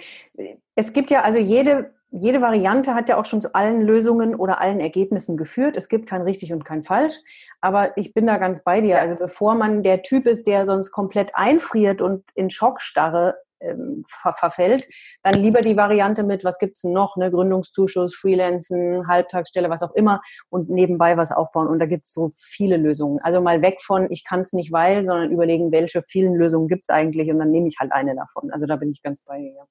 es 0.76 0.94
gibt 0.94 1.12
ja, 1.12 1.22
also 1.22 1.40
jede, 1.40 1.94
jede 2.12 2.42
Variante 2.42 2.94
hat 2.94 3.08
ja 3.08 3.18
auch 3.18 3.26
schon 3.26 3.42
zu 3.42 3.56
allen 3.56 3.82
Lösungen 3.82 4.36
oder 4.36 4.60
allen 4.60 4.82
Ergebnissen 4.82 5.38
geführt. 5.38 5.78
Es 5.78 5.88
gibt 5.88 6.10
kein 6.10 6.22
richtig 6.22 6.52
und 6.52 6.66
kein 6.66 6.84
falsch. 6.84 7.16
Aber 7.62 7.98
ich 7.98 8.14
bin 8.14 8.28
da 8.28 8.38
ganz 8.38 8.64
bei 8.64 8.82
dir. 8.82 9.00
Also 9.00 9.16
bevor 9.16 9.56
man 9.56 9.82
der 9.82 10.02
Typ 10.02 10.28
ist, 10.28 10.46
der 10.46 10.66
sonst 10.66 10.92
komplett 10.92 11.32
einfriert 11.36 12.02
und 12.02 12.26
in 12.36 12.50
Schockstarre 12.50 13.36
ähm, 13.62 14.04
ver 14.06 14.34
verfällt, 14.34 14.88
dann 15.24 15.34
lieber 15.34 15.62
die 15.62 15.78
Variante 15.78 16.24
mit, 16.24 16.44
was 16.44 16.58
gibt's 16.58 16.84
noch, 16.84 17.16
ne? 17.18 17.32
Gründungszuschuss, 17.32 18.16
Freelancen, 18.16 19.08
Halbtagsstelle, 19.08 19.70
was 19.70 19.84
auch 19.84 19.94
immer 19.94 20.22
und 20.50 20.70
nebenbei 20.70 21.18
was 21.18 21.32
aufbauen. 21.32 21.68
Und 21.68 21.80
da 21.80 21.86
gibt's 21.86 22.14
so 22.14 22.30
viele 22.30 22.78
Lösungen. 22.78 23.20
Also 23.22 23.42
mal 23.42 23.62
weg 23.62 23.82
von, 23.82 24.08
ich 24.12 24.24
kann 24.24 24.42
es 24.42 24.54
nicht 24.54 24.72
weil, 24.72 25.06
sondern 25.06 25.32
überlegen, 25.32 25.72
welche 25.72 26.02
vielen 26.04 26.36
Lösungen 26.36 26.68
gibt's 26.68 26.90
eigentlich 26.90 27.30
und 27.30 27.40
dann 27.40 27.52
nehme 27.52 27.68
ich 27.68 27.78
halt 27.80 27.92
eine 27.92 28.16
davon. 28.16 28.52
Also 28.52 28.66
da 28.66 28.76
bin 28.76 28.92
ich 28.92 29.02
ganz 29.02 29.24
bei 29.24 29.40
dir. 29.40 29.66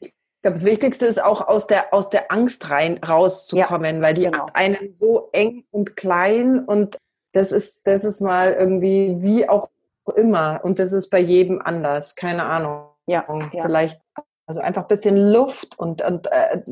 Ich 0.00 0.42
glaube, 0.42 0.54
das 0.54 0.64
Wichtigste 0.64 1.06
ist 1.06 1.22
auch 1.22 1.46
aus 1.46 1.66
der, 1.66 1.92
aus 1.92 2.10
der 2.10 2.30
Angst 2.30 2.70
rein 2.70 2.98
rauszukommen, 2.98 3.96
ja, 3.96 4.02
weil 4.02 4.14
die 4.14 4.24
genau. 4.24 4.46
einen 4.54 4.94
so 4.94 5.30
eng 5.32 5.64
und 5.70 5.96
klein 5.96 6.64
und 6.64 6.96
das 7.32 7.52
ist, 7.52 7.86
das 7.86 8.04
ist 8.04 8.20
mal 8.20 8.52
irgendwie 8.52 9.16
wie 9.18 9.48
auch 9.48 9.68
immer 10.16 10.60
und 10.62 10.78
das 10.78 10.92
ist 10.92 11.10
bei 11.10 11.18
jedem 11.18 11.60
anders, 11.60 12.14
keine 12.14 12.44
Ahnung. 12.44 12.88
Ja, 13.08 13.24
ja. 13.52 13.62
Vielleicht, 13.62 14.00
also 14.46 14.60
einfach 14.60 14.82
ein 14.82 14.88
bisschen 14.88 15.32
Luft 15.32 15.78
und, 15.78 16.02
und 16.02 16.26
äh, 16.30 16.62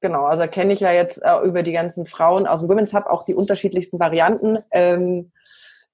genau, 0.00 0.24
also 0.24 0.46
kenne 0.46 0.74
ich 0.74 0.80
ja 0.80 0.92
jetzt 0.92 1.18
äh, 1.24 1.38
über 1.44 1.62
die 1.62 1.72
ganzen 1.72 2.06
Frauen 2.06 2.46
aus 2.46 2.60
dem 2.60 2.68
Women's 2.68 2.92
Hub 2.92 3.06
auch 3.06 3.24
die 3.24 3.34
unterschiedlichsten 3.34 3.98
Varianten. 3.98 4.58
Ähm, 4.70 5.32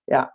ja. 0.07 0.33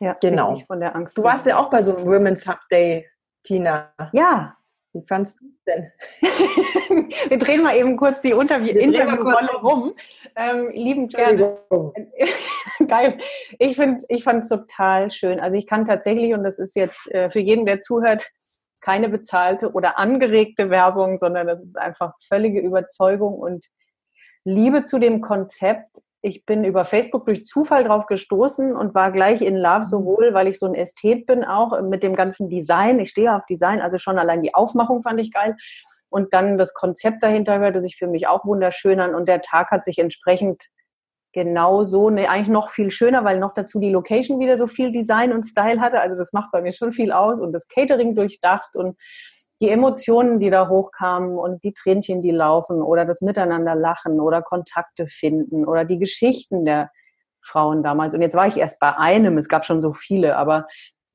Ja, 0.00 0.16
genau. 0.20 0.54
Von 0.66 0.80
der 0.80 0.94
Angst 0.94 1.18
du 1.18 1.24
warst 1.24 1.46
ja 1.46 1.58
auch 1.58 1.68
bei 1.70 1.82
so 1.82 1.96
einem 1.96 2.06
Women's 2.06 2.46
Hub 2.46 2.60
Day, 2.70 3.08
Tina. 3.42 3.92
Ja. 4.12 4.56
Wie 4.94 5.02
fandest 5.06 5.40
du 5.40 5.46
denn? 5.66 5.90
Wir 7.28 7.38
drehen 7.38 7.62
mal 7.62 7.74
eben 7.76 7.96
kurz 7.96 8.20
die 8.20 8.30
Interview 8.30 8.78
Interviewrolle 8.78 9.56
rum. 9.62 9.94
Ähm, 10.36 10.70
lieben 10.70 11.08
gerne. 11.08 11.58
Geil. 12.88 13.18
Ich, 13.58 13.78
ich 14.08 14.24
fand 14.24 14.42
es 14.44 14.48
total 14.50 15.10
schön. 15.10 15.40
Also 15.40 15.56
ich 15.56 15.66
kann 15.66 15.86
tatsächlich, 15.86 16.34
und 16.34 16.44
das 16.44 16.58
ist 16.58 16.76
jetzt 16.76 17.10
äh, 17.10 17.30
für 17.30 17.40
jeden, 17.40 17.64
der 17.64 17.80
zuhört, 17.80 18.30
keine 18.82 19.08
bezahlte 19.08 19.72
oder 19.72 19.98
angeregte 19.98 20.68
Werbung, 20.68 21.18
sondern 21.18 21.46
das 21.46 21.62
ist 21.62 21.78
einfach 21.78 22.14
völlige 22.20 22.60
Überzeugung 22.60 23.34
und 23.34 23.66
Liebe 24.44 24.82
zu 24.82 24.98
dem 24.98 25.20
Konzept. 25.20 26.02
Ich 26.20 26.44
bin 26.44 26.64
über 26.64 26.84
Facebook 26.84 27.24
durch 27.24 27.46
Zufall 27.46 27.84
drauf 27.84 28.06
gestoßen 28.06 28.76
und 28.76 28.94
war 28.94 29.10
gleich 29.10 29.40
in 29.40 29.56
Love, 29.56 29.78
mhm. 29.78 29.84
sowohl 29.84 30.34
weil 30.34 30.48
ich 30.48 30.58
so 30.58 30.66
ein 30.66 30.74
Ästhet 30.74 31.26
bin, 31.26 31.44
auch 31.44 31.80
mit 31.80 32.02
dem 32.02 32.14
ganzen 32.14 32.48
Design. 32.48 33.00
Ich 33.00 33.10
stehe 33.10 33.34
auf 33.34 33.46
Design, 33.46 33.80
also 33.80 33.98
schon 33.98 34.18
allein 34.18 34.42
die 34.42 34.54
Aufmachung 34.54 35.02
fand 35.02 35.20
ich 35.20 35.32
geil. 35.32 35.56
Und 36.10 36.34
dann 36.34 36.58
das 36.58 36.74
Konzept 36.74 37.22
dahinter 37.22 37.58
hörte 37.58 37.80
sich 37.80 37.96
für 37.96 38.06
mich 38.06 38.26
auch 38.28 38.44
wunderschön 38.44 39.00
an 39.00 39.14
und 39.14 39.28
der 39.28 39.40
Tag 39.40 39.70
hat 39.70 39.84
sich 39.84 39.98
entsprechend 39.98 40.68
genau 41.32 41.84
so, 41.84 42.10
ne, 42.10 42.28
eigentlich 42.28 42.48
noch 42.48 42.68
viel 42.68 42.90
schöner, 42.90 43.24
weil 43.24 43.38
noch 43.38 43.54
dazu 43.54 43.80
die 43.80 43.90
Location 43.90 44.40
wieder 44.40 44.56
so 44.58 44.66
viel 44.66 44.92
Design 44.92 45.32
und 45.32 45.44
Style 45.44 45.80
hatte. 45.80 46.00
Also 46.00 46.16
das 46.16 46.32
macht 46.32 46.50
bei 46.52 46.60
mir 46.60 46.72
schon 46.72 46.92
viel 46.92 47.12
aus 47.12 47.40
und 47.40 47.52
das 47.52 47.68
Catering 47.68 48.14
durchdacht 48.14 48.76
und 48.76 48.96
die 49.60 49.68
Emotionen, 49.68 50.40
die 50.40 50.50
da 50.50 50.68
hochkamen 50.68 51.38
und 51.38 51.62
die 51.62 51.72
Tränchen, 51.72 52.20
die 52.20 52.32
laufen 52.32 52.82
oder 52.82 53.04
das 53.04 53.20
Miteinander 53.20 53.76
lachen 53.76 54.20
oder 54.20 54.42
Kontakte 54.42 55.06
finden 55.06 55.64
oder 55.64 55.84
die 55.84 55.98
Geschichten 55.98 56.64
der 56.64 56.90
Frauen 57.40 57.82
damals. 57.82 58.14
Und 58.14 58.22
jetzt 58.22 58.34
war 58.34 58.46
ich 58.46 58.56
erst 58.56 58.80
bei 58.80 58.96
einem, 58.96 59.38
es 59.38 59.48
gab 59.48 59.64
schon 59.64 59.80
so 59.80 59.92
viele, 59.92 60.36
aber 60.36 60.66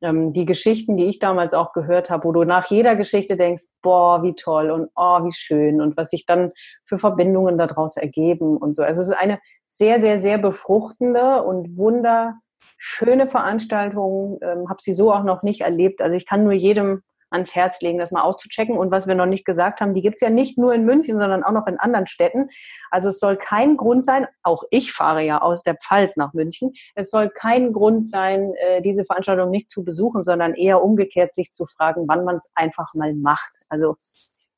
ähm, 0.02 0.32
die 0.32 0.46
Geschichten, 0.46 0.96
die 0.96 1.06
ich 1.06 1.20
damals 1.20 1.54
auch 1.54 1.74
gehört 1.74 2.10
habe, 2.10 2.26
wo 2.26 2.32
du 2.32 2.44
nach 2.44 2.68
jeder 2.68 2.96
Geschichte 2.96 3.36
denkst, 3.36 3.64
boah, 3.82 4.24
wie 4.24 4.34
toll 4.34 4.70
und 4.72 4.90
oh, 4.96 5.24
wie 5.24 5.34
schön 5.34 5.82
und 5.82 5.98
was 5.98 6.12
sich 6.12 6.26
dann 6.26 6.52
für 6.86 6.98
Verbindungen 6.98 7.58
daraus 7.58 7.98
ergeben 7.98 8.58
und 8.58 8.76
so. 8.76 8.84
Also 8.84 9.02
es 9.02 9.10
ist 9.10 9.18
eine 9.18 9.40
sehr, 9.68 10.02
sehr, 10.02 10.20
sehr 10.20 10.38
befruchtende 10.38 11.44
und 11.44 11.78
wunderschöne 11.78 13.28
Veranstaltung. 13.28 14.40
Ähm, 14.42 14.70
habe 14.70 14.82
sie 14.82 14.94
so 14.94 15.14
auch 15.14 15.24
noch 15.24 15.44
nicht 15.44 15.62
erlebt. 15.62 16.02
Also 16.02 16.16
ich 16.16 16.26
kann 16.26 16.44
nur 16.44 16.54
jedem 16.54 17.04
ans 17.30 17.56
Herz 17.56 17.82
legen, 17.82 17.98
das 17.98 18.12
mal 18.12 18.22
auszuchecken. 18.22 18.78
Und 18.78 18.92
was 18.92 19.08
wir 19.08 19.16
noch 19.16 19.26
nicht 19.26 19.46
gesagt 19.46 19.82
haben, 19.82 19.94
die 19.94 20.02
gibt's 20.02 20.22
ja 20.22 20.30
nicht 20.30 20.58
nur 20.58 20.74
in 20.74 20.86
München, 20.86 21.20
sondern 21.20 21.44
auch 21.44 21.52
noch 21.52 21.68
in 21.68 21.78
anderen 21.78 22.08
Städten. 22.08 22.50
Also 22.90 23.10
es 23.10 23.20
soll 23.20 23.38
kein 23.38 23.78
Grund 23.78 24.06
sein, 24.06 24.28
auch 24.44 24.64
ich 24.72 24.94
fahre 24.94 25.24
ja 25.24 25.42
aus 25.42 25.64
der 25.64 25.76
Pfalz 25.76 26.16
nach 26.16 26.34
München, 26.34 26.74
es 26.96 27.10
soll 27.10 27.30
kein 27.30 27.74
Grund 27.74 28.08
sein, 28.08 28.54
äh, 28.56 28.82
diese 28.82 29.06
Veranstaltung 29.06 29.50
nicht 29.50 29.70
zu 29.70 29.84
besuchen, 29.84 30.24
sondern 30.24 30.54
eher 30.54 30.84
umgekehrt 30.84 31.36
sich 31.36 31.54
zu 31.54 31.66
fragen, 31.66 32.06
wann 32.08 32.24
man 32.24 32.38
es 32.38 32.50
einfach 32.56 32.94
mal 32.96 33.14
macht. 33.14 33.52
Also 33.70 33.96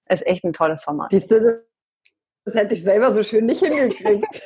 es 0.06 0.22
ist 0.22 0.28
echt 0.28 0.44
ein 0.44 0.54
tolles 0.54 0.84
Format. 0.84 1.10
Siehst 1.10 1.32
du, 1.32 1.64
das 2.50 2.62
hätte 2.62 2.74
ich 2.74 2.84
selber 2.84 3.12
so 3.12 3.22
schön 3.24 3.46
nicht 3.46 3.64
hingekriegt. 3.64 4.42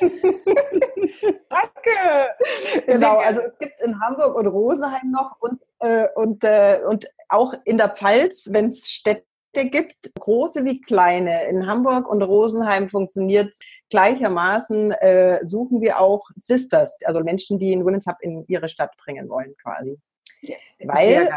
Danke. 1.48 2.84
Genau, 2.86 3.18
also 3.18 3.40
es 3.42 3.58
gibt 3.58 3.72
es 3.78 3.86
in 3.86 3.98
Hamburg 4.00 4.36
und 4.36 4.46
Rosenheim 4.46 5.10
noch 5.10 5.40
und, 5.40 5.60
äh, 5.80 6.08
und, 6.14 6.44
äh, 6.44 6.80
und 6.86 7.08
auch 7.28 7.54
in 7.64 7.78
der 7.78 7.88
Pfalz, 7.88 8.48
wenn 8.52 8.68
es 8.68 8.90
Städte 8.90 9.24
gibt, 9.54 10.12
große 10.18 10.64
wie 10.64 10.80
kleine. 10.80 11.44
In 11.44 11.66
Hamburg 11.66 12.08
und 12.08 12.22
Rosenheim 12.22 12.90
funktioniert 12.90 13.48
es 13.48 13.60
gleichermaßen. 13.88 14.92
Äh, 14.92 15.38
suchen 15.44 15.80
wir 15.80 15.98
auch 15.98 16.28
Sisters, 16.36 16.98
also 17.04 17.20
Menschen, 17.20 17.58
die 17.58 17.72
einen 17.72 17.84
Women's 17.84 18.06
Hub 18.06 18.16
in 18.20 18.44
ihre 18.48 18.68
Stadt 18.68 18.94
bringen 18.98 19.28
wollen, 19.30 19.54
quasi. 19.62 19.98
Ja, 20.42 20.56
Weil 20.80 21.30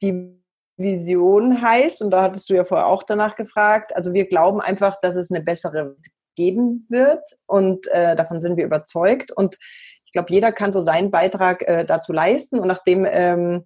die 0.00 0.41
Vision 0.82 1.62
heißt, 1.62 2.02
und 2.02 2.10
da 2.10 2.22
hattest 2.22 2.50
du 2.50 2.54
ja 2.54 2.64
vorher 2.64 2.86
auch 2.86 3.02
danach 3.02 3.36
gefragt, 3.36 3.94
also 3.94 4.12
wir 4.12 4.26
glauben 4.26 4.60
einfach, 4.60 5.00
dass 5.00 5.16
es 5.16 5.30
eine 5.30 5.42
bessere 5.42 5.96
geben 6.34 6.86
wird 6.88 7.22
und 7.46 7.86
äh, 7.88 8.16
davon 8.16 8.40
sind 8.40 8.56
wir 8.56 8.64
überzeugt. 8.64 9.32
Und 9.32 9.56
ich 10.04 10.12
glaube, 10.12 10.32
jeder 10.32 10.52
kann 10.52 10.72
so 10.72 10.82
seinen 10.82 11.10
Beitrag 11.10 11.62
äh, 11.62 11.84
dazu 11.84 12.12
leisten. 12.12 12.58
Und 12.60 12.68
nachdem, 12.68 13.06
ähm, 13.08 13.64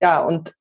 ja, 0.00 0.22
und 0.22 0.54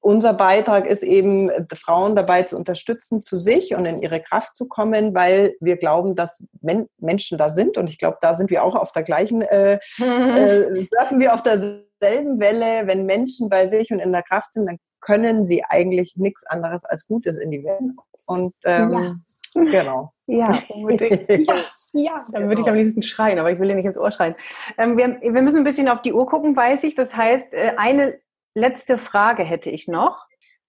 unser 0.00 0.32
Beitrag 0.32 0.86
ist 0.86 1.02
eben, 1.02 1.50
Frauen 1.74 2.16
dabei 2.16 2.42
zu 2.44 2.56
unterstützen, 2.56 3.22
zu 3.22 3.38
sich 3.38 3.74
und 3.74 3.84
in 3.86 4.00
ihre 4.00 4.20
Kraft 4.20 4.56
zu 4.56 4.66
kommen, 4.66 5.14
weil 5.14 5.54
wir 5.60 5.76
glauben, 5.76 6.14
dass 6.14 6.44
Men 6.60 6.88
Menschen 6.98 7.38
da 7.38 7.50
sind. 7.50 7.76
Und 7.76 7.88
ich 7.88 7.98
glaube, 7.98 8.18
da 8.20 8.34
sind 8.34 8.50
wir 8.50 8.64
auch 8.64 8.74
auf 8.74 8.92
der 8.92 9.02
gleichen, 9.02 9.42
äh, 9.42 9.78
äh, 9.98 10.82
surfen 10.82 11.20
wir 11.20 11.34
auf 11.34 11.42
derselben 11.42 12.40
Welle. 12.40 12.86
Wenn 12.86 13.04
Menschen 13.04 13.48
bei 13.48 13.66
sich 13.66 13.90
und 13.90 14.00
in 14.00 14.12
der 14.12 14.22
Kraft 14.22 14.52
sind, 14.52 14.66
dann 14.66 14.78
können 15.00 15.44
sie 15.44 15.64
eigentlich 15.64 16.16
nichts 16.16 16.44
anderes 16.44 16.84
als 16.84 17.06
Gutes 17.06 17.36
in 17.36 17.50
die 17.50 17.64
Welt. 17.64 17.92
Und 18.26 18.54
ähm, 18.64 19.22
ja. 19.54 19.62
genau. 19.62 20.12
Ja, 20.26 20.58
unbedingt. 20.68 21.28
ja, 21.28 21.64
ja, 21.92 22.24
dann 22.32 22.42
genau. 22.42 22.48
würde 22.48 22.62
ich 22.62 22.68
am 22.68 22.74
liebsten 22.74 23.02
schreien, 23.02 23.38
aber 23.38 23.52
ich 23.52 23.58
will 23.58 23.68
dir 23.68 23.74
nicht 23.74 23.84
ins 23.84 23.98
Ohr 23.98 24.10
schreien. 24.10 24.34
Ähm, 24.76 24.98
wir, 24.98 25.20
wir, 25.20 25.42
müssen 25.42 25.58
ein 25.58 25.64
bisschen 25.64 25.88
auf 25.88 26.02
die 26.02 26.12
Uhr 26.12 26.26
gucken, 26.26 26.56
weiß 26.56 26.84
ich. 26.84 26.94
Das 26.94 27.16
heißt, 27.16 27.54
äh, 27.54 27.74
eine 27.76 28.18
letzte 28.54 28.98
Frage 28.98 29.44
hätte 29.44 29.70
ich 29.70 29.86
noch. 29.86 30.26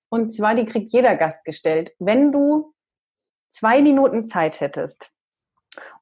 Und 0.09 0.31
zwar, 0.31 0.55
die 0.55 0.65
kriegt 0.65 0.89
jeder 0.91 1.15
Gast 1.15 1.43
gestellt. 1.43 1.93
Wenn 1.99 2.31
du 2.31 2.73
zwei 3.49 3.81
Minuten 3.81 4.27
Zeit 4.27 4.59
hättest 4.59 5.11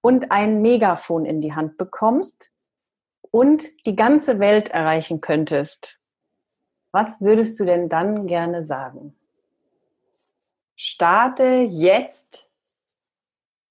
und 0.02 0.32
ein 0.32 0.62
Megafon 0.62 1.26
in 1.26 1.42
die 1.42 1.54
Hand 1.54 1.78
bekommst 1.78 2.52
und 3.32 3.86
die 3.86 3.96
ganze 3.96 4.40
Welt 4.40 4.70
erreichen 4.70 5.22
könntest, 5.22 6.00
was 6.96 7.20
würdest 7.20 7.60
du 7.60 7.66
denn 7.66 7.90
dann 7.90 8.26
gerne 8.26 8.64
sagen? 8.64 9.14
Starte 10.78 11.68
jetzt 11.70 12.50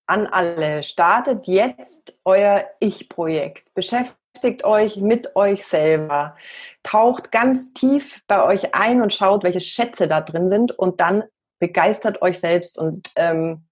an 0.07 0.27
alle. 0.27 0.83
Startet 0.83 1.47
jetzt 1.47 2.14
euer 2.27 2.66
Ich-Projekt. 2.81 3.72
Beschäftigt 3.72 4.64
euch 4.64 4.99
mit 4.99 5.37
euch 5.37 5.66
selber. 5.66 6.37
Taucht 6.83 7.33
ganz 7.33 7.72
tief 7.72 8.20
bei 8.27 8.45
euch 8.45 8.75
ein 8.75 9.01
und 9.01 9.14
schaut, 9.14 9.43
welche 9.43 9.61
Schätze 9.61 10.07
da 10.07 10.20
drin 10.20 10.51
sind 10.51 10.72
und 10.79 11.01
dann 11.01 11.25
begeistert 11.59 12.20
euch 12.20 12.39
selbst. 12.39 12.79
Und 12.79 13.11
ähm, 13.16 13.64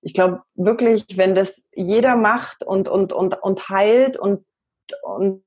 ich 0.00 0.12
glaube 0.12 0.42
wirklich, 0.56 1.04
wenn 1.16 1.36
das 1.36 1.68
jeder 1.72 2.16
macht 2.16 2.64
und, 2.64 2.88
und, 2.88 3.12
und, 3.12 3.40
und 3.40 3.68
heilt 3.68 4.16
und, 4.16 4.44
und, 5.02 5.44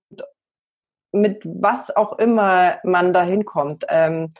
mit 1.13 1.43
was 1.45 1.95
auch 1.95 2.19
immer 2.19 2.79
man 2.83 3.13
da 3.13 3.23
hinkommt, 3.23 3.85
ähm, 3.89 4.33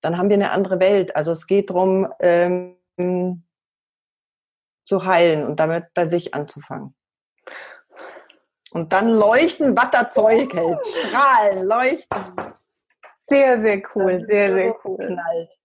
dann 0.00 0.16
haben 0.16 0.28
wir 0.28 0.36
eine 0.36 0.52
andere 0.52 0.78
Welt. 0.78 1.16
Also 1.16 1.32
es 1.32 1.46
geht 1.46 1.70
darum, 1.70 2.06
ähm, 2.20 2.76
zu 4.84 5.04
heilen 5.04 5.44
und 5.44 5.58
damit 5.60 5.92
bei 5.94 6.06
sich 6.06 6.34
anzufangen. 6.34 6.94
Und 8.70 8.92
dann 8.92 9.08
leuchten, 9.08 9.76
was 9.76 9.90
das 9.90 10.14
Zeug 10.14 10.52
hält. 10.52 10.86
Strahlen, 10.86 11.66
leuchten. 11.66 12.54
Sehr, 13.26 13.60
sehr 13.60 13.82
cool, 13.94 14.24
sehr, 14.24 14.54
sehr 14.54 14.74
cool. 14.84 15.18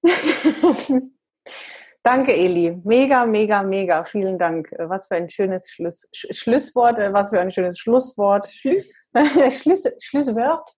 Danke, 2.04 2.34
Eli. 2.34 2.82
Mega, 2.84 3.26
mega, 3.26 3.64
mega. 3.64 4.04
Vielen 4.04 4.38
Dank. 4.38 4.70
Was 4.78 5.08
für 5.08 5.16
ein 5.16 5.30
schönes 5.30 5.70
Schluss, 5.72 6.06
Schlusswort, 6.12 6.98
was 7.14 7.30
für 7.30 7.40
ein 7.40 7.52
schönes 7.52 7.80
Schlusswort. 7.80 8.50
Schluss, 9.52 9.88
Schlusswort. 10.00 10.76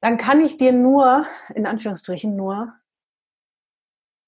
Dann 0.00 0.16
kann 0.16 0.40
ich 0.40 0.56
dir 0.56 0.72
nur, 0.72 1.26
in 1.54 1.66
Anführungsstrichen 1.66 2.34
nur, 2.34 2.72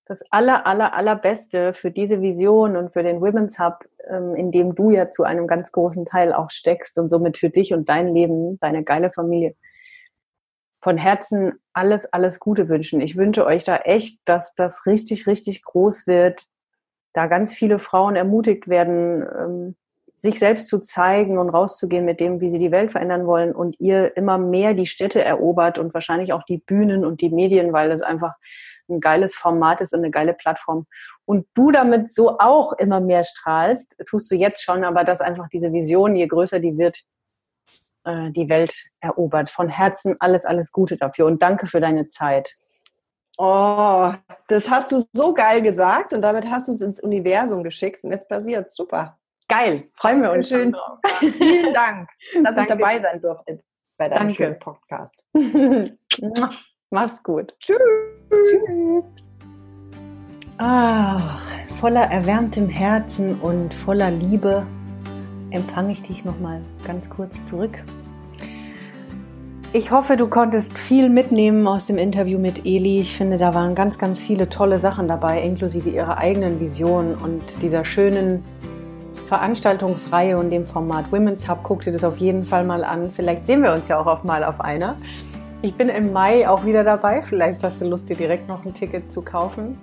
das 0.06 0.22
aller, 0.30 0.66
aller, 0.66 0.94
allerbeste 0.94 1.72
für 1.72 1.90
diese 1.90 2.20
Vision 2.20 2.76
und 2.76 2.92
für 2.92 3.02
den 3.02 3.20
Women's 3.20 3.58
Hub, 3.58 3.84
ähm, 4.08 4.34
in 4.36 4.50
dem 4.50 4.74
du 4.74 4.90
ja 4.90 5.10
zu 5.10 5.24
einem 5.24 5.46
ganz 5.46 5.72
großen 5.72 6.04
Teil 6.04 6.32
auch 6.32 6.50
steckst 6.50 6.98
und 6.98 7.08
somit 7.08 7.38
für 7.38 7.50
dich 7.50 7.72
und 7.72 7.88
dein 7.88 8.14
Leben, 8.14 8.58
deine 8.60 8.84
geile 8.84 9.10
Familie, 9.12 9.54
von 10.82 10.98
Herzen 10.98 11.54
alles, 11.72 12.04
alles 12.12 12.38
Gute 12.38 12.68
wünschen. 12.68 13.00
Ich 13.00 13.16
wünsche 13.16 13.46
euch 13.46 13.64
da 13.64 13.78
echt, 13.78 14.20
dass 14.26 14.54
das 14.54 14.84
richtig, 14.84 15.26
richtig 15.26 15.64
groß 15.64 16.06
wird, 16.06 16.42
da 17.14 17.26
ganz 17.26 17.54
viele 17.54 17.78
Frauen 17.78 18.16
ermutigt 18.16 18.68
werden, 18.68 19.22
ähm, 19.22 19.76
sich 20.14 20.38
selbst 20.38 20.68
zu 20.68 20.78
zeigen 20.78 21.38
und 21.38 21.50
rauszugehen 21.50 22.04
mit 22.04 22.20
dem, 22.20 22.40
wie 22.40 22.50
sie 22.50 22.58
die 22.58 22.70
Welt 22.70 22.92
verändern 22.92 23.26
wollen 23.26 23.54
und 23.54 23.78
ihr 23.80 24.16
immer 24.16 24.38
mehr 24.38 24.74
die 24.74 24.86
Städte 24.86 25.24
erobert 25.24 25.78
und 25.78 25.92
wahrscheinlich 25.92 26.32
auch 26.32 26.44
die 26.44 26.58
Bühnen 26.58 27.04
und 27.04 27.20
die 27.20 27.30
Medien, 27.30 27.72
weil 27.72 27.90
es 27.90 28.02
einfach 28.02 28.34
ein 28.88 29.00
geiles 29.00 29.34
Format 29.34 29.80
ist 29.80 29.92
und 29.92 30.00
eine 30.00 30.10
geile 30.10 30.34
Plattform. 30.34 30.86
Und 31.24 31.46
du 31.54 31.70
damit 31.70 32.12
so 32.12 32.38
auch 32.38 32.72
immer 32.74 33.00
mehr 33.00 33.24
strahlst, 33.24 33.96
tust 34.06 34.30
du 34.30 34.36
jetzt 34.36 34.62
schon, 34.62 34.84
aber 34.84 35.04
dass 35.04 35.20
einfach 35.20 35.48
diese 35.48 35.72
Vision, 35.72 36.16
je 36.16 36.26
größer 36.26 36.60
die 36.60 36.76
wird, 36.76 37.02
äh, 38.04 38.30
die 38.30 38.48
Welt 38.48 38.74
erobert. 39.00 39.50
Von 39.50 39.68
Herzen 39.68 40.16
alles, 40.20 40.44
alles 40.44 40.70
Gute 40.70 40.96
dafür 40.96 41.26
und 41.26 41.42
danke 41.42 41.66
für 41.66 41.80
deine 41.80 42.08
Zeit. 42.08 42.54
Oh, 43.36 44.12
das 44.46 44.70
hast 44.70 44.92
du 44.92 45.02
so 45.12 45.34
geil 45.34 45.60
gesagt 45.60 46.12
und 46.12 46.22
damit 46.22 46.48
hast 46.50 46.68
du 46.68 46.72
es 46.72 46.80
ins 46.80 47.00
Universum 47.00 47.64
geschickt 47.64 48.04
und 48.04 48.12
jetzt 48.12 48.28
passiert. 48.28 48.70
Super. 48.70 49.18
Geil, 49.56 49.84
freuen 49.94 50.20
wir 50.20 50.32
uns 50.32 50.48
schön. 50.48 50.74
Vielen 51.20 51.72
Dank, 51.72 52.08
dass 52.42 52.56
ich 52.56 52.66
dabei 52.66 52.98
sein 52.98 53.20
durfte 53.20 53.62
bei 53.96 54.08
deinem 54.08 54.18
Danke. 54.18 54.34
schönen 54.34 54.58
Podcast. 54.58 55.22
Mach's 56.90 57.22
gut. 57.22 57.54
Tschüss. 57.60 57.78
Tschüss. 58.32 59.36
Ach, 60.58 61.40
voller 61.78 62.02
erwärmtem 62.02 62.68
Herzen 62.68 63.40
und 63.40 63.72
voller 63.72 64.10
Liebe 64.10 64.66
empfange 65.50 65.92
ich 65.92 66.02
dich 66.02 66.24
nochmal 66.24 66.60
ganz 66.84 67.08
kurz 67.08 67.44
zurück. 67.44 67.84
Ich 69.72 69.92
hoffe, 69.92 70.16
du 70.16 70.26
konntest 70.26 70.78
viel 70.78 71.08
mitnehmen 71.08 71.68
aus 71.68 71.86
dem 71.86 71.98
Interview 71.98 72.40
mit 72.40 72.66
Eli. 72.66 73.02
Ich 73.02 73.16
finde, 73.16 73.38
da 73.38 73.54
waren 73.54 73.76
ganz, 73.76 73.98
ganz 73.98 74.20
viele 74.20 74.48
tolle 74.48 74.78
Sachen 74.78 75.06
dabei, 75.06 75.42
inklusive 75.42 75.90
ihrer 75.90 76.18
eigenen 76.18 76.58
Vision 76.58 77.14
und 77.14 77.62
dieser 77.62 77.84
schönen 77.84 78.42
Veranstaltungsreihe 79.26 80.38
und 80.38 80.50
dem 80.50 80.64
Format 80.64 81.10
Women's 81.10 81.48
Hub. 81.48 81.60
Guck 81.62 81.82
dir 81.82 81.92
das 81.92 82.04
auf 82.04 82.18
jeden 82.18 82.44
Fall 82.44 82.64
mal 82.64 82.84
an. 82.84 83.10
Vielleicht 83.10 83.46
sehen 83.46 83.62
wir 83.62 83.72
uns 83.72 83.88
ja 83.88 83.98
auch 83.98 84.24
mal 84.24 84.44
auf 84.44 84.60
einer. 84.60 84.96
Ich 85.62 85.74
bin 85.74 85.88
im 85.88 86.12
Mai 86.12 86.48
auch 86.48 86.64
wieder 86.66 86.84
dabei. 86.84 87.22
Vielleicht 87.22 87.64
hast 87.64 87.80
du 87.80 87.86
Lust, 87.86 88.08
dir 88.08 88.16
direkt 88.16 88.48
noch 88.48 88.64
ein 88.64 88.74
Ticket 88.74 89.10
zu 89.10 89.22
kaufen. 89.22 89.78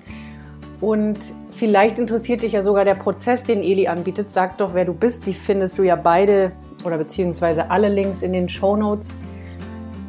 Und 0.79 1.17
vielleicht 1.51 1.99
interessiert 1.99 2.43
dich 2.43 2.53
ja 2.53 2.61
sogar 2.61 2.85
der 2.85 2.95
Prozess, 2.95 3.43
den 3.43 3.61
Eli 3.63 3.87
anbietet. 3.87 4.31
Sag 4.31 4.57
doch, 4.57 4.73
wer 4.73 4.85
du 4.85 4.93
bist. 4.93 5.25
Die 5.25 5.33
findest 5.33 5.77
du 5.77 5.83
ja 5.83 5.95
beide 5.95 6.51
oder 6.83 6.97
beziehungsweise 6.97 7.69
alle 7.69 7.89
Links 7.89 8.21
in 8.21 8.33
den 8.33 8.49
Show 8.49 8.75
Notes. 8.75 9.17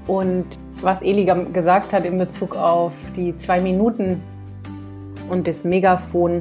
Und 0.06 0.46
was 0.82 1.02
Eli 1.02 1.30
gesagt 1.52 1.92
hat 1.92 2.04
in 2.04 2.18
Bezug 2.18 2.56
auf 2.56 2.92
die 3.16 3.36
zwei 3.36 3.60
Minuten 3.60 4.22
und 5.28 5.46
das 5.46 5.64
Megafon, 5.64 6.40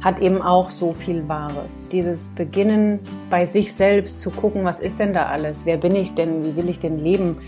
hat 0.00 0.20
eben 0.20 0.42
auch 0.42 0.70
so 0.70 0.92
viel 0.92 1.28
Wahres. 1.28 1.88
Dieses 1.90 2.28
Beginnen 2.28 3.00
bei 3.30 3.46
sich 3.46 3.72
selbst 3.72 4.20
zu 4.20 4.30
gucken, 4.30 4.64
was 4.64 4.80
ist 4.80 4.98
denn 4.98 5.12
da 5.12 5.26
alles? 5.26 5.66
Wer 5.66 5.76
bin 5.76 5.94
ich 5.96 6.14
denn? 6.14 6.44
Wie 6.44 6.56
will 6.56 6.68
ich 6.68 6.78
denn 6.78 6.98
leben? 6.98 7.38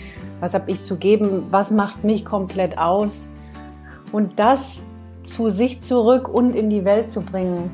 Was 0.40 0.54
habe 0.54 0.70
ich 0.70 0.82
zu 0.82 0.96
geben? 0.96 1.44
Was 1.50 1.70
macht 1.70 2.02
mich 2.02 2.24
komplett 2.24 2.78
aus? 2.78 3.28
Und 4.12 4.38
das 4.38 4.82
zu 5.22 5.50
sich 5.50 5.82
zurück 5.82 6.28
und 6.28 6.56
in 6.56 6.70
die 6.70 6.84
Welt 6.84 7.12
zu 7.12 7.20
bringen, 7.20 7.70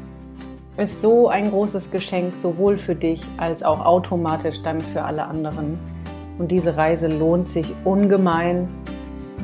ist 0.77 1.01
so 1.01 1.29
ein 1.29 1.51
großes 1.51 1.91
Geschenk, 1.91 2.37
sowohl 2.37 2.77
für 2.77 2.95
dich 2.95 3.23
als 3.39 3.63
auch 3.63 3.85
automatisch 3.85 4.63
dann 4.63 4.81
für 4.81 5.03
alle 5.03 5.25
anderen. 5.25 5.79
Und 6.39 6.51
diese 6.51 6.77
Reise 6.77 7.09
lohnt 7.09 7.49
sich 7.49 7.73
ungemein. 7.85 8.69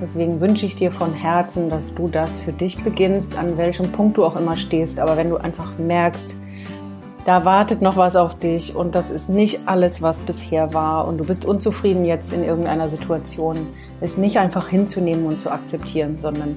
Deswegen 0.02 0.40
wünsche 0.40 0.66
ich 0.66 0.74
dir 0.74 0.90
von 0.90 1.14
Herzen, 1.14 1.70
dass 1.70 1.94
du 1.94 2.08
das 2.08 2.40
für 2.40 2.52
dich 2.52 2.82
beginnst, 2.82 3.38
an 3.38 3.56
welchem 3.56 3.92
Punkt 3.92 4.16
du 4.16 4.24
auch 4.24 4.34
immer 4.34 4.56
stehst. 4.56 4.98
Aber 4.98 5.16
wenn 5.16 5.30
du 5.30 5.36
einfach 5.36 5.78
merkst, 5.78 6.34
da 7.24 7.44
wartet 7.44 7.82
noch 7.82 7.96
was 7.96 8.16
auf 8.16 8.36
dich 8.36 8.74
und 8.74 8.96
das 8.96 9.10
ist 9.10 9.28
nicht 9.28 9.60
alles, 9.66 10.02
was 10.02 10.18
bisher 10.18 10.74
war 10.74 11.06
und 11.06 11.18
du 11.18 11.24
bist 11.24 11.44
unzufrieden 11.44 12.04
jetzt 12.04 12.32
in 12.32 12.42
irgendeiner 12.42 12.88
Situation, 12.88 13.68
es 14.00 14.18
nicht 14.18 14.38
einfach 14.38 14.66
hinzunehmen 14.66 15.24
und 15.26 15.40
zu 15.40 15.52
akzeptieren, 15.52 16.18
sondern 16.18 16.56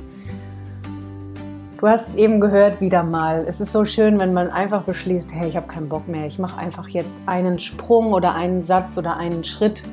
Du 1.78 1.90
hast 1.90 2.08
es 2.08 2.16
eben 2.16 2.40
gehört 2.40 2.82
wieder 2.82 3.04
mal. 3.04 3.46
Es 3.48 3.60
ist 3.60 3.74
so 3.74 3.86
schön, 3.86 4.20
wenn 4.20 4.34
man 4.34 4.50
einfach 4.50 4.84
beschließt, 4.84 5.32
hey, 5.34 5.50
ich 5.50 5.56
habe 5.56 5.68
keinen 5.68 5.90
Bock 5.90 6.08
mehr. 6.08 6.26
Ich 6.26 6.40
mache 6.40 6.58
einfach 6.58 6.88
jetzt 6.88 7.14
einen 7.28 7.60
Sprung 7.60 8.14
oder 8.14 8.34
einen 8.34 8.64
Satz 8.64 8.98
oder 8.98 9.18
einen 9.18 9.44
Schritt. 9.44 9.84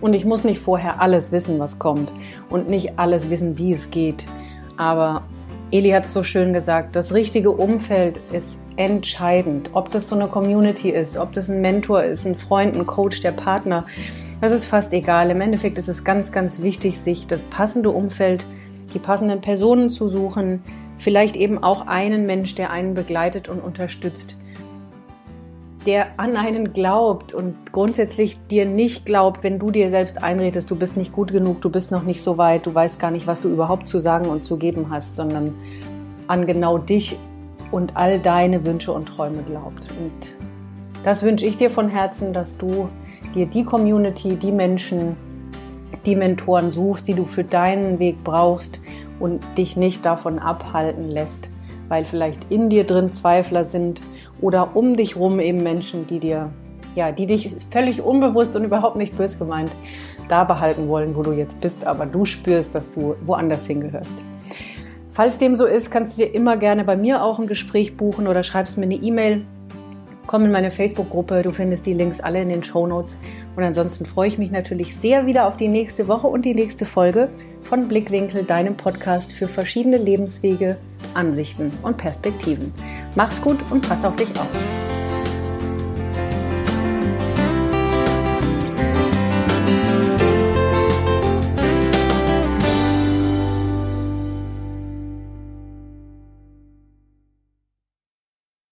Und 0.00 0.14
ich 0.14 0.24
muss 0.24 0.44
nicht 0.44 0.60
vorher 0.60 1.00
alles 1.00 1.32
wissen, 1.32 1.58
was 1.58 1.78
kommt 1.78 2.12
und 2.50 2.68
nicht 2.68 2.98
alles 2.98 3.30
wissen, 3.30 3.58
wie 3.58 3.72
es 3.72 3.90
geht. 3.90 4.24
Aber 4.76 5.22
Eli 5.70 5.90
hat 5.90 6.06
so 6.08 6.22
schön 6.22 6.52
gesagt, 6.52 6.94
das 6.96 7.12
richtige 7.12 7.50
Umfeld 7.50 8.20
ist 8.32 8.62
entscheidend. 8.76 9.70
Ob 9.72 9.90
das 9.90 10.08
so 10.08 10.14
eine 10.14 10.28
Community 10.28 10.90
ist, 10.90 11.16
ob 11.16 11.32
das 11.32 11.48
ein 11.48 11.60
Mentor 11.60 12.04
ist, 12.04 12.26
ein 12.26 12.36
Freund, 12.36 12.76
ein 12.76 12.86
Coach, 12.86 13.20
der 13.20 13.32
Partner, 13.32 13.86
das 14.40 14.52
ist 14.52 14.66
fast 14.66 14.92
egal. 14.92 15.30
Im 15.30 15.40
Endeffekt 15.40 15.78
ist 15.78 15.88
es 15.88 16.04
ganz, 16.04 16.30
ganz 16.30 16.62
wichtig, 16.62 17.00
sich 17.00 17.26
das 17.26 17.42
passende 17.42 17.90
Umfeld, 17.90 18.44
die 18.94 18.98
passenden 18.98 19.40
Personen 19.40 19.88
zu 19.88 20.08
suchen, 20.08 20.62
Vielleicht 20.98 21.36
eben 21.36 21.62
auch 21.62 21.86
einen 21.86 22.26
Mensch, 22.26 22.54
der 22.54 22.70
einen 22.70 22.94
begleitet 22.94 23.48
und 23.48 23.60
unterstützt, 23.60 24.36
der 25.86 26.18
an 26.18 26.36
einen 26.36 26.72
glaubt 26.72 27.32
und 27.32 27.72
grundsätzlich 27.72 28.38
dir 28.48 28.66
nicht 28.66 29.06
glaubt, 29.06 29.44
wenn 29.44 29.58
du 29.58 29.70
dir 29.70 29.88
selbst 29.88 30.22
einredest, 30.22 30.70
du 30.70 30.76
bist 30.76 30.96
nicht 30.96 31.12
gut 31.12 31.32
genug, 31.32 31.60
du 31.60 31.70
bist 31.70 31.92
noch 31.92 32.02
nicht 32.02 32.22
so 32.22 32.38
weit, 32.38 32.66
du 32.66 32.74
weißt 32.74 32.98
gar 32.98 33.12
nicht, 33.12 33.26
was 33.26 33.40
du 33.40 33.48
überhaupt 33.48 33.88
zu 33.88 34.00
sagen 34.00 34.28
und 34.28 34.42
zu 34.42 34.56
geben 34.56 34.88
hast, 34.90 35.16
sondern 35.16 35.54
an 36.26 36.44
genau 36.46 36.78
dich 36.78 37.16
und 37.70 37.96
all 37.96 38.18
deine 38.18 38.66
Wünsche 38.66 38.92
und 38.92 39.06
Träume 39.06 39.42
glaubt. 39.44 39.88
Und 40.00 40.34
das 41.04 41.22
wünsche 41.22 41.46
ich 41.46 41.56
dir 41.56 41.70
von 41.70 41.88
Herzen, 41.88 42.32
dass 42.32 42.56
du 42.56 42.88
dir 43.34 43.46
die 43.46 43.64
Community, 43.64 44.34
die 44.34 44.52
Menschen, 44.52 45.16
die 46.04 46.16
Mentoren 46.16 46.72
suchst, 46.72 47.06
die 47.06 47.14
du 47.14 47.24
für 47.24 47.44
deinen 47.44 48.00
Weg 48.00 48.24
brauchst 48.24 48.80
und 49.20 49.44
dich 49.56 49.76
nicht 49.76 50.04
davon 50.04 50.40
abhalten 50.40 51.10
lässt, 51.10 51.48
weil 51.88 52.04
vielleicht 52.04 52.50
in 52.50 52.70
dir 52.70 52.84
drin 52.84 53.12
Zweifler 53.12 53.62
sind 53.62 54.00
oder 54.40 54.76
um 54.76 54.96
dich 54.96 55.16
rum 55.16 55.40
eben 55.40 55.62
Menschen, 55.62 56.06
die 56.06 56.18
dir, 56.18 56.50
ja, 56.94 57.12
die 57.12 57.26
dich 57.26 57.54
völlig 57.70 58.02
unbewusst 58.02 58.56
und 58.56 58.64
überhaupt 58.64 58.96
nicht 58.96 59.16
bös 59.16 59.38
gemeint 59.38 59.70
da 60.28 60.44
behalten 60.44 60.88
wollen, 60.88 61.14
wo 61.14 61.22
du 61.22 61.32
jetzt 61.32 61.60
bist, 61.60 61.86
aber 61.86 62.06
du 62.06 62.24
spürst, 62.24 62.74
dass 62.74 62.90
du 62.90 63.14
woanders 63.24 63.66
hingehörst. 63.66 64.14
Falls 65.10 65.38
dem 65.38 65.56
so 65.56 65.64
ist, 65.64 65.90
kannst 65.90 66.18
du 66.18 66.24
dir 66.24 66.34
immer 66.34 66.56
gerne 66.56 66.84
bei 66.84 66.96
mir 66.96 67.22
auch 67.22 67.38
ein 67.38 67.46
Gespräch 67.46 67.96
buchen 67.96 68.26
oder 68.26 68.42
schreibst 68.42 68.76
mir 68.76 68.84
eine 68.84 68.96
E-Mail 68.96 69.46
Komm 70.26 70.44
in 70.44 70.50
meine 70.50 70.72
Facebook-Gruppe, 70.72 71.42
du 71.42 71.52
findest 71.52 71.86
die 71.86 71.92
Links 71.92 72.20
alle 72.20 72.42
in 72.42 72.48
den 72.48 72.64
Show 72.64 72.86
Notes. 72.86 73.16
Und 73.54 73.62
ansonsten 73.62 74.06
freue 74.06 74.26
ich 74.26 74.38
mich 74.38 74.50
natürlich 74.50 74.96
sehr 74.96 75.26
wieder 75.26 75.46
auf 75.46 75.56
die 75.56 75.68
nächste 75.68 76.08
Woche 76.08 76.26
und 76.26 76.44
die 76.44 76.54
nächste 76.54 76.84
Folge 76.84 77.28
von 77.62 77.86
Blickwinkel, 77.86 78.42
deinem 78.42 78.76
Podcast 78.76 79.32
für 79.32 79.46
verschiedene 79.46 79.98
Lebenswege, 79.98 80.78
Ansichten 81.14 81.70
und 81.82 81.96
Perspektiven. 81.96 82.72
Mach's 83.14 83.40
gut 83.40 83.58
und 83.70 83.88
pass 83.88 84.04
auf 84.04 84.16
dich 84.16 84.30
auf. 84.30 84.95